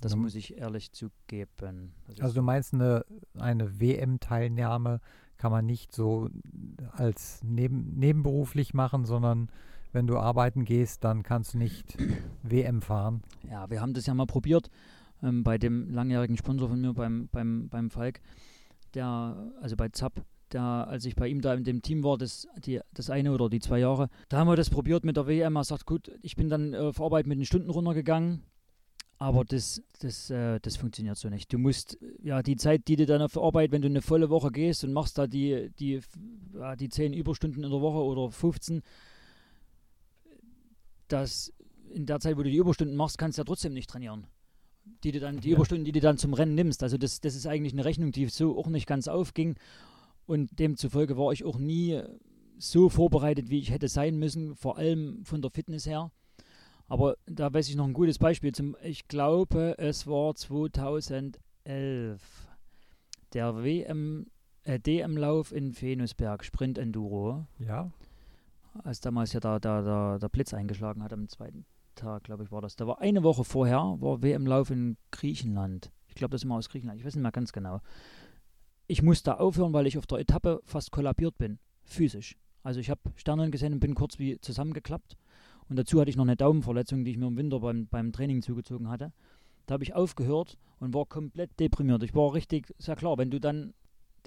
Das 0.00 0.14
mhm. 0.14 0.22
muss 0.22 0.36
ich 0.36 0.56
ehrlich 0.56 0.92
zugeben. 0.92 1.92
Also 2.20 2.36
du 2.36 2.42
meinst, 2.42 2.72
eine, 2.72 3.04
eine 3.36 3.80
WM-Teilnahme 3.80 5.00
kann 5.38 5.50
man 5.50 5.66
nicht 5.66 5.92
so 5.92 6.30
als 6.92 7.40
neben, 7.42 7.98
nebenberuflich 7.98 8.74
machen, 8.74 9.04
sondern 9.04 9.50
wenn 9.90 10.06
du 10.06 10.18
arbeiten 10.18 10.64
gehst, 10.64 11.02
dann 11.02 11.24
kannst 11.24 11.54
du 11.54 11.58
nicht 11.58 11.96
WM 12.44 12.80
fahren. 12.80 13.24
Ja, 13.50 13.68
wir 13.70 13.80
haben 13.80 13.92
das 13.92 14.06
ja 14.06 14.14
mal 14.14 14.26
probiert 14.26 14.70
ähm, 15.22 15.42
bei 15.42 15.58
dem 15.58 15.90
langjährigen 15.90 16.36
Sponsor 16.36 16.68
von 16.68 16.80
mir, 16.80 16.92
beim, 16.92 17.28
beim, 17.30 17.68
beim 17.68 17.90
Falk, 17.90 18.20
der, 18.94 19.52
also 19.60 19.76
bei 19.76 19.88
ZAP, 19.88 20.24
der, 20.52 20.62
als 20.62 21.04
ich 21.04 21.14
bei 21.14 21.28
ihm 21.28 21.40
da 21.40 21.54
in 21.54 21.64
dem 21.64 21.82
Team 21.82 22.02
war, 22.04 22.16
das, 22.16 22.48
die, 22.64 22.80
das 22.92 23.10
eine 23.10 23.32
oder 23.32 23.48
die 23.48 23.60
zwei 23.60 23.80
Jahre, 23.80 24.08
da 24.28 24.38
haben 24.38 24.48
wir 24.48 24.56
das 24.56 24.70
probiert 24.70 25.04
mit 25.04 25.16
der 25.16 25.26
WM. 25.26 25.56
Er 25.56 25.64
sagt, 25.64 25.86
gut, 25.86 26.10
ich 26.22 26.36
bin 26.36 26.48
dann 26.48 26.74
äh, 26.74 26.78
auf 26.78 27.00
Arbeit 27.00 27.26
mit 27.26 27.38
den 27.38 27.44
Stunden 27.44 27.70
runtergegangen, 27.70 28.42
aber 29.18 29.44
das, 29.44 29.82
das, 30.00 30.30
äh, 30.30 30.60
das 30.60 30.76
funktioniert 30.76 31.18
so 31.18 31.28
nicht. 31.28 31.52
Du 31.52 31.58
musst, 31.58 31.98
ja, 32.22 32.42
die 32.42 32.56
Zeit, 32.56 32.88
die 32.88 32.96
du 32.96 33.04
dann 33.04 33.20
auf 33.20 33.36
Arbeit, 33.36 33.72
wenn 33.72 33.82
du 33.82 33.88
eine 33.88 34.02
volle 34.02 34.30
Woche 34.30 34.50
gehst 34.50 34.84
und 34.84 34.92
machst 34.92 35.18
da 35.18 35.26
die, 35.26 35.70
die, 35.78 36.00
ja, 36.54 36.76
die 36.76 36.88
10 36.88 37.12
Überstunden 37.12 37.64
in 37.64 37.70
der 37.70 37.80
Woche 37.80 37.98
oder 37.98 38.30
15, 38.30 38.82
dass 41.08 41.52
in 41.90 42.06
der 42.06 42.20
Zeit, 42.20 42.36
wo 42.36 42.42
du 42.42 42.50
die 42.50 42.56
Überstunden 42.56 42.96
machst, 42.96 43.18
kannst 43.18 43.38
du 43.38 43.40
ja 43.40 43.44
trotzdem 43.44 43.72
nicht 43.72 43.90
trainieren. 43.90 44.26
Die 45.04 45.12
du 45.12 45.20
dann, 45.20 45.38
die 45.38 45.50
ja. 45.50 45.56
Überstunden, 45.56 45.84
die 45.84 45.92
du 45.92 46.00
dann 46.00 46.18
zum 46.18 46.34
Rennen 46.34 46.54
nimmst. 46.54 46.82
Also 46.82 46.98
das, 46.98 47.20
das 47.20 47.34
ist 47.34 47.46
eigentlich 47.46 47.72
eine 47.72 47.84
Rechnung, 47.84 48.12
die 48.12 48.26
so 48.26 48.58
auch 48.58 48.68
nicht 48.68 48.86
ganz 48.86 49.08
aufging. 49.08 49.56
Und 50.26 50.58
demzufolge 50.58 51.16
war 51.16 51.32
ich 51.32 51.44
auch 51.44 51.58
nie 51.58 52.02
so 52.58 52.88
vorbereitet, 52.88 53.50
wie 53.50 53.60
ich 53.60 53.70
hätte 53.70 53.88
sein 53.88 54.18
müssen, 54.18 54.56
vor 54.56 54.76
allem 54.76 55.24
von 55.24 55.40
der 55.40 55.50
Fitness 55.50 55.86
her. 55.86 56.10
Aber 56.88 57.16
da 57.26 57.52
weiß 57.52 57.68
ich 57.68 57.76
noch 57.76 57.86
ein 57.86 57.92
gutes 57.92 58.18
Beispiel. 58.18 58.52
Zum, 58.52 58.76
ich 58.82 59.08
glaube, 59.08 59.76
es 59.78 60.06
war 60.06 60.34
2011. 60.34 61.38
Der 63.34 63.62
WM, 63.62 64.26
äh, 64.64 64.80
DM-Lauf 64.80 65.52
in 65.52 65.80
Venusberg, 65.80 66.44
Sprint 66.44 66.78
Enduro. 66.78 67.46
Ja 67.58 67.92
als 68.84 69.00
damals 69.00 69.32
ja 69.32 69.40
da, 69.40 69.58
da, 69.58 69.82
da 69.82 70.18
der 70.18 70.28
Blitz 70.28 70.54
eingeschlagen 70.54 71.02
hat 71.02 71.12
am 71.12 71.28
zweiten 71.28 71.66
Tag, 71.98 72.24
glaube 72.24 72.44
ich, 72.44 72.52
war 72.52 72.60
das. 72.60 72.76
Da 72.76 72.86
war 72.86 73.00
eine 73.00 73.22
Woche 73.22 73.44
vorher, 73.44 73.96
war 73.98 74.22
WM-Lauf 74.22 74.70
in 74.70 74.96
Griechenland. 75.10 75.90
Ich 76.06 76.14
glaube, 76.14 76.32
das 76.32 76.40
ist 76.40 76.44
immer 76.44 76.56
aus 76.56 76.68
Griechenland. 76.68 76.98
Ich 76.98 77.06
weiß 77.06 77.14
nicht 77.14 77.22
mehr 77.22 77.32
ganz 77.32 77.52
genau. 77.52 77.80
Ich 78.86 79.02
musste 79.02 79.38
aufhören, 79.38 79.72
weil 79.72 79.86
ich 79.86 79.98
auf 79.98 80.06
der 80.06 80.18
Etappe 80.18 80.60
fast 80.64 80.90
kollabiert 80.90 81.36
bin, 81.36 81.58
physisch. 81.82 82.36
Also 82.62 82.80
ich 82.80 82.90
habe 82.90 83.00
Sternen 83.16 83.50
gesehen 83.50 83.74
und 83.74 83.80
bin 83.80 83.94
kurz 83.94 84.18
wie 84.18 84.40
zusammengeklappt. 84.40 85.16
Und 85.68 85.76
dazu 85.76 86.00
hatte 86.00 86.10
ich 86.10 86.16
noch 86.16 86.24
eine 86.24 86.36
Daumenverletzung, 86.36 87.04
die 87.04 87.10
ich 87.10 87.18
mir 87.18 87.26
im 87.26 87.36
Winter 87.36 87.60
beim, 87.60 87.86
beim 87.88 88.12
Training 88.12 88.42
zugezogen 88.42 88.88
hatte. 88.88 89.12
Da 89.66 89.74
habe 89.74 89.84
ich 89.84 89.94
aufgehört 89.94 90.56
und 90.80 90.94
war 90.94 91.04
komplett 91.04 91.60
deprimiert. 91.60 92.02
Ich 92.02 92.14
war 92.14 92.32
richtig, 92.32 92.72
sehr 92.78 92.96
klar, 92.96 93.18
wenn 93.18 93.30
du 93.30 93.38
dann 93.38 93.74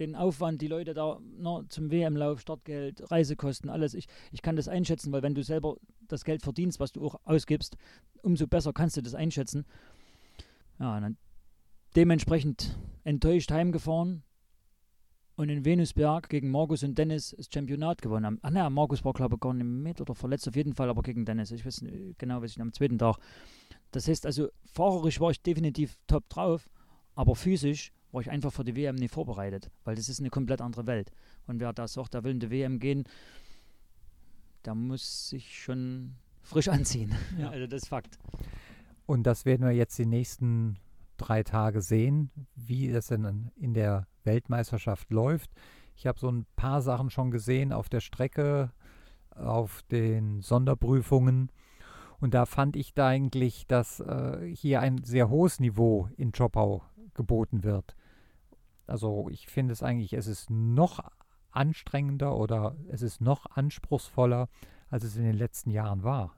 den 0.01 0.15
Aufwand, 0.15 0.61
die 0.61 0.67
Leute 0.67 0.93
da 0.93 1.19
na, 1.37 1.63
zum 1.69 1.91
WM-Lauf, 1.91 2.41
Startgeld, 2.41 3.09
Reisekosten, 3.11 3.69
alles. 3.69 3.93
Ich, 3.93 4.07
ich 4.31 4.41
kann 4.41 4.55
das 4.55 4.67
einschätzen, 4.67 5.11
weil 5.11 5.21
wenn 5.21 5.35
du 5.35 5.43
selber 5.43 5.77
das 6.07 6.25
Geld 6.25 6.41
verdienst, 6.41 6.79
was 6.79 6.91
du 6.91 7.05
auch 7.05 7.15
ausgibst, 7.23 7.77
umso 8.23 8.47
besser 8.47 8.73
kannst 8.73 8.97
du 8.97 9.01
das 9.01 9.15
einschätzen. 9.15 9.65
Ja, 10.79 10.99
dann 10.99 11.17
dementsprechend 11.95 12.77
enttäuscht 13.03 13.51
heimgefahren 13.51 14.23
und 15.35 15.49
in 15.49 15.65
Venusberg 15.65 16.29
gegen 16.29 16.51
Markus 16.51 16.83
und 16.83 16.97
Dennis 16.97 17.35
das 17.37 17.49
Championat 17.53 18.01
gewonnen 18.01 18.25
haben. 18.25 18.39
Ach 18.41 18.49
naja, 18.49 18.69
Markus 18.69 19.05
war 19.05 19.13
glaube 19.13 19.35
ich 19.35 19.39
gar 19.39 19.53
nicht 19.53 19.65
mit 19.65 20.01
oder 20.01 20.15
verletzt 20.15 20.47
auf 20.47 20.55
jeden 20.55 20.73
Fall, 20.73 20.89
aber 20.89 21.03
gegen 21.03 21.25
Dennis. 21.25 21.51
Ich 21.51 21.65
weiß 21.65 21.83
nicht, 21.83 22.17
genau, 22.17 22.41
was 22.41 22.51
ich 22.51 22.61
am 22.61 22.73
zweiten 22.73 22.97
Tag. 22.97 23.17
Das 23.91 24.07
heißt 24.07 24.25
also, 24.25 24.49
fahrerisch 24.65 25.19
war 25.19 25.31
ich 25.31 25.41
definitiv 25.41 25.95
top 26.07 26.27
drauf, 26.29 26.69
aber 27.13 27.35
physisch 27.35 27.91
war 28.11 28.21
ich 28.21 28.29
einfach 28.29 28.51
für 28.51 28.63
die 28.63 28.75
WM 28.75 28.95
nicht 28.95 29.13
vorbereitet, 29.13 29.69
weil 29.83 29.95
das 29.95 30.09
ist 30.09 30.19
eine 30.19 30.29
komplett 30.29 30.61
andere 30.61 30.85
Welt. 30.87 31.11
Und 31.47 31.59
wer 31.59 31.73
da 31.73 31.87
sagt, 31.87 32.13
der 32.13 32.23
will 32.23 32.31
in 32.31 32.39
die 32.39 32.51
WM 32.51 32.79
gehen, 32.79 33.05
der 34.65 34.75
muss 34.75 35.29
sich 35.29 35.61
schon 35.61 36.15
frisch 36.41 36.67
anziehen. 36.67 37.15
Ja. 37.37 37.49
Also 37.49 37.67
das 37.67 37.83
ist 37.83 37.89
Fakt. 37.89 38.19
Und 39.05 39.23
das 39.23 39.45
werden 39.45 39.65
wir 39.65 39.73
jetzt 39.73 39.97
die 39.97 40.05
nächsten 40.05 40.77
drei 41.17 41.43
Tage 41.43 41.81
sehen, 41.81 42.31
wie 42.55 42.89
es 42.89 43.07
denn 43.07 43.51
in 43.55 43.73
der 43.73 44.07
Weltmeisterschaft 44.23 45.11
läuft. 45.11 45.51
Ich 45.95 46.07
habe 46.07 46.19
so 46.19 46.29
ein 46.29 46.45
paar 46.55 46.81
Sachen 46.81 47.09
schon 47.09 47.31
gesehen 47.31 47.73
auf 47.73 47.89
der 47.89 47.99
Strecke, 47.99 48.71
auf 49.35 49.83
den 49.91 50.41
Sonderprüfungen. 50.41 51.51
Und 52.19 52.33
da 52.33 52.45
fand 52.45 52.75
ich 52.75 52.93
da 52.93 53.07
eigentlich, 53.07 53.65
dass 53.67 53.99
äh, 53.99 54.53
hier 54.53 54.79
ein 54.81 55.03
sehr 55.03 55.29
hohes 55.29 55.59
Niveau 55.59 56.09
in 56.17 56.31
Chopau 56.31 56.83
geboten 57.13 57.63
wird. 57.63 57.95
Also 58.91 59.29
ich 59.29 59.47
finde 59.47 59.71
es 59.71 59.83
eigentlich, 59.83 60.11
es 60.11 60.27
ist 60.27 60.49
noch 60.49 60.99
anstrengender 61.49 62.35
oder 62.35 62.75
es 62.89 63.01
ist 63.01 63.21
noch 63.21 63.45
anspruchsvoller, 63.45 64.49
als 64.89 65.05
es 65.05 65.15
in 65.15 65.23
den 65.23 65.37
letzten 65.37 65.71
Jahren 65.71 66.03
war. 66.03 66.35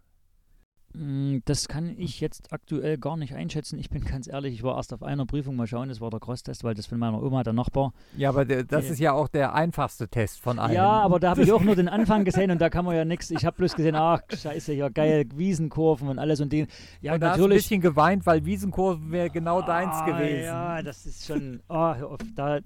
Mm, 0.93 1.39
das 1.45 1.67
kann 1.67 1.95
ich 1.97 2.19
jetzt 2.19 2.53
aktuell 2.53 2.97
gar 2.97 3.17
nicht 3.17 3.33
einschätzen. 3.33 3.79
Ich 3.79 3.89
bin 3.89 4.03
ganz 4.03 4.27
ehrlich, 4.27 4.53
ich 4.53 4.63
war 4.63 4.77
erst 4.77 4.93
auf 4.93 5.01
einer 5.01 5.25
Prüfung 5.25 5.55
mal 5.55 5.67
schauen, 5.67 5.89
das 5.89 6.01
war 6.01 6.09
der 6.09 6.19
Crosstest, 6.19 6.63
weil 6.63 6.75
das 6.75 6.85
von 6.85 6.99
meiner 6.99 7.21
Oma, 7.21 7.43
der 7.43 7.53
Nachbar. 7.53 7.93
Ja, 8.15 8.29
aber 8.29 8.45
der, 8.45 8.63
das 8.63 8.89
ist 8.89 8.99
ja 8.99 9.13
auch 9.13 9.27
der 9.27 9.55
einfachste 9.55 10.07
Test 10.07 10.39
von 10.39 10.59
allen. 10.59 10.75
Ja, 10.75 10.89
aber 10.89 11.19
da 11.19 11.31
habe 11.31 11.43
ich 11.43 11.51
auch 11.51 11.61
nur 11.61 11.75
den 11.75 11.89
Anfang 11.89 12.25
gesehen 12.25 12.51
und 12.51 12.59
da 12.59 12.69
kann 12.69 12.85
man 12.85 12.95
ja 12.95 13.05
nichts. 13.05 13.31
Ich 13.31 13.45
habe 13.45 13.57
bloß 13.57 13.75
gesehen, 13.75 13.95
ach, 13.95 14.21
scheiße, 14.29 14.73
ja 14.73 14.89
geil, 14.89 15.25
Wiesenkurven 15.35 16.09
und 16.09 16.19
alles 16.19 16.41
und 16.41 16.53
den. 16.53 16.67
Ja, 17.01 17.15
und 17.15 17.21
da 17.21 17.29
natürlich. 17.29 17.63
Hast 17.63 17.71
ein 17.71 17.79
bisschen 17.79 17.81
geweint, 17.81 18.25
weil 18.25 18.45
Wiesenkurven 18.45 19.11
wäre 19.11 19.29
genau 19.29 19.59
ah, 19.61 19.65
deins 19.65 20.05
gewesen. 20.05 20.43
Ja, 20.43 20.81
das 20.81 21.05
ist 21.05 21.25
schon, 21.25 21.61
oh, 21.69 22.17
da 22.35 22.59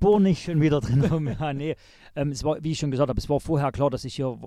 bohr 0.00 0.20
nicht 0.20 0.44
schon 0.44 0.60
wieder 0.60 0.80
drin 0.80 1.04
rum. 1.04 1.26
Ja, 1.40 1.52
nee. 1.52 1.76
Ähm, 2.14 2.30
es 2.30 2.44
war, 2.44 2.62
wie 2.62 2.72
ich 2.72 2.78
schon 2.78 2.90
gesagt 2.90 3.08
habe, 3.08 3.18
es 3.18 3.28
war 3.28 3.40
vorher 3.40 3.72
klar, 3.72 3.90
dass 3.90 4.04
ich 4.04 4.14
hier 4.14 4.38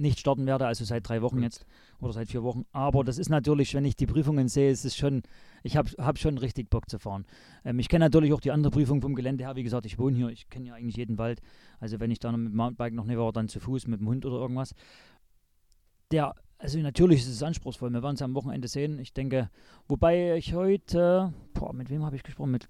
nicht 0.00 0.18
starten 0.18 0.46
werde, 0.46 0.66
also 0.66 0.84
seit 0.84 1.08
drei 1.08 1.22
Wochen 1.22 1.42
jetzt 1.42 1.66
oder 2.00 2.12
seit 2.12 2.28
vier 2.28 2.42
Wochen. 2.42 2.64
Aber 2.72 3.04
das 3.04 3.18
ist 3.18 3.28
natürlich, 3.28 3.74
wenn 3.74 3.84
ich 3.84 3.96
die 3.96 4.06
Prüfungen 4.06 4.48
sehe, 4.48 4.70
ist 4.70 4.84
es 4.84 4.96
schon, 4.96 5.22
ich 5.62 5.76
habe 5.76 5.90
hab 5.98 6.18
schon 6.18 6.38
richtig 6.38 6.70
Bock 6.70 6.88
zu 6.88 6.98
fahren. 6.98 7.24
Ähm, 7.64 7.78
ich 7.78 7.88
kenne 7.88 8.04
natürlich 8.06 8.32
auch 8.32 8.40
die 8.40 8.50
andere 8.50 8.70
Prüfung 8.70 9.00
vom 9.02 9.14
Gelände 9.14 9.44
her. 9.44 9.56
Wie 9.56 9.62
gesagt, 9.62 9.86
ich 9.86 9.98
wohne 9.98 10.16
hier, 10.16 10.28
ich 10.28 10.48
kenne 10.48 10.68
ja 10.68 10.74
eigentlich 10.74 10.96
jeden 10.96 11.18
Wald. 11.18 11.40
Also 11.78 12.00
wenn 12.00 12.10
ich 12.10 12.18
da 12.18 12.32
mit 12.32 12.52
dem 12.52 12.56
Mountainbike 12.56 12.94
noch 12.94 13.04
nicht 13.04 13.18
war, 13.18 13.32
dann 13.32 13.48
zu 13.48 13.60
Fuß 13.60 13.86
mit 13.86 14.00
dem 14.00 14.08
Hund 14.08 14.24
oder 14.24 14.36
irgendwas. 14.36 14.74
Der, 16.10 16.34
also 16.58 16.78
natürlich 16.78 17.20
ist 17.20 17.28
es 17.28 17.42
anspruchsvoll. 17.42 17.90
Wir 17.90 18.02
werden 18.02 18.16
es 18.16 18.22
am 18.22 18.34
Wochenende 18.34 18.68
sehen. 18.68 18.98
Ich 18.98 19.12
denke, 19.12 19.50
wobei 19.86 20.36
ich 20.36 20.54
heute, 20.54 21.32
boah, 21.54 21.72
mit 21.72 21.90
wem 21.90 22.04
habe 22.04 22.16
ich 22.16 22.22
gesprochen? 22.22 22.50
Mit 22.50 22.68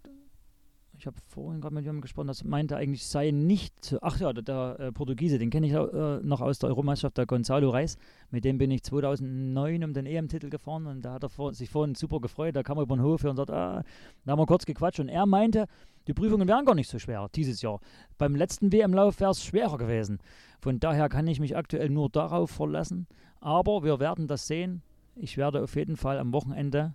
ich 1.00 1.06
habe 1.06 1.16
vorhin 1.28 1.62
gerade 1.62 1.74
mit 1.74 1.84
jemandem 1.84 2.02
gesprochen, 2.02 2.26
das 2.26 2.44
meinte 2.44 2.76
eigentlich 2.76 3.06
sei 3.06 3.30
nicht 3.30 3.72
so. 3.82 3.98
Ach 4.02 4.20
ja, 4.20 4.34
der, 4.34 4.42
der 4.42 4.76
äh, 4.78 4.92
Portugiese, 4.92 5.38
den 5.38 5.48
kenne 5.48 5.66
ich 5.66 5.72
äh, 5.72 6.20
noch 6.22 6.42
aus 6.42 6.58
der 6.58 6.68
Europameisterschaft, 6.68 7.16
der 7.16 7.24
Gonzalo 7.24 7.70
Reis. 7.70 7.96
Mit 8.30 8.44
dem 8.44 8.58
bin 8.58 8.70
ich 8.70 8.82
2009 8.82 9.82
um 9.82 9.94
den 9.94 10.04
EM-Titel 10.04 10.50
gefahren 10.50 10.86
und 10.86 11.02
da 11.02 11.14
hat 11.14 11.22
er 11.22 11.30
vor, 11.30 11.54
sich 11.54 11.70
vorhin 11.70 11.94
super 11.94 12.20
gefreut. 12.20 12.54
Da 12.54 12.62
kam 12.62 12.76
er 12.76 12.82
über 12.82 12.96
den 12.96 13.02
Hof 13.02 13.24
und 13.24 13.36
sagt, 13.36 13.50
ah, 13.50 13.82
da 14.26 14.32
haben 14.32 14.38
wir 14.38 14.44
kurz 14.44 14.66
gequatscht 14.66 15.00
und 15.00 15.08
er 15.08 15.24
meinte, 15.24 15.68
die 16.06 16.12
Prüfungen 16.12 16.46
wären 16.46 16.66
gar 16.66 16.74
nicht 16.74 16.90
so 16.90 16.98
schwer 16.98 17.30
dieses 17.34 17.62
Jahr. 17.62 17.80
Beim 18.18 18.36
letzten 18.36 18.70
WM-Lauf 18.70 19.20
wäre 19.20 19.30
es 19.30 19.42
schwerer 19.42 19.78
gewesen. 19.78 20.18
Von 20.60 20.80
daher 20.80 21.08
kann 21.08 21.26
ich 21.26 21.40
mich 21.40 21.56
aktuell 21.56 21.88
nur 21.88 22.10
darauf 22.10 22.50
verlassen. 22.50 23.06
Aber 23.40 23.84
wir 23.84 24.00
werden 24.00 24.26
das 24.26 24.46
sehen. 24.46 24.82
Ich 25.16 25.38
werde 25.38 25.62
auf 25.62 25.76
jeden 25.76 25.96
Fall 25.96 26.18
am 26.18 26.34
Wochenende 26.34 26.94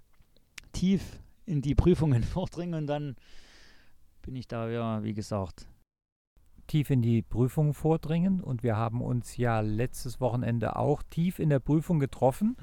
tief 0.73 1.23
in 1.47 1.63
die 1.63 1.73
Prüfungen 1.73 2.21
vordringen 2.35 2.75
und 2.75 2.85
dann 2.85 3.15
bin 4.25 4.35
ich 4.35 4.47
da, 4.47 4.69
ja, 4.69 5.03
wie 5.03 5.13
gesagt. 5.13 5.67
Tief 6.67 6.89
in 6.89 7.01
die 7.01 7.21
Prüfung 7.21 7.73
vordringen 7.73 8.41
und 8.41 8.63
wir 8.63 8.75
haben 8.75 9.01
uns 9.01 9.37
ja 9.37 9.59
letztes 9.59 10.19
Wochenende 10.19 10.75
auch 10.77 11.03
tief 11.03 11.37
in 11.37 11.49
der 11.49 11.59
Prüfung 11.59 11.99
getroffen, 11.99 12.57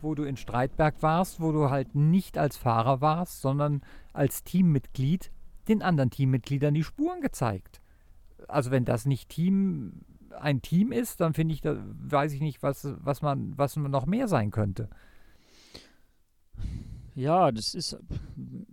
wo 0.00 0.14
du 0.14 0.22
in 0.22 0.36
Streitberg 0.36 1.02
warst, 1.02 1.40
wo 1.40 1.50
du 1.50 1.70
halt 1.70 1.96
nicht 1.96 2.38
als 2.38 2.56
Fahrer 2.56 3.00
warst, 3.00 3.40
sondern 3.40 3.82
als 4.12 4.44
Teammitglied 4.44 5.32
den 5.66 5.82
anderen 5.82 6.10
Teammitgliedern 6.10 6.72
die 6.72 6.84
Spuren 6.84 7.20
gezeigt. 7.20 7.80
Also 8.46 8.70
wenn 8.70 8.84
das 8.84 9.04
nicht 9.04 9.28
Team 9.28 10.04
ein 10.40 10.62
Team 10.62 10.92
ist, 10.92 11.20
dann 11.20 11.34
finde 11.34 11.54
ich, 11.54 11.60
da 11.60 11.76
weiß 12.00 12.32
ich 12.32 12.40
nicht, 12.40 12.62
was, 12.62 12.86
was 13.00 13.22
man, 13.22 13.58
was 13.58 13.74
noch 13.76 14.06
mehr 14.06 14.28
sein 14.28 14.52
könnte. 14.52 14.88
Ja, 17.18 17.50
das 17.50 17.74
ist, 17.74 17.98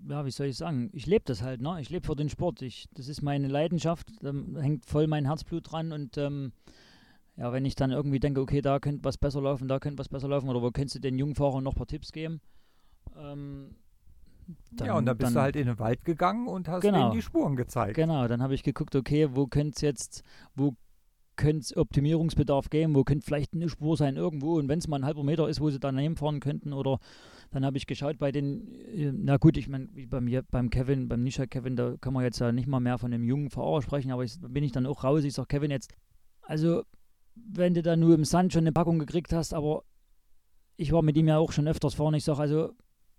ja, 0.07 0.23
wie 0.23 0.29
soll 0.29 0.45
ich 0.45 0.57
sagen, 0.57 0.91
ich 0.93 1.07
lebe 1.07 1.23
das 1.25 1.41
halt, 1.41 1.61
ne? 1.61 1.81
Ich 1.81 1.89
lebe 1.89 2.05
für 2.05 2.15
den 2.15 2.29
Sport. 2.29 2.61
Ich, 2.61 2.87
das 2.93 3.07
ist 3.07 3.23
meine 3.23 3.47
Leidenschaft, 3.47 4.07
da 4.21 4.31
hängt 4.61 4.85
voll 4.85 5.07
mein 5.07 5.25
Herzblut 5.25 5.71
dran 5.71 5.91
und 5.91 6.15
ähm, 6.19 6.51
ja, 7.37 7.51
wenn 7.51 7.65
ich 7.65 7.73
dann 7.73 7.89
irgendwie 7.89 8.19
denke, 8.19 8.41
okay, 8.41 8.61
da 8.61 8.79
könnte 8.79 9.03
was 9.03 9.17
besser 9.17 9.41
laufen, 9.41 9.67
da 9.67 9.79
könnte 9.79 9.97
was 9.97 10.09
besser 10.09 10.27
laufen 10.27 10.47
oder 10.47 10.61
wo 10.61 10.69
könntest 10.69 10.97
du 10.97 10.99
den 10.99 11.17
jungen 11.17 11.33
Fahrern 11.33 11.63
noch 11.63 11.73
ein 11.73 11.77
paar 11.77 11.87
Tipps 11.87 12.11
geben? 12.11 12.39
Ähm, 13.17 13.75
dann, 14.73 14.87
ja, 14.87 14.95
und 14.95 15.07
dann 15.07 15.17
bist 15.17 15.29
dann, 15.29 15.33
du 15.33 15.41
halt 15.41 15.55
in 15.55 15.65
den 15.65 15.79
Wald 15.79 16.05
gegangen 16.05 16.47
und 16.47 16.67
hast 16.67 16.81
genau, 16.81 16.99
denen 16.99 17.11
die 17.13 17.23
Spuren 17.23 17.55
gezeigt. 17.55 17.95
Genau, 17.95 18.27
dann 18.27 18.43
habe 18.43 18.53
ich 18.53 18.61
geguckt, 18.61 18.95
okay, 18.95 19.29
wo 19.31 19.47
könnte 19.47 19.73
es 19.75 19.81
jetzt, 19.81 20.23
wo 20.53 20.75
könnte 21.35 21.59
es 21.59 21.77
Optimierungsbedarf 21.77 22.69
geben, 22.69 22.95
wo 22.95 23.03
könnte 23.03 23.25
vielleicht 23.25 23.53
eine 23.53 23.69
Spur 23.69 23.97
sein 23.97 24.15
irgendwo 24.15 24.57
und 24.57 24.67
wenn 24.67 24.79
es 24.79 24.87
mal 24.87 24.97
ein 24.97 25.05
halber 25.05 25.23
Meter 25.23 25.47
ist, 25.49 25.61
wo 25.61 25.69
sie 25.69 25.79
daneben 25.79 26.15
fahren 26.15 26.39
könnten 26.39 26.73
oder 26.73 26.99
dann 27.51 27.65
habe 27.65 27.77
ich 27.77 27.87
geschaut 27.87 28.17
bei 28.17 28.31
den, 28.31 28.67
äh, 28.85 29.11
na 29.13 29.37
gut, 29.37 29.57
ich 29.57 29.69
meine, 29.69 29.87
bei 30.07 30.21
mir, 30.21 30.43
beim 30.43 30.69
Kevin, 30.69 31.07
beim 31.07 31.23
Nisha 31.23 31.45
Kevin, 31.45 31.75
da 31.75 31.95
kann 31.97 32.13
man 32.13 32.23
jetzt 32.23 32.39
ja 32.39 32.51
nicht 32.51 32.67
mal 32.67 32.79
mehr 32.79 32.97
von 32.97 33.13
einem 33.13 33.23
jungen 33.23 33.49
Fahrer 33.49 33.81
sprechen, 33.81 34.11
aber 34.11 34.23
ich, 34.23 34.39
bin 34.41 34.63
ich 34.63 34.71
dann 34.71 34.85
auch 34.85 35.03
raus. 35.03 35.23
Ich 35.23 35.33
sage, 35.33 35.47
Kevin, 35.47 35.71
jetzt, 35.71 35.93
also, 36.41 36.83
wenn 37.35 37.73
du 37.73 37.81
da 37.81 37.95
nur 37.95 38.15
im 38.15 38.25
Sand 38.25 38.53
schon 38.53 38.63
eine 38.63 38.71
Packung 38.71 38.99
gekriegt 38.99 39.33
hast, 39.33 39.53
aber 39.53 39.83
ich 40.77 40.91
war 40.91 41.01
mit 41.01 41.15
ihm 41.17 41.27
ja 41.27 41.37
auch 41.37 41.51
schon 41.51 41.67
öfters 41.67 41.93
fahren. 41.93 42.13
Ich 42.13 42.23
sage, 42.23 42.39
also, 42.39 42.73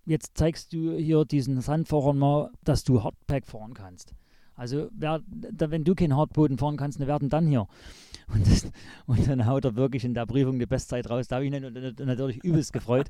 jetzt 0.04 0.36
zeigst 0.36 0.72
du 0.72 0.96
hier 0.96 1.24
diesen 1.24 1.60
Sandfahrern 1.60 2.18
mal, 2.18 2.50
dass 2.64 2.84
du 2.84 3.02
Hardpack 3.02 3.46
fahren 3.46 3.74
kannst. 3.74 4.14
Also, 4.56 4.88
wer, 4.92 5.20
da, 5.26 5.70
wenn 5.70 5.84
du 5.84 5.94
keinen 5.94 6.16
Hartboden 6.16 6.58
fahren 6.58 6.76
kannst, 6.76 6.98
wer 6.98 7.18
denn 7.18 7.28
dann 7.28 7.46
hier? 7.46 7.66
Und, 8.34 8.44
das, 8.44 8.66
und, 9.06 9.28
dann 9.28 9.46
haut 9.46 9.64
er 9.64 9.76
wirklich 9.76 10.04
in 10.04 10.12
der 10.12 10.26
Prüfung 10.26 10.58
die 10.58 10.66
Bestzeit 10.66 11.08
raus. 11.08 11.28
Da 11.28 11.36
habe 11.36 11.46
ich 11.46 11.52
ihn 11.52 11.94
natürlich 12.04 12.42
übelst 12.42 12.72
gefreut. 12.72 13.06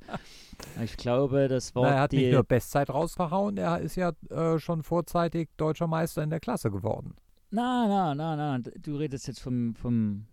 Ich 0.84 0.98
glaube, 0.98 1.48
das 1.48 1.74
war. 1.74 1.84
Na, 1.84 1.88
er 1.88 2.00
hat 2.02 2.12
die, 2.12 2.18
nicht 2.18 2.32
nur 2.32 2.44
Bestzeit 2.44 2.90
rausgehauen, 2.90 3.56
er 3.56 3.80
ist 3.80 3.96
ja 3.96 4.12
äh, 4.28 4.58
schon 4.58 4.82
vorzeitig 4.82 5.48
deutscher 5.56 5.86
Meister 5.86 6.22
in 6.22 6.28
der 6.28 6.38
Klasse 6.40 6.70
geworden. 6.70 7.14
Na, 7.50 7.86
na, 7.88 8.14
na, 8.14 8.36
na. 8.36 8.58
Du 8.58 8.96
redest 8.96 9.26
jetzt 9.26 9.40
vom, 9.40 9.74
vom 9.74 10.26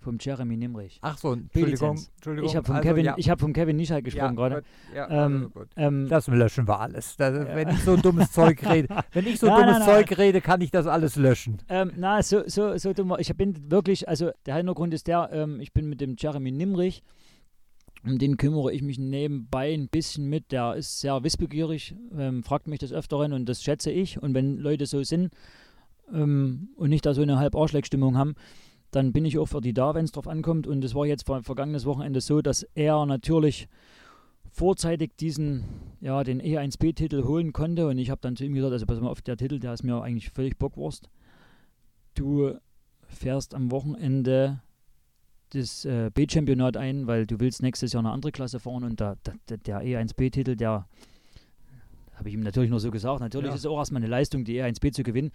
vom 0.00 0.16
Jeremy 0.18 0.56
Nimrich. 0.56 0.98
Ach 1.02 1.18
so, 1.18 1.34
Entschuldigung. 1.34 1.98
Entschuldigung. 2.16 2.48
Ich 2.48 2.56
habe 2.56 2.66
vom, 2.66 2.76
also, 2.76 2.88
Kevin, 2.88 3.04
ja. 3.04 3.16
hab 3.16 3.40
vom 3.40 3.52
Kevin 3.52 3.76
Nischal 3.76 4.02
gesprochen 4.02 4.36
ja, 4.38 4.48
gerade. 4.48 4.62
Ja, 4.94 5.26
ähm, 5.26 5.52
also 5.54 5.68
ähm, 5.76 6.08
das 6.08 6.26
löschen 6.28 6.66
wir 6.66 6.80
alles. 6.80 7.16
Das, 7.16 7.34
ja. 7.34 7.54
Wenn 7.54 7.68
ich 7.68 7.80
so 7.82 7.96
dummes 7.96 8.32
Zeug 8.32 8.64
rede, 8.66 8.88
wenn 9.12 9.26
ich 9.26 9.38
so 9.38 9.46
na, 9.46 9.60
dummes 9.60 9.78
na, 9.80 9.84
Zeug 9.84 10.18
rede, 10.18 10.40
kann 10.40 10.60
ich 10.60 10.70
das 10.70 10.86
alles 10.86 11.16
löschen. 11.16 11.58
Ähm, 11.68 11.92
na, 11.96 12.22
so, 12.22 12.42
so, 12.46 12.76
so 12.78 12.92
dumm. 12.92 13.14
Ich 13.18 13.34
bin 13.36 13.70
wirklich, 13.70 14.08
also 14.08 14.30
der 14.46 14.56
Hintergrund 14.56 14.94
ist 14.94 15.06
der, 15.06 15.30
ähm, 15.32 15.60
ich 15.60 15.72
bin 15.72 15.88
mit 15.88 16.00
dem 16.00 16.16
Jeremy 16.18 16.50
Nimrich, 16.50 17.02
um 18.04 18.18
den 18.18 18.38
kümmere 18.38 18.72
ich 18.72 18.82
mich 18.82 18.98
nebenbei 18.98 19.74
ein 19.74 19.88
bisschen 19.88 20.28
mit. 20.28 20.52
Der 20.52 20.74
ist 20.76 21.00
sehr 21.00 21.22
wissbegierig, 21.22 21.94
ähm, 22.16 22.42
fragt 22.42 22.66
mich 22.66 22.78
des 22.78 22.92
Öfteren 22.92 23.32
und 23.34 23.46
das 23.48 23.62
schätze 23.62 23.90
ich. 23.90 24.22
Und 24.22 24.32
wenn 24.32 24.56
Leute 24.56 24.86
so 24.86 25.02
sind 25.02 25.34
ähm, 26.12 26.70
und 26.76 26.88
nicht 26.88 27.04
da 27.04 27.12
so 27.12 27.22
eine 27.22 27.38
halb 27.38 27.54
Arschleckstimmung 27.54 28.16
haben, 28.16 28.34
dann 28.90 29.12
bin 29.12 29.24
ich 29.24 29.38
auch 29.38 29.46
für 29.46 29.60
die 29.60 29.72
da, 29.72 29.94
wenn 29.94 30.04
es 30.04 30.12
drauf 30.12 30.28
ankommt. 30.28 30.66
Und 30.66 30.84
es 30.84 30.94
war 30.94 31.06
jetzt 31.06 31.26
vergangenes 31.26 31.84
Wochenende 31.84 32.20
so, 32.20 32.42
dass 32.42 32.62
er 32.74 33.06
natürlich 33.06 33.68
vorzeitig 34.50 35.16
diesen, 35.16 35.64
ja, 36.00 36.24
den 36.24 36.42
E1B-Titel 36.42 37.24
holen 37.24 37.52
konnte. 37.52 37.86
Und 37.86 37.98
ich 37.98 38.10
habe 38.10 38.20
dann 38.20 38.36
zu 38.36 38.44
ihm 38.44 38.54
gesagt, 38.54 38.72
also 38.72 38.86
pass 38.86 39.00
mal 39.00 39.08
auf, 39.08 39.22
der 39.22 39.36
Titel, 39.36 39.58
der 39.58 39.72
ist 39.74 39.84
mir 39.84 40.02
eigentlich 40.02 40.30
völlig 40.30 40.58
Bockwurst. 40.58 41.08
Du 42.14 42.54
fährst 43.06 43.54
am 43.54 43.70
Wochenende 43.70 44.60
das 45.50 45.84
äh, 45.84 46.10
B-Championat 46.12 46.76
ein, 46.76 47.06
weil 47.06 47.26
du 47.26 47.40
willst 47.40 47.62
nächstes 47.62 47.92
Jahr 47.92 48.02
eine 48.02 48.12
andere 48.12 48.32
Klasse 48.32 48.60
fahren 48.60 48.84
und 48.84 49.00
da, 49.00 49.16
da, 49.22 49.56
der 49.56 49.82
E1B-Titel, 49.82 50.56
der 50.56 50.86
habe 52.14 52.28
ich 52.28 52.34
ihm 52.34 52.42
natürlich 52.42 52.70
nur 52.70 52.80
so 52.80 52.90
gesagt. 52.90 53.20
Natürlich 53.20 53.48
ja. 53.48 53.54
ist 53.54 53.60
es 53.60 53.66
auch 53.66 53.78
erstmal 53.78 54.02
eine 54.02 54.10
Leistung, 54.10 54.44
die 54.44 54.60
E1B 54.60 54.92
zu 54.92 55.02
gewinnen. 55.02 55.32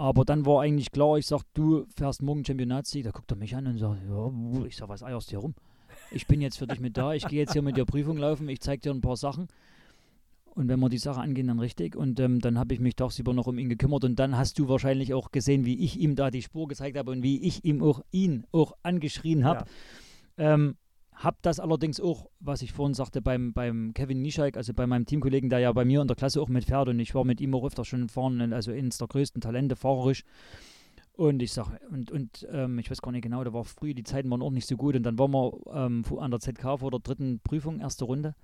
Aber 0.00 0.24
dann 0.24 0.46
war 0.46 0.62
eigentlich 0.62 0.92
klar, 0.92 1.18
ich 1.18 1.26
sag, 1.26 1.42
du 1.52 1.84
fährst 1.94 2.22
morgen 2.22 2.42
Championatssieg. 2.42 3.04
Da 3.04 3.10
guckt 3.10 3.30
er 3.30 3.36
mich 3.36 3.54
an 3.54 3.66
und 3.66 3.76
sagt, 3.76 4.00
ja, 4.08 4.64
ich 4.64 4.74
sag, 4.74 4.88
was 4.88 5.02
eierst 5.02 5.26
du 5.26 5.30
hier 5.32 5.38
rum? 5.40 5.54
Ich 6.10 6.26
bin 6.26 6.40
jetzt 6.40 6.56
für 6.56 6.66
dich 6.66 6.80
mit 6.80 6.96
da, 6.96 7.12
ich 7.12 7.28
gehe 7.28 7.40
jetzt 7.40 7.52
hier 7.52 7.60
mit 7.60 7.76
der 7.76 7.84
Prüfung 7.84 8.16
laufen, 8.16 8.48
ich 8.48 8.60
zeig 8.60 8.80
dir 8.80 8.92
ein 8.92 9.02
paar 9.02 9.18
Sachen. 9.18 9.48
Und 10.54 10.68
wenn 10.68 10.80
wir 10.80 10.88
die 10.88 10.96
Sache 10.96 11.20
angehen, 11.20 11.48
dann 11.48 11.58
richtig. 11.58 11.96
Und 11.96 12.18
ähm, 12.18 12.40
dann 12.40 12.58
habe 12.58 12.72
ich 12.72 12.80
mich 12.80 12.96
tagsüber 12.96 13.34
noch 13.34 13.46
um 13.46 13.58
ihn 13.58 13.68
gekümmert. 13.68 14.04
Und 14.04 14.18
dann 14.18 14.38
hast 14.38 14.58
du 14.58 14.70
wahrscheinlich 14.70 15.12
auch 15.12 15.32
gesehen, 15.32 15.66
wie 15.66 15.78
ich 15.84 16.00
ihm 16.00 16.16
da 16.16 16.30
die 16.30 16.40
Spur 16.40 16.66
gezeigt 16.66 16.96
habe 16.96 17.10
und 17.10 17.22
wie 17.22 17.38
ich 17.42 17.62
ihm 17.66 17.82
auch 17.82 18.00
ihn 18.10 18.46
auch 18.52 18.72
angeschrien 18.82 19.44
habe. 19.44 19.66
Ja. 20.38 20.54
Ähm, 20.54 20.76
habe 21.20 21.36
das 21.42 21.60
allerdings 21.60 22.00
auch, 22.00 22.30
was 22.40 22.62
ich 22.62 22.72
vorhin 22.72 22.94
sagte, 22.94 23.20
beim, 23.20 23.52
beim 23.52 23.92
Kevin 23.92 24.22
Nischalk, 24.22 24.56
also 24.56 24.72
bei 24.72 24.86
meinem 24.86 25.04
Teamkollegen, 25.04 25.50
der 25.50 25.58
ja 25.58 25.70
bei 25.70 25.84
mir 25.84 26.00
in 26.00 26.08
der 26.08 26.16
Klasse 26.16 26.40
auch 26.40 26.48
mitfährt 26.48 26.88
und 26.88 26.98
ich 26.98 27.14
war 27.14 27.24
mit 27.24 27.42
ihm 27.42 27.54
auch 27.54 27.64
öfter 27.64 27.84
schon 27.84 28.08
fahren, 28.08 28.54
also 28.54 28.72
eines 28.72 28.96
der 28.96 29.06
größten 29.06 29.42
Talente 29.42 29.76
fahrerisch. 29.76 30.24
Und 31.12 31.42
ich 31.42 31.52
sage, 31.52 31.78
und, 31.90 32.10
und 32.10 32.48
ähm, 32.50 32.78
ich 32.78 32.90
weiß 32.90 33.02
gar 33.02 33.12
nicht 33.12 33.22
genau, 33.22 33.44
da 33.44 33.52
war 33.52 33.64
früh, 33.64 33.92
die 33.92 34.02
Zeiten 34.02 34.30
waren 34.30 34.40
auch 34.40 34.50
nicht 34.50 34.66
so 34.66 34.78
gut 34.78 34.96
und 34.96 35.02
dann 35.02 35.18
waren 35.18 35.32
wir 35.32 35.52
ähm, 35.74 36.02
an 36.18 36.30
der 36.30 36.40
ZK 36.40 36.78
vor 36.78 36.90
der 36.90 37.00
dritten 37.00 37.40
Prüfung, 37.40 37.80
erste 37.80 38.06
Runde. 38.06 38.34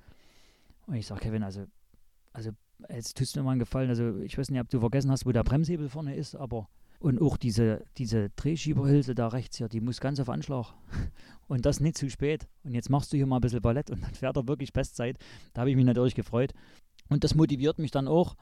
Und 0.86 0.96
ich 0.96 1.06
sage, 1.06 1.22
Kevin, 1.22 1.42
also, 1.42 1.64
also 2.34 2.50
jetzt 2.90 3.16
tust 3.16 3.34
du 3.34 3.40
mir 3.40 3.44
mal 3.44 3.52
einen 3.52 3.60
Gefallen, 3.60 3.88
also 3.88 4.18
ich 4.18 4.36
weiß 4.36 4.50
nicht, 4.50 4.60
ob 4.60 4.68
du 4.68 4.80
vergessen 4.80 5.10
hast, 5.10 5.24
wo 5.24 5.32
der 5.32 5.44
Bremshebel 5.44 5.88
vorne 5.88 6.14
ist, 6.14 6.34
aber 6.34 6.68
und 6.98 7.20
auch 7.20 7.36
diese, 7.36 7.84
diese 7.98 8.30
Drehschieberhülse 8.30 9.14
da 9.14 9.28
rechts 9.28 9.58
hier, 9.58 9.68
die 9.68 9.80
muss 9.80 10.00
ganz 10.00 10.20
auf 10.20 10.28
Anschlag. 10.28 10.72
Und 11.48 11.64
das 11.64 11.78
nicht 11.78 11.96
zu 11.96 12.10
spät. 12.10 12.48
Und 12.64 12.74
jetzt 12.74 12.90
machst 12.90 13.12
du 13.12 13.16
hier 13.16 13.26
mal 13.26 13.36
ein 13.36 13.40
bisschen 13.40 13.62
Ballett 13.62 13.88
und 13.90 14.02
dann 14.02 14.14
fährt 14.14 14.36
er 14.36 14.48
wirklich 14.48 14.72
Bestzeit. 14.72 15.16
Da 15.54 15.60
habe 15.60 15.70
ich 15.70 15.76
mich 15.76 15.84
natürlich 15.84 16.16
gefreut. 16.16 16.52
Und 17.08 17.22
das 17.22 17.36
motiviert 17.36 17.78
mich 17.78 17.92
dann 17.92 18.08
auch, 18.08 18.34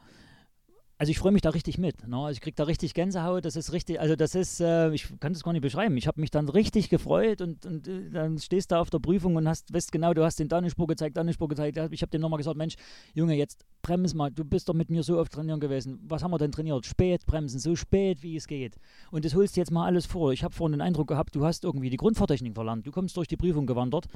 also 0.97 1.11
ich 1.11 1.19
freue 1.19 1.33
mich 1.33 1.43
da 1.43 1.51
richtig 1.51 1.79
mit. 1.79 2.07
Ne? 2.07 2.17
Also 2.17 2.37
ich 2.37 2.41
kriege 2.41 2.55
da 2.55 2.65
richtig 2.65 2.95
Gänsehaut. 2.95 3.45
Das 3.45 3.57
ist 3.57 3.73
richtig, 3.73 4.01
also 4.01 4.15
das 4.15 4.35
ist, 4.35 4.61
äh, 4.61 4.93
ich 4.93 5.09
kann 5.19 5.33
das 5.33 5.43
gar 5.43 5.53
nicht 5.53 5.63
beschreiben. 5.63 5.97
Ich 5.97 6.07
habe 6.07 6.21
mich 6.21 6.31
dann 6.31 6.49
richtig 6.49 6.89
gefreut 6.89 7.41
und, 7.41 7.67
und 7.67 7.89
äh, 7.89 8.11
dann 8.11 8.39
stehst 8.39 8.71
du 8.71 8.77
auf 8.77 8.91
der 8.91 9.01
Prüfung 9.01 9.35
und 9.35 9.49
hast, 9.49 9.73
weißt 9.75 9.91
genau, 9.91 10.15
du 10.15 10.25
hast 10.25 10.39
den 10.39 10.49
da 10.49 10.69
Spur 10.71 10.87
gezeigt, 10.87 11.17
da 11.17 11.33
Spur 11.33 11.49
gezeigt. 11.49 11.79
Ich 11.91 12.03
habe 12.03 12.11
dir 12.11 12.21
nochmal 12.21 12.39
gesagt, 12.39 12.57
Mensch, 12.57 12.77
Junge, 13.13 13.35
jetzt 13.35 13.65
bremse 13.83 14.17
mal. 14.17 14.31
Du 14.31 14.45
bist 14.45 14.69
doch 14.69 14.75
mit 14.75 14.89
mir 14.89 15.03
so 15.03 15.19
oft 15.19 15.33
trainieren 15.33 15.59
gewesen. 15.59 15.99
Was 16.07 16.23
haben 16.23 16.31
wir 16.31 16.39
denn 16.39 16.53
trainiert? 16.53 16.87
Spät 16.87 17.27
bremsen, 17.27 17.59
so 17.59 17.75
spät 17.75 18.23
wie 18.23 18.37
es 18.37 18.47
geht. 18.47 18.77
Und 19.11 19.25
das 19.25 19.35
holst 19.35 19.57
jetzt 19.57 19.73
mal 19.73 19.87
alles 19.87 20.07
vor. 20.07 20.33
Ich 20.33 20.45
habe 20.45 20.55
vorhin 20.55 20.73
den 20.73 20.81
Eindruck 20.81 21.09
gehabt, 21.09 21.35
du 21.35 21.45
hast 21.45 21.65
irgendwie 21.65 21.91
die 21.91 21.97
Grundfahrtechnik 21.97 22.55
verlernt. 22.55 22.87
Du 22.87 22.93
kommst 22.93 23.17
durch 23.17 23.27
die 23.27 23.37
Prüfung 23.37 23.67
gewandert 23.67 24.07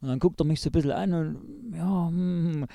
und 0.00 0.08
dann 0.08 0.20
guckt 0.20 0.40
er 0.40 0.44
mich 0.44 0.60
so 0.60 0.68
ein 0.68 0.72
bisschen 0.72 0.92
an 0.92 1.14
und 1.14 1.74
ja, 1.74 2.08
hm, 2.08 2.66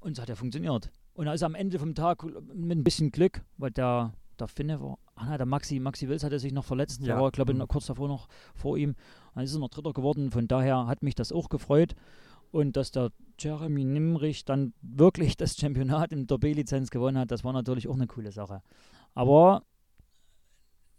und 0.00 0.12
es 0.12 0.20
hat 0.20 0.28
ja 0.28 0.36
funktioniert. 0.36 0.90
Und 1.18 1.26
also 1.26 1.46
am 1.46 1.56
Ende 1.56 1.80
vom 1.80 1.96
Tag 1.96 2.22
mit 2.54 2.78
ein 2.78 2.84
bisschen 2.84 3.10
Glück, 3.10 3.42
weil 3.56 3.72
der, 3.72 4.12
der 4.38 4.46
Finne 4.46 4.80
war, 4.80 4.98
ah 5.16 5.24
nein, 5.24 5.38
der 5.38 5.46
Maxi, 5.46 5.80
Maxi 5.80 6.08
Wils 6.08 6.22
hatte 6.22 6.38
sich 6.38 6.52
noch 6.52 6.64
verletzt, 6.64 7.00
ja. 7.00 7.06
der 7.06 7.20
war, 7.20 7.32
glaube 7.32 7.50
ich, 7.50 7.58
mhm. 7.58 7.66
kurz 7.66 7.86
davor 7.86 8.06
noch 8.06 8.28
vor 8.54 8.78
ihm. 8.78 8.94
Dann 9.34 9.42
ist 9.42 9.52
er 9.52 9.58
noch 9.58 9.68
Dritter 9.68 9.92
geworden, 9.92 10.30
von 10.30 10.46
daher 10.46 10.86
hat 10.86 11.02
mich 11.02 11.16
das 11.16 11.32
auch 11.32 11.48
gefreut. 11.48 11.96
Und 12.52 12.76
dass 12.76 12.92
der 12.92 13.10
Jeremy 13.36 13.82
Nimrich 13.82 14.44
dann 14.44 14.74
wirklich 14.80 15.36
das 15.36 15.56
Championat 15.56 16.12
in 16.12 16.28
der 16.28 16.38
B-Lizenz 16.38 16.88
gewonnen 16.88 17.18
hat, 17.18 17.32
das 17.32 17.42
war 17.42 17.52
natürlich 17.52 17.88
auch 17.88 17.96
eine 17.96 18.06
coole 18.06 18.30
Sache. 18.30 18.62
Aber 19.16 19.64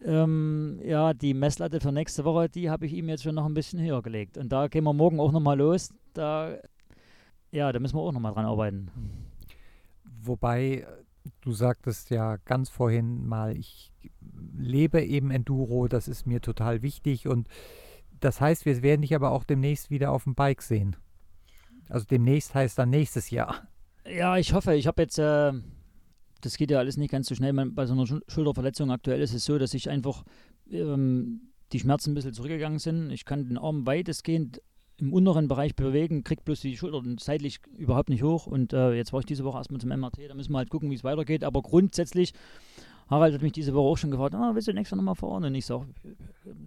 ähm, 0.04 0.82
ja, 0.84 1.14
die 1.14 1.34
Messlatte 1.34 1.80
für 1.80 1.94
nächste 1.94 2.26
Woche, 2.26 2.50
die 2.50 2.70
habe 2.70 2.86
ich 2.86 2.92
ihm 2.92 3.08
jetzt 3.08 3.24
schon 3.24 3.36
noch 3.36 3.46
ein 3.46 3.54
bisschen 3.54 3.80
höher 3.80 4.02
gelegt. 4.02 4.38
Und 4.38 4.50
da 4.50 4.68
gehen 4.68 4.84
wir 4.84 4.92
morgen 4.92 5.22
auch 5.22 5.32
nochmal 5.32 5.58
los. 5.58 5.94
Da, 6.14 6.58
ja, 7.52 7.72
da 7.72 7.80
müssen 7.80 7.96
wir 7.96 8.02
auch 8.02 8.12
nochmal 8.12 8.34
dran 8.34 8.46
arbeiten. 8.46 8.92
Wobei, 10.22 10.88
du 11.42 11.52
sagtest 11.52 12.10
ja 12.10 12.38
ganz 12.38 12.70
vorhin 12.70 13.26
mal, 13.26 13.58
ich 13.58 13.92
lebe 14.58 15.02
eben 15.02 15.32
Enduro, 15.32 15.88
das 15.88 16.08
ist 16.08 16.26
mir 16.26 16.42
total 16.42 16.82
wichtig 16.82 17.28
und 17.28 17.48
das 18.20 18.42
heißt, 18.42 18.66
wir 18.66 18.82
werden 18.82 19.02
dich 19.02 19.16
aber 19.16 19.32
auch 19.32 19.44
demnächst 19.44 19.90
wieder 19.90 20.12
auf 20.12 20.26
dem 20.26 20.36
Bike 20.36 20.62
sehen. 20.62 20.96
Also 21.88 22.06
demnächst 22.06 22.54
heißt 22.54 22.78
dann 22.78 22.90
nächstes 22.90 23.30
Jahr. 23.30 23.68
Ja, 24.06 24.38
ich 24.38 24.54
hoffe. 24.54 24.76
Ich 24.76 24.88
habe 24.88 25.02
jetzt, 25.02 25.18
äh, 25.20 25.54
das 26.42 26.58
geht 26.58 26.72
ja 26.72 26.80
alles 26.80 26.98
nicht 26.98 27.12
ganz 27.12 27.28
so 27.28 27.36
schnell. 27.36 27.54
Bei 27.72 27.86
so 27.86 27.94
einer 27.94 28.06
Schulterverletzung 28.06 28.92
aktuell 28.92 29.22
ist 29.22 29.34
es 29.34 29.46
so, 29.46 29.58
dass 29.58 29.74
ich 29.74 29.90
einfach 29.90 30.24
ähm, 30.70 31.50
die 31.72 31.80
Schmerzen 31.80 32.12
ein 32.12 32.16
bisschen 32.16 32.34
zurückgegangen 32.34 32.80
sind. 32.80 33.12
Ich 33.12 33.26
kann 33.26 33.48
den 33.48 33.58
Arm 33.58 33.86
weitestgehend 33.86 34.62
im 35.00 35.14
unteren 35.14 35.48
Bereich 35.48 35.76
bewegen, 35.76 36.24
kriegt 36.24 36.46
bloß 36.46 36.62
die 36.62 36.78
Schulter 36.78 37.02
seitlich 37.20 37.60
überhaupt 37.78 38.10
nicht 38.10 38.24
hoch. 38.24 38.48
Und 38.48 38.74
äh, 38.74 38.94
jetzt 38.94 39.14
war 39.14 39.20
ich 39.20 39.26
diese 39.26 39.44
Woche 39.44 39.58
erstmal 39.58 39.80
zum 39.80 39.90
MRT, 39.90 40.30
da 40.30 40.34
müssen 40.34 40.52
wir 40.52 40.58
halt 40.58 40.70
gucken, 40.70 40.90
wie 40.90 40.96
es 40.96 41.04
weitergeht. 41.04 41.44
Aber 41.44 41.62
grundsätzlich, 41.62 42.34
Harald 43.08 43.34
hat 43.34 43.42
mich 43.42 43.54
diese 43.54 43.74
Woche 43.74 43.88
auch 43.88 43.98
schon 43.98 44.12
gefragt, 44.12 44.36
ah, 44.36 44.52
willst 44.54 44.68
du 44.68 44.74
nächstes 44.74 44.92
Jahr 44.92 44.98
nochmal 44.98 45.16
fahren? 45.16 45.44
Und 45.44 45.56
ich 45.56 45.66
sage, 45.66 45.88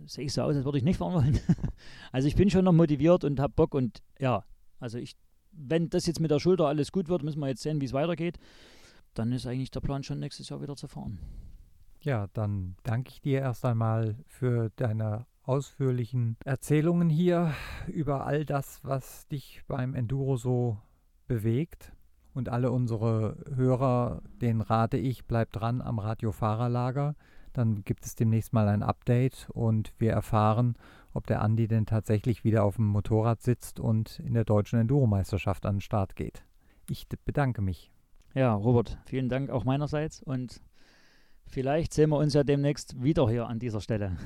sehe 0.06 0.24
ich 0.24 0.32
so 0.32 0.42
aus, 0.42 0.56
als 0.56 0.64
würde 0.64 0.78
ich 0.78 0.84
nicht 0.84 0.98
fahren 0.98 1.14
wollen. 1.14 1.40
also 2.12 2.26
ich 2.26 2.36
bin 2.36 2.50
schon 2.50 2.64
noch 2.64 2.72
motiviert 2.72 3.24
und 3.24 3.38
habe 3.38 3.52
Bock 3.54 3.74
und 3.74 4.02
ja, 4.18 4.44
also 4.80 4.98
ich, 4.98 5.14
wenn 5.52 5.90
das 5.90 6.06
jetzt 6.06 6.20
mit 6.20 6.30
der 6.30 6.40
Schulter 6.40 6.66
alles 6.66 6.90
gut 6.90 7.08
wird, 7.08 7.22
müssen 7.22 7.40
wir 7.40 7.48
jetzt 7.48 7.62
sehen, 7.62 7.80
wie 7.80 7.84
es 7.84 7.92
weitergeht. 7.92 8.38
Dann 9.14 9.30
ist 9.32 9.46
eigentlich 9.46 9.70
der 9.70 9.80
Plan 9.80 10.02
schon 10.02 10.18
nächstes 10.18 10.48
Jahr 10.48 10.62
wieder 10.62 10.74
zu 10.74 10.88
fahren. 10.88 11.18
Ja, 12.00 12.26
dann 12.32 12.74
danke 12.82 13.10
ich 13.10 13.20
dir 13.20 13.40
erst 13.40 13.64
einmal 13.64 14.16
für 14.26 14.70
deine 14.74 15.26
ausführlichen 15.44 16.36
Erzählungen 16.44 17.10
hier 17.10 17.54
über 17.88 18.26
all 18.26 18.44
das, 18.44 18.80
was 18.84 19.26
dich 19.28 19.62
beim 19.66 19.94
Enduro 19.94 20.36
so 20.36 20.78
bewegt. 21.26 21.92
Und 22.34 22.48
alle 22.48 22.70
unsere 22.70 23.36
Hörer, 23.54 24.22
denen 24.40 24.62
rate 24.62 24.96
ich, 24.96 25.26
bleibt 25.26 25.56
dran 25.56 25.82
am 25.82 25.98
Radiofahrerlager. 25.98 27.14
Dann 27.52 27.84
gibt 27.84 28.06
es 28.06 28.14
demnächst 28.14 28.54
mal 28.54 28.68
ein 28.68 28.82
Update 28.82 29.48
und 29.52 29.92
wir 29.98 30.12
erfahren, 30.12 30.76
ob 31.12 31.26
der 31.26 31.42
Andi 31.42 31.68
denn 31.68 31.84
tatsächlich 31.84 32.42
wieder 32.44 32.64
auf 32.64 32.76
dem 32.76 32.86
Motorrad 32.86 33.42
sitzt 33.42 33.78
und 33.78 34.18
in 34.20 34.32
der 34.32 34.44
deutschen 34.44 34.78
Enduro-Meisterschaft 34.78 35.66
an 35.66 35.76
den 35.76 35.80
Start 35.82 36.16
geht. 36.16 36.44
Ich 36.88 37.06
bedanke 37.08 37.60
mich. 37.60 37.90
Ja, 38.34 38.54
Robert, 38.54 38.98
vielen 39.04 39.28
Dank 39.28 39.50
auch 39.50 39.64
meinerseits 39.64 40.22
und 40.22 40.62
vielleicht 41.44 41.92
sehen 41.92 42.08
wir 42.08 42.16
uns 42.16 42.32
ja 42.32 42.44
demnächst 42.44 43.02
wieder 43.02 43.28
hier 43.28 43.46
an 43.46 43.58
dieser 43.58 43.82
Stelle. 43.82 44.16